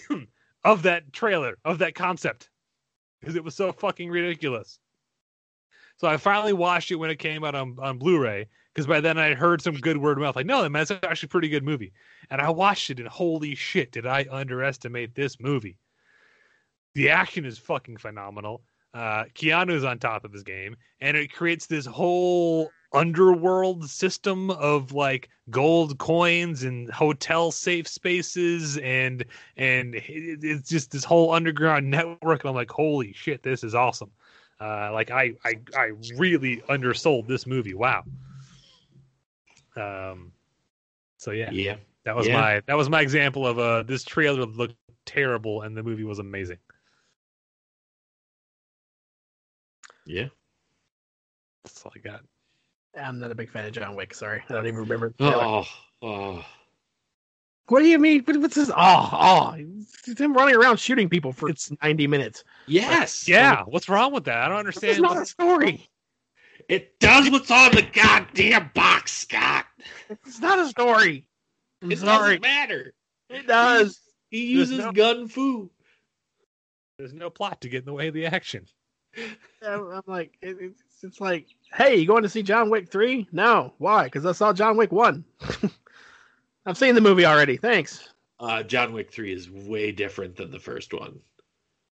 [0.64, 2.50] of that trailer, of that concept.
[3.20, 4.78] Because it was so fucking ridiculous.
[5.96, 9.16] So I finally watched it when it came out on, on Blu-ray because by then
[9.18, 11.48] I had heard some good word of mouth, like, no, man, it's actually a pretty
[11.48, 11.92] good movie.
[12.30, 15.78] And I watched it, and holy shit, did I underestimate this movie?
[16.94, 18.62] The action is fucking phenomenal.
[18.94, 24.92] Uh, Keanu's on top of his game, and it creates this whole underworld system of
[24.92, 29.24] like gold coins and hotel safe spaces, and
[29.56, 32.42] and it's just this whole underground network.
[32.44, 34.12] And I'm like, holy shit, this is awesome.
[34.60, 37.74] Uh, like I, I, I really undersold this movie.
[37.74, 38.04] Wow.
[39.76, 40.30] Um,
[41.16, 41.76] so yeah, yeah.
[42.04, 42.40] that was Yeah.
[42.40, 46.20] my that was my example of uh this trailer looked terrible and the movie was
[46.20, 46.58] amazing.
[50.06, 50.26] Yeah.
[51.64, 52.20] That's all I got.
[53.00, 54.14] I'm not a big fan of John Wick.
[54.14, 55.14] Sorry, I don't even remember.
[55.18, 55.64] Oh,
[56.02, 56.44] oh.
[57.68, 58.22] What do you mean?
[58.26, 58.70] What's this?
[58.70, 59.54] Oh, oh,
[60.06, 62.44] it's him running around shooting people for It's- 90 minutes.
[62.66, 63.26] Yes.
[63.26, 63.70] Yeah, oh.
[63.70, 64.42] what's wrong with that?
[64.42, 64.92] I don't understand.
[64.92, 65.88] It's not a story.
[66.68, 69.66] It does what's on the goddamn box, Scott.
[70.26, 71.26] It's not a story.
[71.82, 72.38] I'm It sorry.
[72.38, 72.94] doesn't matter.
[73.30, 74.00] It does.
[74.30, 75.70] He uses no- gun fu.
[76.98, 78.66] There's no plot to get in the way of the action.
[79.66, 83.28] I'm I'm like, it's, it's like, hey, you going to see John Wick 3?
[83.32, 83.72] No.
[83.78, 84.04] Why?
[84.04, 85.24] Because I saw John Wick 1.
[86.66, 87.56] I've seen the movie already.
[87.56, 88.08] Thanks.
[88.40, 91.20] Uh, John Wick 3 is way different than the first one.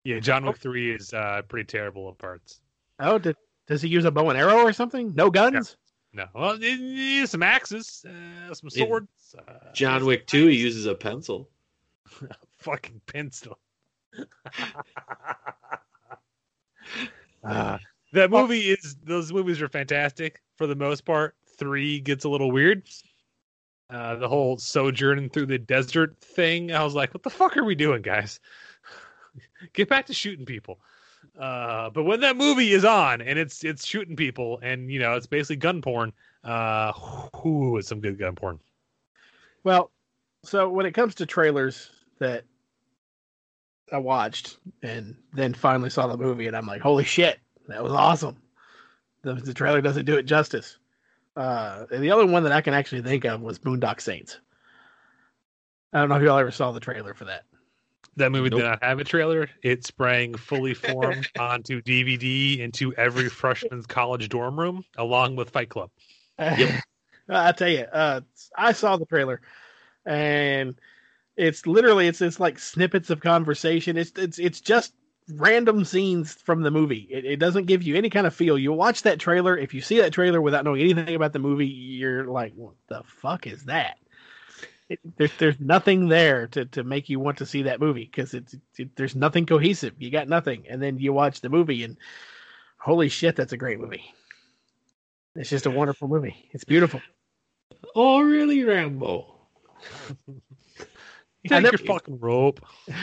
[0.07, 2.61] Yeah, John Wick Three is uh, pretty terrible at parts.
[3.01, 3.35] Oh, did,
[3.67, 5.13] does he use a bow and arrow or something?
[5.17, 5.77] No guns?
[6.13, 9.35] No, well, it, it- some axes, uh, some In swords.
[9.37, 11.49] Uh, John Wick 2, he uses a pencil.
[12.59, 13.59] fucking pencil.
[17.47, 17.79] Uh,
[18.13, 21.35] that movie is those movies are fantastic for the most part.
[21.59, 22.83] Three gets a little weird.
[23.89, 26.73] Uh, the whole sojourning through the desert thing.
[26.73, 28.41] I was like, what the fuck are we doing, guys?
[29.75, 30.81] Get back to shooting people.
[31.39, 35.15] Uh, but when that movie is on and it's it's shooting people and you know
[35.15, 36.13] it's basically gun porn,
[36.45, 36.93] uh,
[37.45, 38.59] whoo, it's some good gun porn.
[39.63, 39.91] Well,
[40.45, 42.45] so when it comes to trailers that
[43.93, 47.39] I watched and then finally saw the movie, and I'm like, holy shit,
[47.69, 48.37] that was awesome.
[49.23, 50.79] The, the trailer doesn't do it justice.
[51.37, 54.41] Uh, and the other one that I can actually think of was Boondock Saints.
[55.93, 57.45] I don't know if y'all ever saw the trailer for that.
[58.17, 58.61] That movie Nope.
[58.61, 59.49] did not have a trailer.
[59.63, 65.69] It sprang fully formed onto DVD into every freshman's college dorm room, along with Fight
[65.69, 65.91] Club.
[66.39, 66.83] Yep.
[67.29, 68.21] I tell you, uh,
[68.57, 69.41] I saw the trailer,
[70.05, 70.77] and
[71.37, 73.97] it's literally it's it's like snippets of conversation.
[73.97, 74.95] It's it's it's just
[75.31, 77.09] random scenes from the movie.
[77.11, 78.59] It, it doesn't give you any kind of feel.
[78.59, 79.57] You watch that trailer.
[79.57, 83.03] If you see that trailer without knowing anything about the movie, you're like, what the
[83.07, 83.97] fuck is that?
[84.89, 88.35] It, there's there's nothing there to, to make you want to see that movie because
[88.35, 89.95] it's it, there's nothing cohesive.
[89.99, 91.97] You got nothing, and then you watch the movie and
[92.79, 94.05] holy shit, that's a great movie.
[95.35, 96.49] It's just a wonderful movie.
[96.53, 97.03] It's beautiful.
[97.95, 99.35] Oh, really, Rambo?
[101.49, 102.65] Take never- your fucking rope.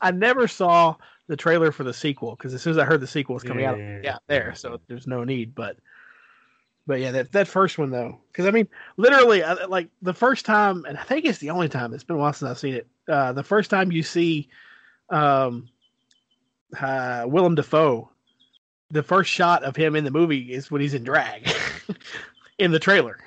[0.00, 0.96] I never saw
[1.28, 3.64] the trailer for the sequel because as soon as I heard the sequel was coming
[3.64, 4.00] out, Yeah.
[4.02, 4.54] yeah, there.
[4.54, 5.54] So there's no need.
[5.54, 5.76] But
[6.86, 10.44] but yeah, that that first one though, because I mean, literally, I, like the first
[10.46, 11.92] time, and I think it's the only time.
[11.92, 12.86] It's been a while since I've seen it.
[13.08, 14.48] Uh, the first time you see,
[15.10, 15.68] um,
[16.80, 18.10] uh, Willem Dafoe,
[18.90, 21.48] the first shot of him in the movie is when he's in drag,
[22.58, 23.18] in the trailer.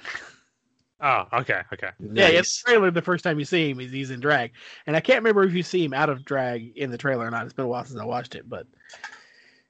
[1.02, 1.90] Oh, okay, okay.
[2.14, 4.52] Yeah, in the trailer, the first time you see him, he's, he's in drag,
[4.86, 7.32] and I can't remember if you see him out of drag in the trailer or
[7.32, 7.46] not.
[7.46, 8.68] It's been a while since I watched it, but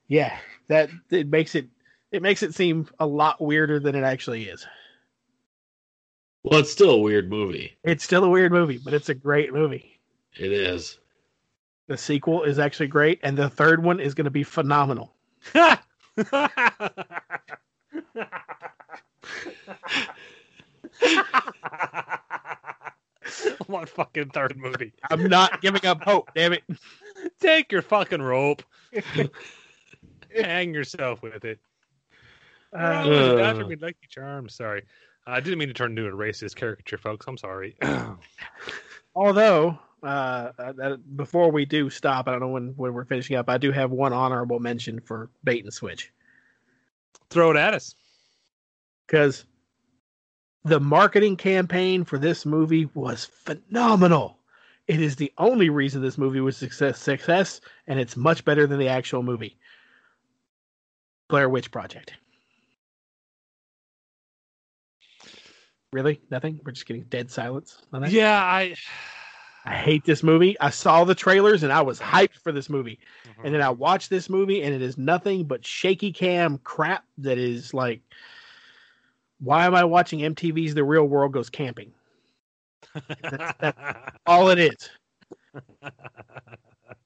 [0.08, 0.36] yeah,
[0.68, 1.68] that it makes it
[2.12, 4.66] it makes it seem a lot weirder than it actually is.
[6.44, 7.78] Well, it's still a weird movie.
[7.84, 10.00] It's still a weird movie, but it's a great movie.
[10.36, 10.98] It is.
[11.88, 15.14] The sequel is actually great, and the third one is going to be phenomenal.
[23.68, 24.94] One fucking third movie.
[25.10, 26.32] I'm not giving up hope.
[26.34, 26.64] Damn it!
[27.40, 28.64] Take your fucking rope.
[30.36, 31.60] Hang yourself with it.
[32.76, 33.04] Uh,
[33.36, 33.66] Dr.
[33.80, 34.56] Lucky Charms.
[34.56, 34.84] Sorry.
[35.28, 37.28] I didn't mean to turn into a racist caricature, folks.
[37.28, 37.76] I'm sorry.
[39.16, 43.36] although, uh, uh, that- before we do stop, I don't know when when we're finishing
[43.36, 43.48] up.
[43.50, 46.12] I do have one honorable mention for bait and switch.
[47.30, 47.94] Throw it at us.
[49.06, 49.46] because
[50.64, 54.38] the marketing campaign for this movie was phenomenal.
[54.88, 58.80] It is the only reason this movie was success, success, and it's much better than
[58.80, 59.58] the actual movie.
[61.30, 62.14] Blair Witch Project.
[65.94, 66.22] Really?
[66.30, 66.60] Nothing?
[66.64, 68.12] We're just getting dead silence on that?
[68.12, 68.76] Yeah, I.
[69.66, 70.60] I hate this movie.
[70.60, 72.98] I saw the trailers and I was hyped for this movie.
[73.28, 73.46] Mm-hmm.
[73.46, 77.38] And then I watched this movie and it is nothing but shaky cam crap that
[77.38, 78.02] is like
[79.40, 81.92] why am I watching MTV's The Real World Goes Camping?
[83.22, 84.90] That's, that's all it is.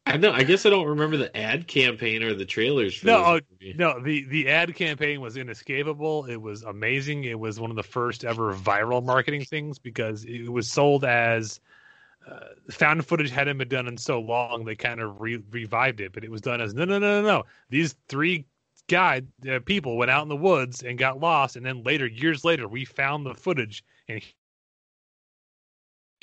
[0.05, 0.31] I know.
[0.31, 3.71] I guess I don't remember the ad campaign or the trailers for No, this oh.
[3.75, 6.25] No, the the ad campaign was inescapable.
[6.25, 7.23] It was amazing.
[7.23, 11.61] It was one of the first ever viral marketing things because it was sold as
[12.29, 12.39] uh,
[12.69, 14.65] found footage hadn't been done in so long.
[14.65, 17.27] They kind of re- revived it, but it was done as no, no, no, no,
[17.27, 17.43] no.
[17.69, 18.45] These three
[18.87, 22.43] guy uh, people went out in the woods and got lost, and then later, years
[22.43, 24.21] later, we found the footage, and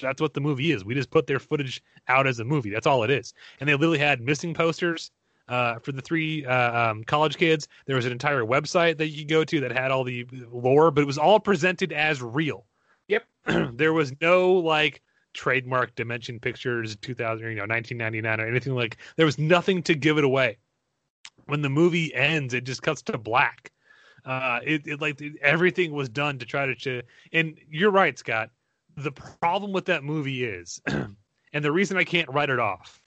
[0.00, 0.84] that's what the movie is.
[0.84, 2.70] We just put their footage out as a movie.
[2.70, 3.34] That's all it is.
[3.60, 5.10] And they literally had missing posters
[5.48, 7.68] uh, for the three uh, um, college kids.
[7.86, 10.90] There was an entire website that you could go to that had all the lore,
[10.90, 12.64] but it was all presented as real.
[13.08, 13.24] Yep.
[13.74, 18.96] there was no like trademark Dimension Pictures 2000 you know 1999 or anything like.
[19.16, 20.58] There was nothing to give it away.
[21.50, 23.72] When the movie ends, it just cuts to black.
[24.24, 27.02] Uh, it, it like everything was done to try to, to.
[27.32, 28.50] And you're right, Scott.
[28.96, 33.02] The problem with that movie is, and the reason I can't write it off,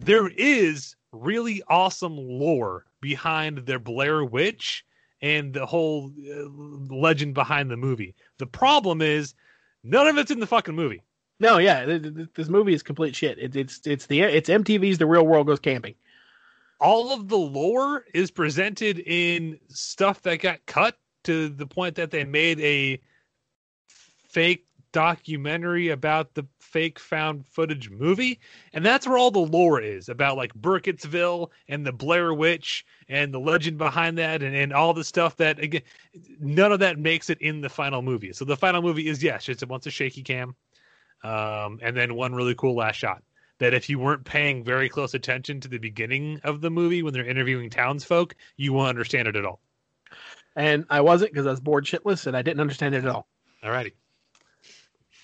[0.00, 4.84] there is really awesome lore behind their Blair Witch
[5.20, 8.14] and the whole uh, legend behind the movie.
[8.38, 9.34] The problem is
[9.82, 11.02] none of it's in the fucking movie.
[11.40, 13.38] No, yeah, th- th- this movie is complete shit.
[13.38, 15.94] It, it's it's the it's MTV's The Real World Goes Camping.
[16.80, 22.10] All of the lore is presented in stuff that got cut to the point that
[22.10, 23.00] they made a
[24.28, 28.40] fake documentary about the fake found footage movie.
[28.72, 33.32] And that's where all the lore is about like burkittsville and the blair witch and
[33.32, 35.82] the legend behind that and, and all the stuff that again
[36.40, 38.32] none of that makes it in the final movie.
[38.32, 40.54] So the final movie is yes it's a bunch of shaky cam
[41.22, 43.22] um, and then one really cool last shot
[43.58, 47.12] that if you weren't paying very close attention to the beginning of the movie when
[47.12, 49.60] they're interviewing townsfolk you won't understand it at all
[50.56, 53.28] And I wasn't because I was bored shitless and I didn't understand it at all.
[53.62, 53.92] Alrighty.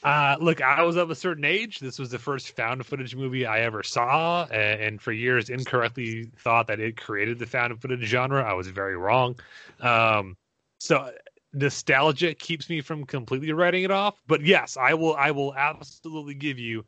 [0.04, 1.78] Uh, look, I was of a certain age.
[1.78, 6.30] This was the first found footage movie I ever saw, and, and for years incorrectly
[6.36, 8.44] thought that it created the found footage genre.
[8.44, 9.34] I was very wrong.
[9.80, 10.36] Um,
[10.78, 11.10] so
[11.54, 14.20] nostalgia keeps me from completely writing it off.
[14.26, 15.16] But yes, I will.
[15.16, 16.84] I will absolutely give you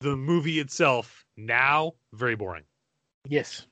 [0.00, 2.64] the movie itself now very boring.
[3.28, 3.66] Yes.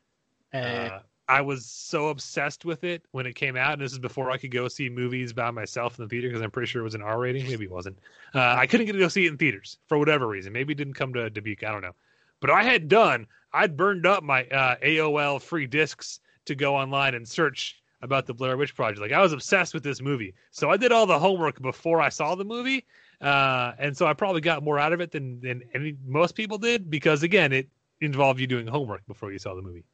[0.52, 1.00] Uh, Uh,
[1.30, 4.38] I was so obsessed with it when it came out, and this is before I
[4.38, 6.94] could go see movies by myself in the theater because I'm pretty sure it was
[6.94, 7.46] an R rating.
[7.46, 7.98] Maybe it wasn't.
[8.34, 10.54] Uh, I couldn't get to go see it in theaters for whatever reason.
[10.54, 11.64] Maybe it didn't come to Dubuque.
[11.64, 11.94] I don't know.
[12.40, 13.26] But I had done.
[13.52, 18.32] I'd burned up my uh, AOL free discs to go online and search about the
[18.32, 19.00] Blair Witch Project.
[19.00, 22.08] Like I was obsessed with this movie, so I did all the homework before I
[22.08, 22.86] saw the movie,
[23.20, 26.58] uh, and so I probably got more out of it than than any most people
[26.58, 27.68] did because again, it
[28.00, 29.84] involved you doing homework before you saw the movie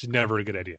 [0.00, 0.76] which is never a good idea.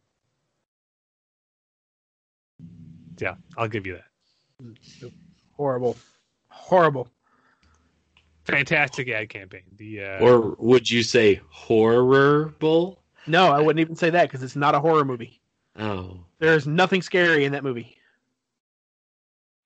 [3.20, 5.12] Yeah, I'll give you that.
[5.52, 5.96] horrible.
[6.48, 7.08] Horrible.
[8.46, 9.62] Fantastic ad campaign.
[9.78, 13.04] The uh, Or would you say horrible?
[13.28, 15.40] No, I wouldn't even say that because it's not a horror movie.
[15.78, 17.98] Oh, There's nothing scary in that movie.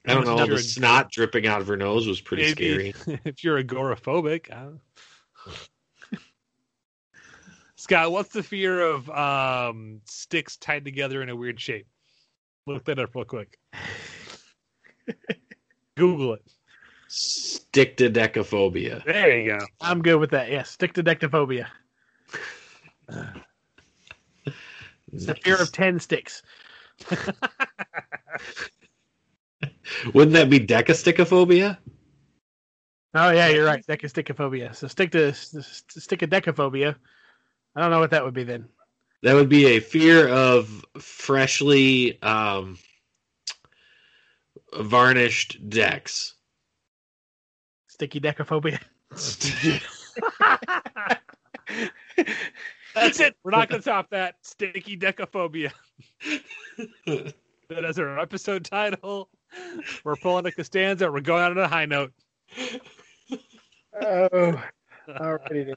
[0.08, 0.46] I don't know.
[0.46, 3.20] The snot dripping out of her nose was pretty maybe scary.
[3.26, 4.50] if you're agoraphobic.
[7.76, 11.88] Scott, what's the fear of um, sticks tied together in a weird shape?
[12.66, 13.60] Look that up real quick.
[15.96, 16.42] Google it.
[17.08, 19.04] Stick to decaphobia.
[19.06, 19.66] There you go.
[19.80, 20.50] I'm good with that.
[20.50, 21.68] Yes, stick to dectophobia.
[25.14, 26.42] It's the fear of ten sticks.
[30.14, 31.78] Wouldn't that be decasticophobia?
[33.14, 33.86] Oh yeah, you're right.
[33.86, 34.76] Decasticophobia.
[34.76, 36.96] So stick to stick a decaphobia.
[37.76, 38.68] I don't know what that would be then.
[39.24, 42.78] That would be a fear of freshly um,
[44.78, 46.36] varnished decks.
[47.88, 48.80] Sticky decaphobia.
[52.94, 53.36] That's it.
[53.44, 54.36] We're not going to top that.
[54.42, 55.72] Sticky decaphobia.
[57.08, 59.30] that is our episode title.
[60.04, 61.12] We're pulling a Costanza.
[61.12, 62.12] We're going out on a high note.
[64.02, 64.62] Oh,
[65.08, 65.76] alrighty then.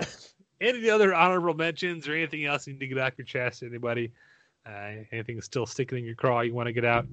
[0.60, 3.62] Any other honorable mentions or anything else you need to get off your chest?
[3.62, 4.12] Anybody?
[4.66, 7.06] Uh, anything still sticking in your craw you want to get out?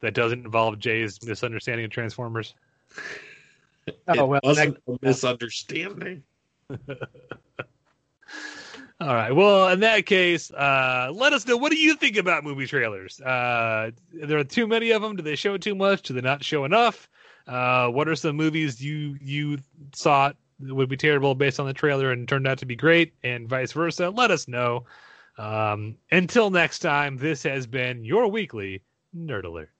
[0.00, 2.54] That doesn't involve Jay's misunderstanding of Transformers.
[4.08, 6.22] Oh well, wasn't a misunderstanding.
[9.02, 9.34] All right.
[9.34, 13.20] Well, in that case, uh, let us know what do you think about movie trailers.
[13.20, 15.16] Uh, there are too many of them.
[15.16, 16.02] Do they show too much?
[16.02, 17.08] Do they not show enough?
[17.48, 19.58] Uh, what are some movies you you
[19.90, 23.48] thought would be terrible based on the trailer and turned out to be great, and
[23.48, 24.08] vice versa?
[24.08, 24.84] Let us know.
[25.36, 28.82] Um, until next time, this has been your weekly
[29.16, 29.71] Nerd Alert.